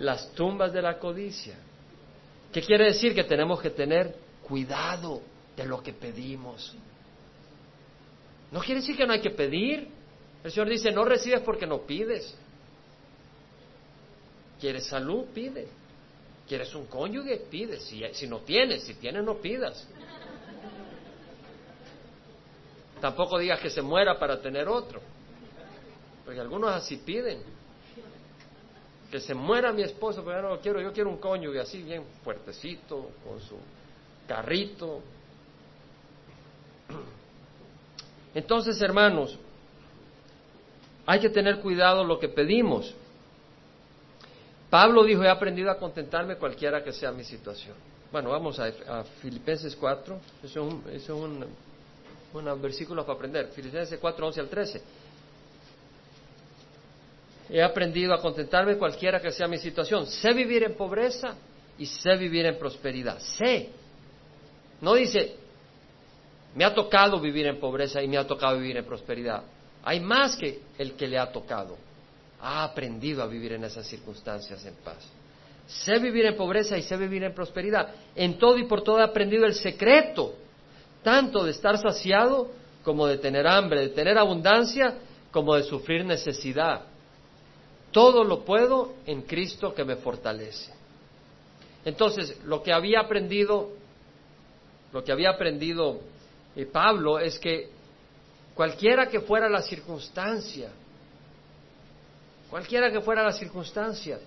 Las 0.00 0.32
tumbas 0.32 0.72
de 0.72 0.82
la 0.82 0.98
codicia. 0.98 1.56
¿Qué 2.52 2.62
quiere 2.62 2.86
decir? 2.86 3.14
Que 3.14 3.24
tenemos 3.24 3.60
que 3.60 3.70
tener 3.70 4.14
cuidado 4.42 5.22
de 5.56 5.64
lo 5.64 5.82
que 5.82 5.92
pedimos. 5.92 6.74
No 8.50 8.60
quiere 8.60 8.80
decir 8.80 8.96
que 8.96 9.06
no 9.06 9.12
hay 9.12 9.20
que 9.20 9.30
pedir. 9.30 9.88
El 10.42 10.50
Señor 10.50 10.68
dice, 10.68 10.90
no 10.90 11.04
recibes 11.04 11.40
porque 11.40 11.66
no 11.66 11.82
pides. 11.82 12.34
¿Quieres 14.58 14.86
salud? 14.86 15.26
Pide. 15.34 15.68
¿Quieres 16.48 16.74
un 16.74 16.86
cónyuge? 16.86 17.36
Pide. 17.50 17.78
Si, 17.80 18.02
si 18.12 18.26
no 18.26 18.38
tienes, 18.40 18.82
si 18.82 18.94
tienes, 18.94 19.22
no 19.22 19.36
pidas. 19.36 19.86
Tampoco 23.00 23.38
digas 23.38 23.60
que 23.60 23.70
se 23.70 23.82
muera 23.82 24.18
para 24.18 24.40
tener 24.40 24.66
otro. 24.66 25.00
Porque 26.24 26.40
algunos 26.40 26.70
así 26.70 26.96
piden. 26.96 27.59
Que 29.10 29.20
se 29.20 29.34
muera 29.34 29.72
mi 29.72 29.82
esposo, 29.82 30.22
pero 30.24 30.42
no 30.42 30.48
lo 30.50 30.60
quiero, 30.60 30.80
yo 30.80 30.92
quiero 30.92 31.10
un 31.10 31.18
cónyuge 31.18 31.60
así 31.60 31.82
bien 31.82 32.04
fuertecito, 32.22 33.10
con 33.26 33.40
su 33.40 33.56
carrito. 34.26 35.00
Entonces, 38.34 38.80
hermanos, 38.80 39.38
hay 41.06 41.20
que 41.20 41.30
tener 41.30 41.60
cuidado 41.60 42.04
lo 42.04 42.18
que 42.18 42.28
pedimos. 42.28 42.94
Pablo 44.68 45.02
dijo, 45.02 45.24
he 45.24 45.28
aprendido 45.28 45.70
a 45.70 45.78
contentarme 45.78 46.36
cualquiera 46.36 46.84
que 46.84 46.92
sea 46.92 47.10
mi 47.10 47.24
situación. 47.24 47.74
Bueno, 48.12 48.30
vamos 48.30 48.60
a, 48.60 49.02
Filipenses 49.20 49.74
4, 49.74 50.20
eso 50.44 50.46
es 50.46 50.56
un, 50.56 50.84
eso 50.90 51.16
es 51.16 51.22
un 51.22 51.44
un 52.32 52.62
versículo 52.62 53.02
para 53.04 53.16
aprender. 53.16 53.48
Filipenses 53.48 53.98
4, 53.98 54.26
11 54.26 54.40
al 54.40 54.48
13. 54.48 54.82
He 57.52 57.62
aprendido 57.62 58.14
a 58.14 58.20
contentarme 58.20 58.76
cualquiera 58.76 59.20
que 59.20 59.32
sea 59.32 59.48
mi 59.48 59.58
situación. 59.58 60.06
Sé 60.06 60.32
vivir 60.32 60.62
en 60.62 60.74
pobreza 60.74 61.34
y 61.78 61.86
sé 61.86 62.16
vivir 62.16 62.46
en 62.46 62.58
prosperidad. 62.58 63.18
Sé. 63.18 63.70
No 64.80 64.94
dice, 64.94 65.34
me 66.54 66.64
ha 66.64 66.74
tocado 66.74 67.20
vivir 67.20 67.46
en 67.46 67.58
pobreza 67.58 68.02
y 68.02 68.08
me 68.08 68.18
ha 68.18 68.26
tocado 68.26 68.58
vivir 68.58 68.76
en 68.76 68.84
prosperidad. 68.84 69.42
Hay 69.82 70.00
más 70.00 70.36
que 70.36 70.60
el 70.78 70.92
que 70.92 71.08
le 71.08 71.18
ha 71.18 71.32
tocado. 71.32 71.76
Ha 72.40 72.64
aprendido 72.64 73.22
a 73.22 73.26
vivir 73.26 73.52
en 73.52 73.64
esas 73.64 73.86
circunstancias 73.86 74.64
en 74.64 74.74
paz. 74.76 74.98
Sé 75.66 75.98
vivir 75.98 76.26
en 76.26 76.36
pobreza 76.36 76.78
y 76.78 76.82
sé 76.82 76.96
vivir 76.96 77.24
en 77.24 77.34
prosperidad. 77.34 77.88
En 78.14 78.38
todo 78.38 78.58
y 78.58 78.64
por 78.64 78.82
todo 78.82 79.00
he 79.00 79.04
aprendido 79.04 79.44
el 79.44 79.54
secreto 79.54 80.34
tanto 81.02 81.44
de 81.44 81.52
estar 81.52 81.78
saciado 81.78 82.50
como 82.84 83.06
de 83.06 83.18
tener 83.18 83.46
hambre, 83.46 83.80
de 83.80 83.88
tener 83.88 84.18
abundancia 84.18 84.94
como 85.30 85.54
de 85.54 85.62
sufrir 85.62 86.04
necesidad. 86.04 86.82
Todo 87.92 88.24
lo 88.24 88.44
puedo 88.44 88.94
en 89.06 89.22
Cristo 89.22 89.74
que 89.74 89.84
me 89.84 89.96
fortalece. 89.96 90.72
Entonces, 91.84 92.38
lo 92.44 92.62
que 92.62 92.72
había 92.72 93.00
aprendido, 93.00 93.70
lo 94.92 95.02
que 95.02 95.12
había 95.12 95.30
aprendido 95.30 96.00
eh, 96.54 96.66
Pablo 96.66 97.18
es 97.18 97.38
que 97.38 97.70
cualquiera 98.54 99.08
que 99.08 99.20
fuera 99.20 99.48
la 99.48 99.62
circunstancia, 99.62 100.70
cualquiera 102.50 102.90
que 102.90 103.00
fuera 103.00 103.22
la 103.22 103.32
circunstancia, 103.32 104.18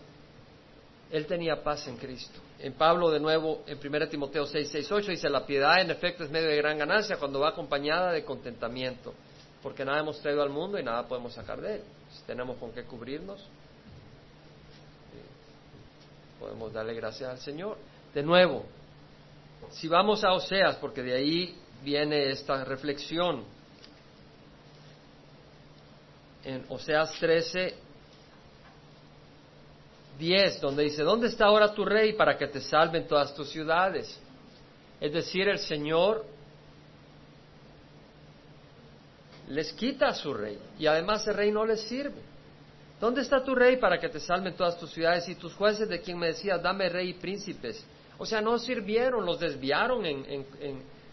él 1.11 1.27
tenía 1.27 1.61
paz 1.63 1.87
en 1.87 1.97
Cristo. 1.97 2.39
En 2.59 2.73
Pablo, 2.73 3.11
de 3.11 3.19
nuevo, 3.19 3.61
en 3.67 3.77
1 3.77 4.07
Timoteo 4.07 4.47
6, 4.47 4.69
6, 4.71 4.91
8, 4.91 5.11
dice, 5.11 5.29
la 5.29 5.45
piedad 5.45 5.79
en 5.79 5.91
efecto 5.91 6.23
es 6.23 6.31
medio 6.31 6.47
de 6.47 6.55
gran 6.55 6.77
ganancia 6.77 7.17
cuando 7.17 7.39
va 7.39 7.49
acompañada 7.49 8.11
de 8.11 8.23
contentamiento, 8.23 9.13
porque 9.61 9.85
nada 9.85 9.99
hemos 9.99 10.19
traído 10.21 10.41
al 10.41 10.49
mundo 10.49 10.79
y 10.79 10.83
nada 10.83 11.07
podemos 11.07 11.33
sacar 11.33 11.61
de 11.61 11.75
él. 11.75 11.81
Si 12.13 12.23
tenemos 12.23 12.57
con 12.57 12.71
qué 12.71 12.83
cubrirnos, 12.83 13.41
eh, 13.41 13.45
podemos 16.39 16.71
darle 16.71 16.93
gracias 16.93 17.29
al 17.29 17.39
Señor. 17.39 17.77
De 18.13 18.23
nuevo, 18.23 18.65
si 19.71 19.87
vamos 19.87 20.23
a 20.23 20.33
Oseas, 20.33 20.75
porque 20.77 21.01
de 21.01 21.15
ahí 21.15 21.57
viene 21.83 22.29
esta 22.29 22.63
reflexión, 22.63 23.43
en 26.43 26.65
Oseas 26.69 27.13
13, 27.19 27.73
10, 30.19 30.61
donde 30.61 30.83
dice, 30.83 31.03
¿dónde 31.03 31.27
está 31.27 31.45
ahora 31.45 31.73
tu 31.73 31.85
rey 31.85 32.13
para 32.13 32.37
que 32.37 32.47
te 32.47 32.61
salven 32.61 33.07
todas 33.07 33.33
tus 33.33 33.49
ciudades? 33.49 34.19
Es 34.99 35.13
decir, 35.13 35.47
el 35.47 35.59
Señor 35.59 36.25
les 39.49 39.73
quita 39.73 40.07
a 40.07 40.13
su 40.13 40.33
rey 40.33 40.57
y 40.79 40.85
además 40.85 41.27
el 41.27 41.35
rey 41.35 41.51
no 41.51 41.65
les 41.65 41.81
sirve. 41.81 42.21
¿Dónde 42.99 43.21
está 43.21 43.43
tu 43.43 43.53
rey 43.53 43.77
para 43.77 43.99
que 43.99 44.07
te 44.07 44.19
salven 44.19 44.55
todas 44.55 44.77
tus 44.79 44.91
ciudades 44.91 45.27
y 45.27 45.35
tus 45.35 45.53
jueces 45.55 45.89
de 45.89 45.99
quien 45.99 46.17
me 46.17 46.27
decías, 46.27 46.61
dame 46.61 46.87
rey 46.87 47.09
y 47.09 47.13
príncipes? 47.15 47.85
O 48.17 48.25
sea, 48.25 48.39
no 48.39 48.57
sirvieron, 48.57 49.25
los 49.25 49.39
desviaron 49.39 50.05
en, 50.05 50.45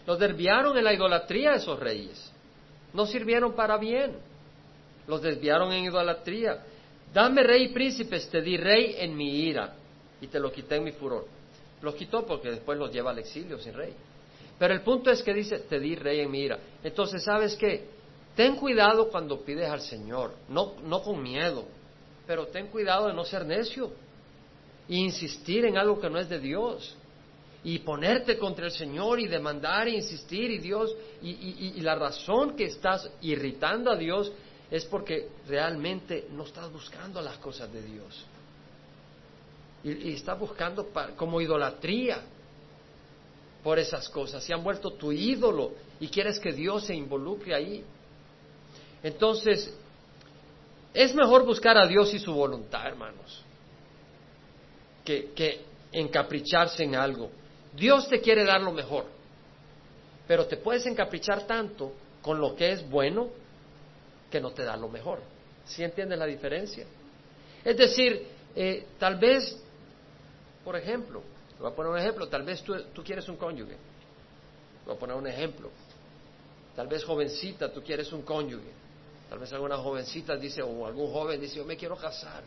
los 0.05 0.17
desviaron 0.17 0.77
en 0.77 0.83
la 0.83 0.93
idolatría 0.93 1.55
esos 1.55 1.77
reyes. 1.79 2.31
No 2.93 3.05
sirvieron 3.05 3.53
para 3.53 3.77
bien. 3.77 4.15
Los 5.07 5.21
desviaron 5.21 5.73
en 5.73 5.85
idolatría. 5.85 6.63
Dame 7.13 7.43
rey 7.43 7.63
y 7.63 7.73
príncipes, 7.73 8.29
te 8.29 8.41
di 8.41 8.55
rey 8.55 8.95
en 8.99 9.15
mi 9.15 9.41
ira 9.41 9.73
y 10.21 10.27
te 10.27 10.39
lo 10.39 10.51
quité 10.51 10.75
en 10.75 10.85
mi 10.85 10.91
furor. 10.93 11.25
Lo 11.81 11.93
quitó 11.93 12.25
porque 12.25 12.51
después 12.51 12.77
los 12.77 12.93
lleva 12.93 13.11
al 13.11 13.19
exilio 13.19 13.57
sin 13.57 13.73
rey. 13.73 13.93
Pero 14.57 14.73
el 14.73 14.81
punto 14.81 15.09
es 15.09 15.21
que 15.23 15.33
dice, 15.33 15.59
te 15.59 15.79
di 15.79 15.95
rey 15.95 16.21
en 16.21 16.31
mi 16.31 16.41
ira. 16.41 16.59
Entonces, 16.83 17.23
¿sabes 17.23 17.55
qué? 17.57 17.85
Ten 18.35 18.55
cuidado 18.55 19.09
cuando 19.09 19.41
pides 19.41 19.69
al 19.69 19.81
Señor, 19.81 20.33
no, 20.49 20.73
no 20.83 21.01
con 21.01 21.21
miedo, 21.21 21.65
pero 22.25 22.47
ten 22.47 22.67
cuidado 22.67 23.07
de 23.07 23.13
no 23.13 23.25
ser 23.25 23.45
necio 23.45 23.91
e 24.87 24.95
insistir 24.95 25.65
en 25.65 25.77
algo 25.77 25.99
que 25.99 26.09
no 26.09 26.17
es 26.17 26.29
de 26.29 26.39
Dios 26.39 26.95
y 27.63 27.79
ponerte 27.79 28.37
contra 28.37 28.65
el 28.65 28.71
Señor 28.71 29.19
y 29.19 29.27
demandar 29.27 29.87
e 29.87 29.91
insistir 29.91 30.49
y 30.49 30.59
Dios 30.59 30.95
y, 31.21 31.73
y 31.77 31.81
la 31.81 31.95
razón 31.95 32.55
que 32.55 32.65
estás 32.65 33.09
irritando 33.21 33.91
a 33.91 33.95
Dios 33.95 34.31
es 34.71 34.85
porque 34.85 35.27
realmente 35.47 36.27
no 36.31 36.45
estás 36.45 36.71
buscando 36.71 37.21
las 37.21 37.37
cosas 37.37 37.71
de 37.71 37.81
Dios. 37.81 38.25
Y, 39.83 40.13
estás 40.13 40.39
buscando 40.39 40.87
como 41.17 41.41
idolatría 41.41 42.21
por 43.61 43.77
esas 43.77 44.07
cosas. 44.07 44.41
Se 44.43 44.53
han 44.53 44.63
vuelto 44.63 44.93
tu 44.93 45.11
ídolo 45.11 45.73
y 45.99 46.07
quieres 46.07 46.39
que 46.39 46.53
Dios 46.53 46.85
se 46.85 46.95
involucre 46.95 47.53
ahí. 47.53 47.83
Entonces, 49.03 49.73
es 50.93 51.15
mejor 51.15 51.45
buscar 51.45 51.77
a 51.77 51.87
Dios 51.87 52.13
y 52.13 52.19
su 52.19 52.33
voluntad, 52.33 52.85
hermanos, 52.85 53.43
que, 55.03 55.31
que 55.33 55.61
encapricharse 55.91 56.83
en 56.83 56.95
algo. 56.95 57.29
Dios 57.73 58.07
te 58.07 58.21
quiere 58.21 58.43
dar 58.43 58.61
lo 58.61 58.71
mejor, 58.71 59.05
pero 60.27 60.45
te 60.45 60.57
puedes 60.57 60.85
encaprichar 60.85 61.47
tanto 61.47 61.93
con 62.21 62.39
lo 62.39 62.55
que 62.55 62.71
es 62.71 62.89
bueno 62.89 63.29
que 64.29 64.39
no 64.39 64.51
te 64.51 64.63
da 64.63 64.77
lo 64.77 64.87
mejor. 64.87 65.19
¿Sí 65.65 65.83
entiendes 65.83 66.17
la 66.17 66.25
diferencia? 66.25 66.85
Es 67.63 67.77
decir, 67.77 68.27
eh, 68.55 68.85
tal 68.99 69.17
vez, 69.17 69.57
por 70.63 70.75
ejemplo, 70.75 71.21
te 71.55 71.61
voy 71.61 71.71
a 71.71 71.75
poner 71.75 71.91
un 71.91 71.99
ejemplo, 71.99 72.27
tal 72.27 72.43
vez 72.43 72.63
tú, 72.63 72.73
quieres 73.03 73.27
un 73.29 73.37
cónyuge. 73.37 73.77
Voy 74.85 74.95
a 74.95 74.99
poner 74.99 75.15
un 75.15 75.27
ejemplo. 75.27 75.69
Tal 76.75 76.87
vez 76.87 77.03
jovencita, 77.03 77.71
tú 77.71 77.83
quieres 77.83 78.11
un 78.11 78.23
cónyuge. 78.23 78.71
Tal 79.31 79.39
vez 79.39 79.53
algunas 79.53 79.79
jovencitas 79.79 80.41
dice, 80.41 80.61
o 80.61 80.85
algún 80.85 81.09
joven 81.09 81.39
dice, 81.39 81.55
yo 81.55 81.63
me 81.63 81.77
quiero 81.77 81.95
casar. 81.95 82.43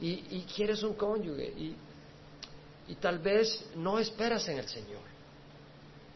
Y, 0.00 0.36
y 0.36 0.46
quieres 0.54 0.84
un 0.84 0.94
cónyuge. 0.94 1.46
Y, 1.46 1.74
y 2.86 2.94
tal 2.94 3.18
vez 3.18 3.70
no 3.74 3.98
esperas 3.98 4.46
en 4.46 4.58
el 4.58 4.68
Señor. 4.68 5.02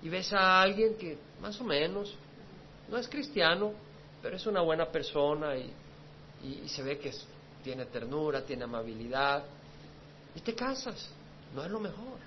Y 0.00 0.08
ves 0.08 0.32
a 0.32 0.62
alguien 0.62 0.94
que 0.94 1.18
más 1.40 1.60
o 1.60 1.64
menos 1.64 2.14
no 2.88 2.98
es 2.98 3.08
cristiano, 3.08 3.72
pero 4.22 4.36
es 4.36 4.46
una 4.46 4.60
buena 4.60 4.86
persona 4.86 5.56
y, 5.56 5.72
y, 6.44 6.68
se 6.68 6.84
ve 6.84 6.96
que 6.96 7.12
tiene 7.64 7.86
ternura, 7.86 8.44
tiene 8.44 8.62
amabilidad. 8.62 9.42
Y 10.36 10.40
te 10.40 10.54
casas. 10.54 11.10
No 11.52 11.64
es 11.64 11.70
lo 11.72 11.80
mejor. 11.80 12.20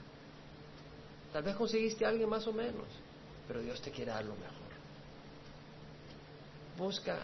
Tal 1.31 1.43
vez 1.43 1.55
conseguiste 1.55 2.05
a 2.05 2.09
alguien 2.09 2.27
más 2.27 2.45
o 2.45 2.51
menos, 2.51 2.87
pero 3.47 3.61
Dios 3.61 3.81
te 3.81 3.89
quiere 3.89 4.11
dar 4.11 4.25
lo 4.25 4.35
mejor. 4.35 4.70
Busca 6.81 7.19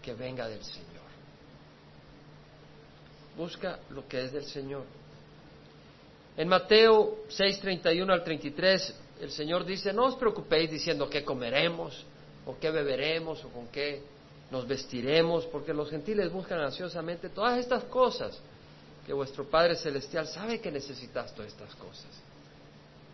que 0.00 0.14
venga 0.14 0.48
del 0.48 0.64
Señor. 0.64 1.04
Busca 3.36 3.78
lo 3.90 4.08
que 4.08 4.24
es 4.24 4.32
del 4.32 4.46
Señor. 4.46 4.84
En 6.34 6.48
Mateo 6.48 7.18
6, 7.28 7.60
31 7.60 8.10
al 8.10 8.24
33, 8.24 8.94
el 9.20 9.30
Señor 9.30 9.66
dice, 9.66 9.92
no 9.92 10.06
os 10.06 10.16
preocupéis 10.16 10.70
diciendo 10.70 11.10
qué 11.10 11.22
comeremos, 11.22 12.06
o 12.46 12.58
qué 12.58 12.70
beberemos, 12.70 13.44
o 13.44 13.50
con 13.50 13.68
qué 13.68 14.02
nos 14.50 14.66
vestiremos, 14.66 15.44
porque 15.44 15.74
los 15.74 15.90
gentiles 15.90 16.32
buscan 16.32 16.60
ansiosamente 16.60 17.28
todas 17.28 17.58
estas 17.58 17.84
cosas, 17.84 18.40
que 19.04 19.12
vuestro 19.12 19.44
Padre 19.44 19.76
Celestial 19.76 20.26
sabe 20.26 20.58
que 20.58 20.72
necesitas 20.72 21.34
todas 21.34 21.52
estas 21.52 21.74
cosas. 21.74 22.10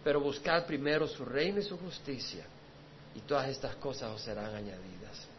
Pero 0.05 0.21
buscad 0.21 0.65
primero 0.65 1.09
su 1.09 1.25
reino 1.25 1.59
y 1.59 1.65
su 1.65 1.77
justicia, 1.77 2.45
y 3.17 3.21
todas 3.23 3.49
estas 3.49 3.75
cosas 3.75 4.13
os 4.13 4.23
serán 4.23 4.55
añadidas. 4.55 5.32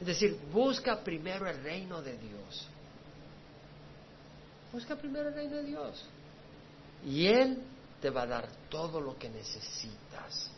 Es 0.00 0.06
decir, 0.06 0.38
busca 0.52 1.00
primero 1.00 1.48
el 1.48 1.62
reino 1.62 2.00
de 2.02 2.16
Dios. 2.18 2.68
Busca 4.72 4.96
primero 4.96 5.28
el 5.28 5.34
reino 5.34 5.56
de 5.56 5.64
Dios. 5.64 6.04
Y 7.04 7.26
Él 7.26 7.58
te 8.00 8.10
va 8.10 8.22
a 8.22 8.26
dar 8.26 8.48
todo 8.68 9.00
lo 9.00 9.18
que 9.18 9.28
necesitas. 9.28 10.50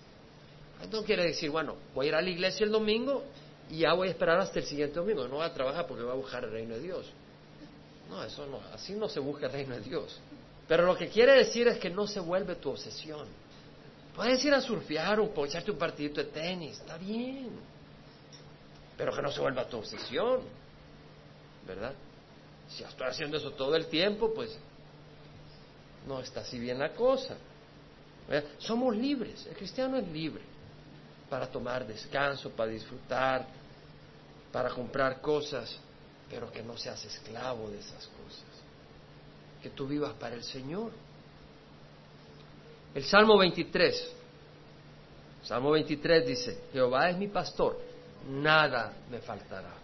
No 0.91 1.05
quiere 1.05 1.25
decir, 1.25 1.51
bueno, 1.51 1.77
voy 1.95 2.07
a 2.07 2.09
ir 2.09 2.15
a 2.15 2.23
la 2.23 2.31
iglesia 2.31 2.65
el 2.65 2.73
domingo 2.73 3.23
y 3.71 3.79
ya 3.79 3.93
voy 3.93 4.09
a 4.09 4.11
esperar 4.11 4.41
hasta 4.41 4.59
el 4.59 4.65
siguiente 4.65 4.97
domingo. 4.97 5.29
No 5.29 5.37
voy 5.37 5.47
a 5.47 5.55
trabajar 5.55 5.87
porque 5.87 6.03
voy 6.03 6.13
a 6.13 6.17
buscar 6.17 6.45
el 6.45 6.51
reino 6.51 6.75
de 6.75 6.81
Dios. 6.81 7.07
No, 8.09 8.23
eso 8.25 8.47
no, 8.47 8.61
así 8.75 8.95
no 8.95 9.09
se 9.09 9.21
busca 9.21 9.47
el 9.47 9.53
reino 9.53 9.75
de 9.75 9.83
Dios. 9.83 10.21
Pero 10.67 10.85
lo 10.85 10.97
que 10.97 11.09
quiere 11.09 11.33
decir 11.33 11.69
es 11.69 11.79
que 11.79 11.91
no 11.91 12.07
se 12.07 12.21
vuelve 12.21 12.57
tu 12.57 12.71
obsesión. 12.71 13.27
Puedes 14.15 14.45
ir 14.45 14.53
a 14.53 14.61
surfear 14.61 15.21
o 15.21 15.47
echarte 15.47 15.71
un 15.71 15.79
partidito 15.79 16.21
de 16.21 16.31
tenis, 16.31 16.79
está 16.79 16.99
bien. 16.99 17.51
Pero 19.01 19.17
que 19.17 19.23
no 19.23 19.33
se 19.33 19.41
vuelva 19.41 19.67
tu 19.67 19.79
obsesión, 19.79 20.43
¿verdad? 21.67 21.95
Si 22.69 22.85
estoy 22.85 23.07
haciendo 23.07 23.39
eso 23.39 23.53
todo 23.53 23.75
el 23.75 23.87
tiempo, 23.87 24.31
pues 24.35 24.55
no 26.07 26.21
está 26.21 26.41
así 26.41 26.59
bien 26.59 26.79
la 26.79 26.93
cosa. 26.93 27.35
Somos 28.59 28.95
libres, 28.95 29.47
el 29.47 29.57
cristiano 29.57 29.97
es 29.97 30.07
libre 30.07 30.43
para 31.31 31.47
tomar 31.47 31.87
descanso, 31.87 32.51
para 32.51 32.73
disfrutar, 32.73 33.47
para 34.53 34.69
comprar 34.69 35.23
cosas, 35.23 35.79
pero 36.29 36.53
que 36.53 36.63
no 36.63 36.77
seas 36.77 37.03
esclavo 37.03 37.71
de 37.71 37.79
esas 37.79 38.07
cosas. 38.07 38.45
Que 39.63 39.71
tú 39.71 39.87
vivas 39.87 40.13
para 40.21 40.35
el 40.35 40.45
Señor. 40.45 40.93
El 42.95 43.05
Salmo 43.05 43.39
23, 43.39 44.13
Salmo 45.45 45.71
23 45.71 46.27
dice, 46.27 46.65
Jehová 46.71 47.09
es 47.09 47.17
mi 47.17 47.29
pastor, 47.29 47.89
nada 48.29 48.93
me 49.11 49.19
faltará, 49.21 49.75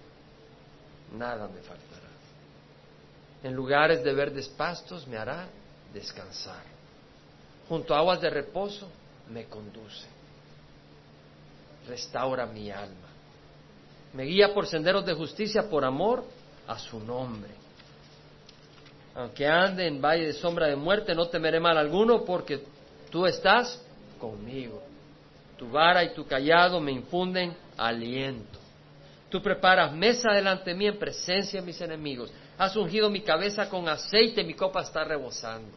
nada 1.13 1.49
me 1.49 1.61
faltará. 1.61 2.07
En 3.43 3.55
lugares 3.55 4.03
de 4.03 4.13
verdes 4.13 4.49
pastos 4.49 5.07
me 5.07 5.17
hará 5.17 5.47
descansar. 5.93 6.65
Junto 7.69 7.95
a 7.95 7.99
aguas 7.99 8.21
de 8.21 8.31
reposo 8.31 8.89
me 9.31 9.45
conduce. 9.47 10.07
Restaura 11.89 12.47
mi 12.47 12.71
alma. 12.71 13.09
Me 14.13 14.25
guía 14.25 14.55
por 14.55 14.67
senderos 14.67 15.05
de 15.05 15.15
justicia 15.15 15.69
por 15.69 15.85
amor 15.85 16.25
a 16.67 16.79
su 16.79 16.99
nombre. 17.01 17.51
Aunque 19.15 19.47
ande 19.47 19.87
en 19.87 20.01
valle 20.01 20.27
de 20.27 20.33
sombra 20.33 20.67
de 20.67 20.77
muerte, 20.77 21.15
no 21.15 21.29
temeré 21.29 21.61
mal 21.61 21.79
alguno 21.79 22.25
porque 22.25 22.65
tú 23.11 23.27
estás 23.27 23.81
conmigo. 24.19 24.83
Tu 25.59 25.69
vara 25.69 26.05
y 26.05 26.13
tu 26.15 26.27
callado 26.27 26.81
me 26.81 26.93
infunden 26.93 27.57
aliento. 27.77 28.59
Tú 29.31 29.43
preparas 29.43 29.93
mesa 29.93 30.33
delante 30.33 30.71
de 30.71 30.77
mí 30.77 30.87
en 30.87 30.99
presencia 30.99 31.61
de 31.61 31.67
mis 31.67 31.81
enemigos. 31.81 32.33
Has 32.59 32.77
ungido 32.77 33.11
mi 33.11 33.21
cabeza 33.21 33.69
con 33.69 33.89
aceite, 33.89 34.45
mi 34.45 34.55
copa 34.55 34.83
está 34.83 35.05
rebosando. 35.05 35.77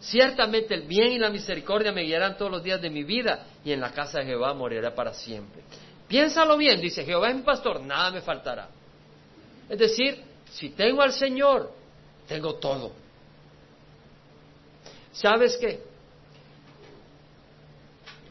Ciertamente 0.00 0.74
el 0.74 0.82
bien 0.82 1.12
y 1.12 1.18
la 1.18 1.30
misericordia 1.30 1.92
me 1.92 2.02
guiarán 2.02 2.36
todos 2.36 2.50
los 2.50 2.62
días 2.62 2.80
de 2.80 2.90
mi 2.90 3.02
vida 3.02 3.46
y 3.64 3.72
en 3.72 3.80
la 3.80 3.92
casa 3.92 4.18
de 4.18 4.26
Jehová 4.26 4.52
moriré 4.52 4.90
para 4.90 5.12
siempre. 5.14 5.62
Piénsalo 6.06 6.56
bien, 6.56 6.80
dice 6.80 7.04
Jehová 7.04 7.30
es 7.30 7.36
mi 7.36 7.42
pastor, 7.42 7.80
nada 7.80 8.10
me 8.10 8.20
faltará. 8.20 8.68
Es 9.68 9.78
decir, 9.78 10.22
si 10.50 10.70
tengo 10.70 11.02
al 11.02 11.12
Señor, 11.12 11.72
tengo 12.28 12.54
todo. 12.56 12.92
¿Sabes 15.12 15.56
qué? 15.56 15.80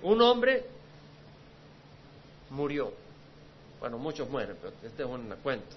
Un 0.06 0.22
hombre 0.22 0.64
murió. 2.52 2.94
Bueno, 3.80 3.98
muchos 3.98 4.30
mueren, 4.30 4.56
pero 4.62 4.72
este 4.84 5.02
es 5.02 5.10
un 5.10 5.34
cuento. 5.42 5.76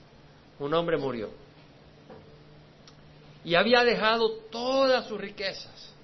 Un 0.59 0.75
hombre 0.75 0.99
murió. 0.99 1.31
Y 3.43 3.55
había 3.55 3.83
dejado 3.85 4.31
todas 4.51 5.07
sus 5.07 5.19
riquezas, 5.19 5.95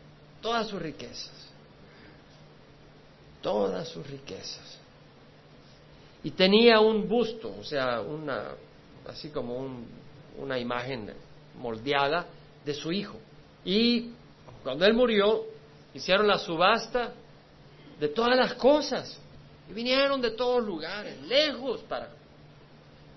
todas 0.40 0.68
sus 0.68 0.80
riquezas, 0.80 1.50
todas 3.42 3.88
sus 3.88 4.06
riquezas. 4.06 4.78
Y 6.22 6.30
tenía 6.30 6.80
un 6.80 7.06
busto, 7.06 7.54
o 7.60 7.62
sea, 7.62 8.00
una, 8.00 8.52
así 9.06 9.28
como 9.28 9.54
un, 9.58 9.86
una 10.38 10.58
imagen 10.58 11.12
moldeada 11.58 12.24
de 12.64 12.72
su 12.72 12.90
hijo. 12.90 13.18
Y 13.66 14.12
cuando 14.62 14.86
él 14.86 14.94
murió, 14.94 15.44
hicieron 15.92 16.26
la 16.26 16.38
subasta 16.38 17.12
de 17.98 18.08
todas 18.08 18.36
las 18.36 18.54
cosas. 18.54 19.18
Y 19.68 19.72
vinieron 19.72 20.20
de 20.20 20.32
todos 20.32 20.64
lugares, 20.64 21.20
lejos 21.22 21.80
para... 21.82 22.10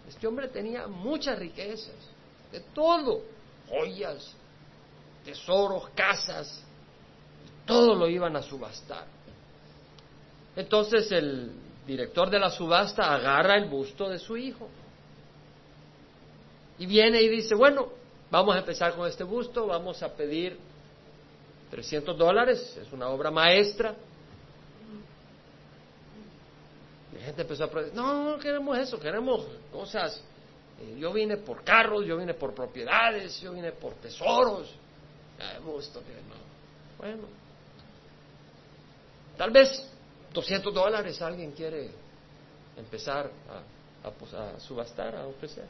Este 0.07 0.25
hombre 0.25 0.47
tenía 0.47 0.87
muchas 0.87 1.37
riquezas, 1.37 1.95
de 2.51 2.61
todo, 2.73 3.21
joyas, 3.67 4.33
tesoros, 5.25 5.89
casas, 5.89 6.63
todo 7.65 7.93
lo 7.93 8.07
iban 8.07 8.35
a 8.37 8.41
subastar. 8.41 9.05
Entonces 10.55 11.11
el 11.11 11.51
director 11.85 12.29
de 12.29 12.39
la 12.39 12.49
subasta 12.49 13.13
agarra 13.13 13.55
el 13.55 13.65
busto 13.65 14.09
de 14.09 14.19
su 14.19 14.37
hijo 14.37 14.69
y 16.79 16.85
viene 16.85 17.21
y 17.21 17.29
dice, 17.29 17.55
bueno, 17.55 17.89
vamos 18.31 18.55
a 18.55 18.59
empezar 18.59 18.95
con 18.95 19.07
este 19.07 19.23
busto, 19.23 19.67
vamos 19.67 20.01
a 20.03 20.13
pedir 20.13 20.57
300 21.71 22.17
dólares, 22.17 22.77
es 22.81 22.91
una 22.93 23.09
obra 23.09 23.31
maestra, 23.31 23.95
la 27.13 27.21
gente 27.21 27.41
empezó 27.43 27.63
a 27.63 27.67
decir, 27.67 27.93
no, 27.93 28.31
no 28.31 28.39
queremos 28.39 28.77
eso, 28.77 28.99
queremos 28.99 29.45
cosas. 29.71 30.21
Eh, 30.79 30.97
yo 30.99 31.13
vine 31.13 31.37
por 31.37 31.63
carros, 31.63 32.05
yo 32.05 32.17
vine 32.17 32.33
por 32.33 32.53
propiedades, 32.53 33.39
yo 33.39 33.53
vine 33.53 33.71
por 33.71 33.93
tesoros. 33.95 34.73
no. 36.27 36.47
Bueno, 36.97 37.27
tal 39.37 39.51
vez 39.51 39.87
200 40.33 40.73
dólares 40.73 41.21
alguien 41.21 41.51
quiere 41.51 41.91
empezar 42.75 43.31
a, 44.03 44.11
pues, 44.11 44.33
a 44.33 44.59
subastar, 44.59 45.15
a 45.15 45.27
ofrecer. 45.27 45.65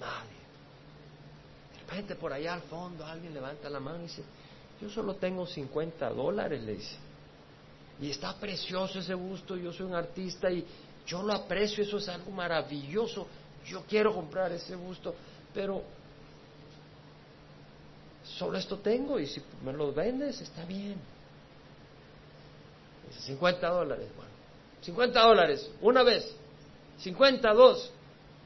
Nadie. 0.00 0.44
De 1.72 1.78
repente 1.80 2.14
por 2.16 2.32
allá 2.32 2.54
al 2.54 2.62
fondo 2.62 3.04
alguien 3.04 3.34
levanta 3.34 3.68
la 3.68 3.80
mano 3.80 3.98
y 3.98 4.02
dice, 4.02 4.22
yo 4.80 4.88
solo 4.88 5.14
tengo 5.16 5.46
50 5.46 6.08
dólares, 6.10 6.62
le 6.62 6.74
dice. 6.74 6.96
Y 8.00 8.10
está 8.10 8.34
precioso 8.34 8.98
ese 8.98 9.14
busto, 9.14 9.56
yo 9.56 9.72
soy 9.72 9.86
un 9.86 9.94
artista 9.94 10.50
y 10.50 10.64
yo 11.06 11.22
lo 11.22 11.32
aprecio, 11.32 11.84
eso 11.84 11.98
es 11.98 12.08
algo 12.08 12.30
maravilloso. 12.30 13.26
Yo 13.66 13.82
quiero 13.88 14.12
comprar 14.12 14.52
ese 14.52 14.74
busto, 14.74 15.14
pero 15.52 15.82
solo 18.24 18.58
esto 18.58 18.78
tengo 18.78 19.18
y 19.18 19.26
si 19.26 19.42
me 19.64 19.72
lo 19.72 19.92
vendes 19.92 20.40
está 20.40 20.64
bien. 20.64 20.96
Dice 23.08 23.20
50 23.20 23.68
dólares, 23.68 24.08
bueno, 24.16 24.32
50 24.82 25.20
dólares, 25.20 25.70
una 25.80 26.02
vez, 26.02 26.34
52, 26.98 27.92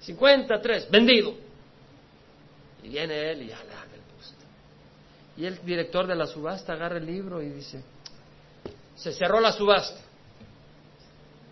53, 0.01 0.90
vendido. 0.90 1.34
Y 2.82 2.88
viene 2.90 3.32
él 3.32 3.42
y 3.42 3.49
ya 3.49 3.57
le 3.57 3.72
el 3.72 4.03
busto. 4.16 4.44
Y 5.36 5.46
el 5.46 5.64
director 5.64 6.07
de 6.07 6.14
la 6.14 6.26
subasta 6.26 6.74
agarra 6.74 6.99
el 6.99 7.07
libro 7.07 7.42
y 7.42 7.49
dice, 7.49 7.82
se 8.99 9.12
cerró 9.12 9.40
la 9.40 9.53
subasta. 9.53 10.01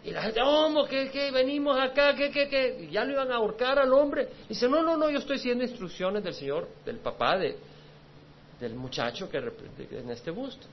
Y 0.05 0.11
la 0.11 0.23
gente, 0.23 0.41
oh, 0.43 0.87
que, 0.89 1.11
que 1.11 1.31
venimos 1.31 1.79
acá, 1.79 2.15
que, 2.15 2.31
que, 2.31 2.87
y 2.89 2.91
ya 2.91 3.05
lo 3.05 3.13
iban 3.13 3.33
a 3.33 3.37
ahorcar 3.37 3.79
al 3.79 3.93
hombre. 3.93 4.29
dice, 4.49 4.69
no, 4.69 4.83
no, 4.83 4.97
no, 4.97 5.11
yo 5.11 5.19
estoy 5.19 5.39
siguiendo 5.39 5.65
instrucciones 5.65 6.23
del 6.23 6.35
Señor, 6.35 6.69
del 6.85 6.99
papá, 6.99 7.37
de, 7.37 7.57
del 8.61 8.75
muchacho 8.75 9.29
que 9.29 9.39
en 9.39 10.11
este 10.11 10.31
busto. 10.31 10.67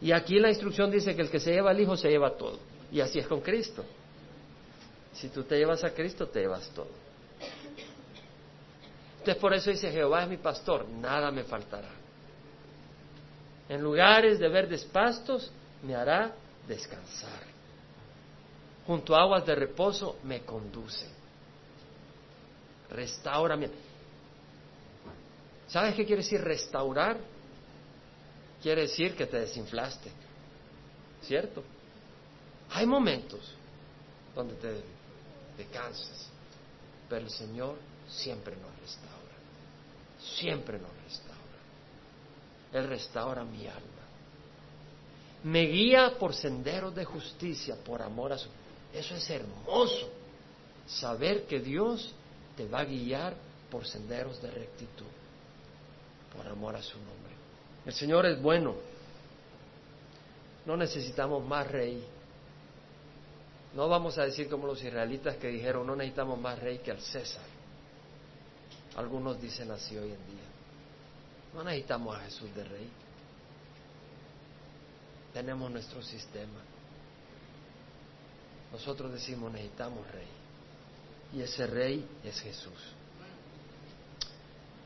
Y 0.00 0.12
aquí 0.12 0.38
la 0.38 0.48
instrucción 0.48 0.90
dice 0.90 1.14
que 1.14 1.22
el 1.22 1.30
que 1.30 1.38
se 1.38 1.52
lleva 1.52 1.70
al 1.70 1.80
Hijo 1.80 1.96
se 1.96 2.08
lleva 2.08 2.36
todo. 2.36 2.58
Y 2.90 3.00
así 3.00 3.18
es 3.18 3.26
con 3.26 3.40
Cristo. 3.40 3.84
Si 5.12 5.28
tú 5.28 5.44
te 5.44 5.56
llevas 5.56 5.84
a 5.84 5.90
Cristo, 5.90 6.26
te 6.26 6.40
llevas 6.40 6.68
todo. 6.70 6.88
Entonces 9.18 9.40
por 9.40 9.54
eso 9.54 9.70
dice, 9.70 9.90
Jehová 9.90 10.24
es 10.24 10.28
mi 10.28 10.36
pastor, 10.36 10.88
nada 10.88 11.30
me 11.30 11.44
faltará. 11.44 11.88
En 13.68 13.80
lugares 13.80 14.38
de 14.38 14.48
verdes 14.48 14.84
pastos 14.84 15.50
me 15.84 15.94
hará 15.94 16.34
descansar. 16.66 17.54
Junto 18.86 19.14
a 19.14 19.22
aguas 19.22 19.46
de 19.46 19.54
reposo 19.54 20.18
me 20.24 20.42
conduce. 20.42 21.06
Restaura 22.90 23.56
mi... 23.56 23.66
¿Sabes 25.68 25.94
qué 25.94 26.04
quiere 26.04 26.22
decir 26.22 26.40
restaurar? 26.40 27.18
Quiere 28.62 28.82
decir 28.82 29.16
que 29.16 29.26
te 29.26 29.40
desinflaste. 29.40 30.10
¿Cierto? 31.22 31.62
Hay 32.70 32.86
momentos 32.86 33.54
donde 34.34 34.54
te, 34.54 34.82
te 35.56 35.66
cansas, 35.66 36.28
pero 37.08 37.22
el 37.22 37.30
Señor 37.30 37.76
siempre 38.08 38.56
nos 38.56 38.78
restaura. 38.80 39.14
Siempre 40.38 40.78
nos 40.78 40.90
restaura. 41.04 41.40
Él 42.72 42.88
restaura 42.88 43.44
mi 43.44 43.66
alma. 43.66 43.93
Me 45.44 45.66
guía 45.66 46.16
por 46.18 46.34
senderos 46.34 46.94
de 46.94 47.04
justicia, 47.04 47.76
por 47.76 48.00
amor 48.00 48.32
a 48.32 48.38
su... 48.38 48.48
Eso 48.92 49.14
es 49.14 49.28
hermoso. 49.28 50.08
Saber 50.86 51.44
que 51.46 51.60
Dios 51.60 52.14
te 52.56 52.66
va 52.66 52.80
a 52.80 52.84
guiar 52.84 53.34
por 53.70 53.86
senderos 53.86 54.40
de 54.40 54.50
rectitud, 54.50 55.06
por 56.34 56.46
amor 56.46 56.76
a 56.76 56.82
su 56.82 56.96
nombre. 56.96 57.34
El 57.84 57.92
Señor 57.92 58.24
es 58.24 58.40
bueno. 58.40 58.74
No 60.64 60.78
necesitamos 60.78 61.44
más 61.44 61.70
rey. 61.70 62.02
No 63.74 63.88
vamos 63.88 64.16
a 64.16 64.24
decir 64.24 64.48
como 64.48 64.66
los 64.66 64.82
israelitas 64.82 65.36
que 65.36 65.48
dijeron, 65.48 65.86
no 65.86 65.94
necesitamos 65.94 66.38
más 66.40 66.58
rey 66.58 66.78
que 66.78 66.90
al 66.90 67.00
César. 67.00 67.44
Algunos 68.96 69.40
dicen 69.40 69.70
así 69.72 69.96
hoy 69.96 70.12
en 70.12 70.26
día. 70.26 70.46
No 71.52 71.64
necesitamos 71.64 72.16
a 72.16 72.20
Jesús 72.20 72.54
de 72.54 72.64
rey. 72.64 72.88
Tenemos 75.34 75.70
nuestro 75.70 76.00
sistema. 76.00 76.60
Nosotros 78.72 79.12
decimos 79.12 79.52
necesitamos 79.52 80.10
rey. 80.12 80.28
Y 81.34 81.42
ese 81.42 81.66
rey 81.66 82.08
es 82.22 82.40
Jesús. 82.40 82.94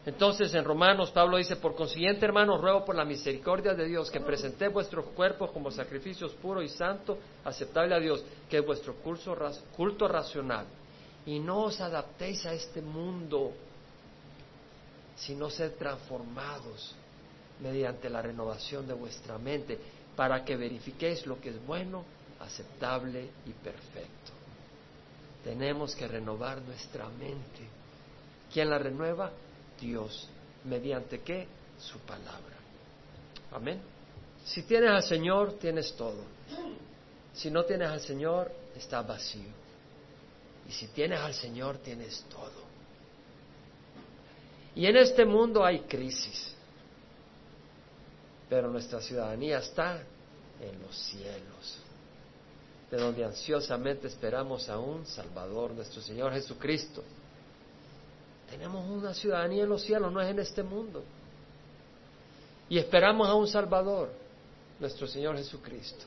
Entonces 0.06 0.54
en 0.54 0.64
Romanos 0.64 1.10
Pablo 1.10 1.36
dice, 1.36 1.56
por 1.56 1.74
consiguiente 1.74 2.24
hermanos, 2.24 2.62
ruego 2.62 2.82
por 2.82 2.96
la 2.96 3.04
misericordia 3.04 3.74
de 3.74 3.84
Dios 3.84 4.10
que 4.10 4.20
presenté 4.20 4.68
vuestros 4.68 5.04
cuerpos 5.08 5.50
como 5.50 5.70
sacrificios 5.70 6.32
puro 6.32 6.62
y 6.62 6.70
santo, 6.70 7.18
aceptable 7.44 7.94
a 7.94 7.98
Dios, 7.98 8.24
que 8.48 8.58
es 8.58 8.64
vuestro 8.64 8.94
culto, 8.94 9.36
culto 9.76 10.08
racional. 10.08 10.64
Y 11.26 11.38
no 11.40 11.64
os 11.64 11.78
adaptéis 11.82 12.46
a 12.46 12.54
este 12.54 12.80
mundo, 12.80 13.52
sino 15.14 15.50
sed 15.50 15.74
transformados 15.74 16.94
mediante 17.60 18.08
la 18.08 18.22
renovación 18.22 18.86
de 18.86 18.94
vuestra 18.94 19.36
mente, 19.36 19.78
para 20.18 20.44
que 20.44 20.56
verifiquéis 20.56 21.24
lo 21.26 21.40
que 21.40 21.50
es 21.50 21.64
bueno, 21.64 22.04
aceptable 22.40 23.30
y 23.46 23.52
perfecto. 23.52 24.32
Tenemos 25.44 25.94
que 25.94 26.08
renovar 26.08 26.60
nuestra 26.62 27.08
mente. 27.08 27.60
¿Quién 28.52 28.68
la 28.68 28.78
renueva? 28.78 29.30
Dios. 29.80 30.28
¿Mediante 30.64 31.20
qué? 31.20 31.46
Su 31.78 32.00
palabra. 32.00 32.56
Amén. 33.52 33.80
Si 34.44 34.64
tienes 34.64 34.90
al 34.90 35.04
Señor, 35.04 35.52
tienes 35.52 35.94
todo. 35.94 36.24
Si 37.32 37.48
no 37.48 37.64
tienes 37.64 37.88
al 37.88 38.00
Señor, 38.00 38.50
está 38.74 39.02
vacío. 39.02 39.52
Y 40.68 40.72
si 40.72 40.88
tienes 40.88 41.20
al 41.20 41.34
Señor, 41.34 41.78
tienes 41.78 42.24
todo. 42.28 42.66
Y 44.74 44.84
en 44.84 44.96
este 44.96 45.24
mundo 45.24 45.64
hay 45.64 45.82
crisis, 45.82 46.56
pero 48.48 48.70
nuestra 48.70 49.00
ciudadanía 49.00 49.58
está 49.58 50.02
en 50.60 50.80
los 50.82 50.96
cielos, 50.96 51.78
de 52.90 52.96
donde 52.96 53.24
ansiosamente 53.24 54.06
esperamos 54.06 54.68
a 54.68 54.78
un 54.78 55.06
Salvador, 55.06 55.72
nuestro 55.72 56.00
Señor 56.00 56.32
Jesucristo. 56.32 57.02
Tenemos 58.50 58.88
una 58.88 59.12
ciudadanía 59.12 59.64
en 59.64 59.68
los 59.68 59.82
cielos, 59.82 60.10
no 60.10 60.20
es 60.20 60.30
en 60.30 60.38
este 60.38 60.62
mundo. 60.62 61.04
Y 62.70 62.78
esperamos 62.78 63.28
a 63.28 63.34
un 63.34 63.46
Salvador, 63.46 64.10
nuestro 64.80 65.06
Señor 65.06 65.36
Jesucristo. 65.36 66.04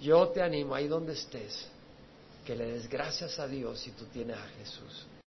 Yo 0.00 0.28
te 0.28 0.42
animo 0.42 0.74
ahí 0.74 0.86
donde 0.88 1.12
estés, 1.12 1.66
que 2.44 2.56
le 2.56 2.72
des 2.72 2.88
gracias 2.88 3.38
a 3.38 3.46
Dios 3.46 3.80
si 3.80 3.90
tú 3.92 4.04
tienes 4.06 4.36
a 4.36 4.46
Jesús. 4.58 5.06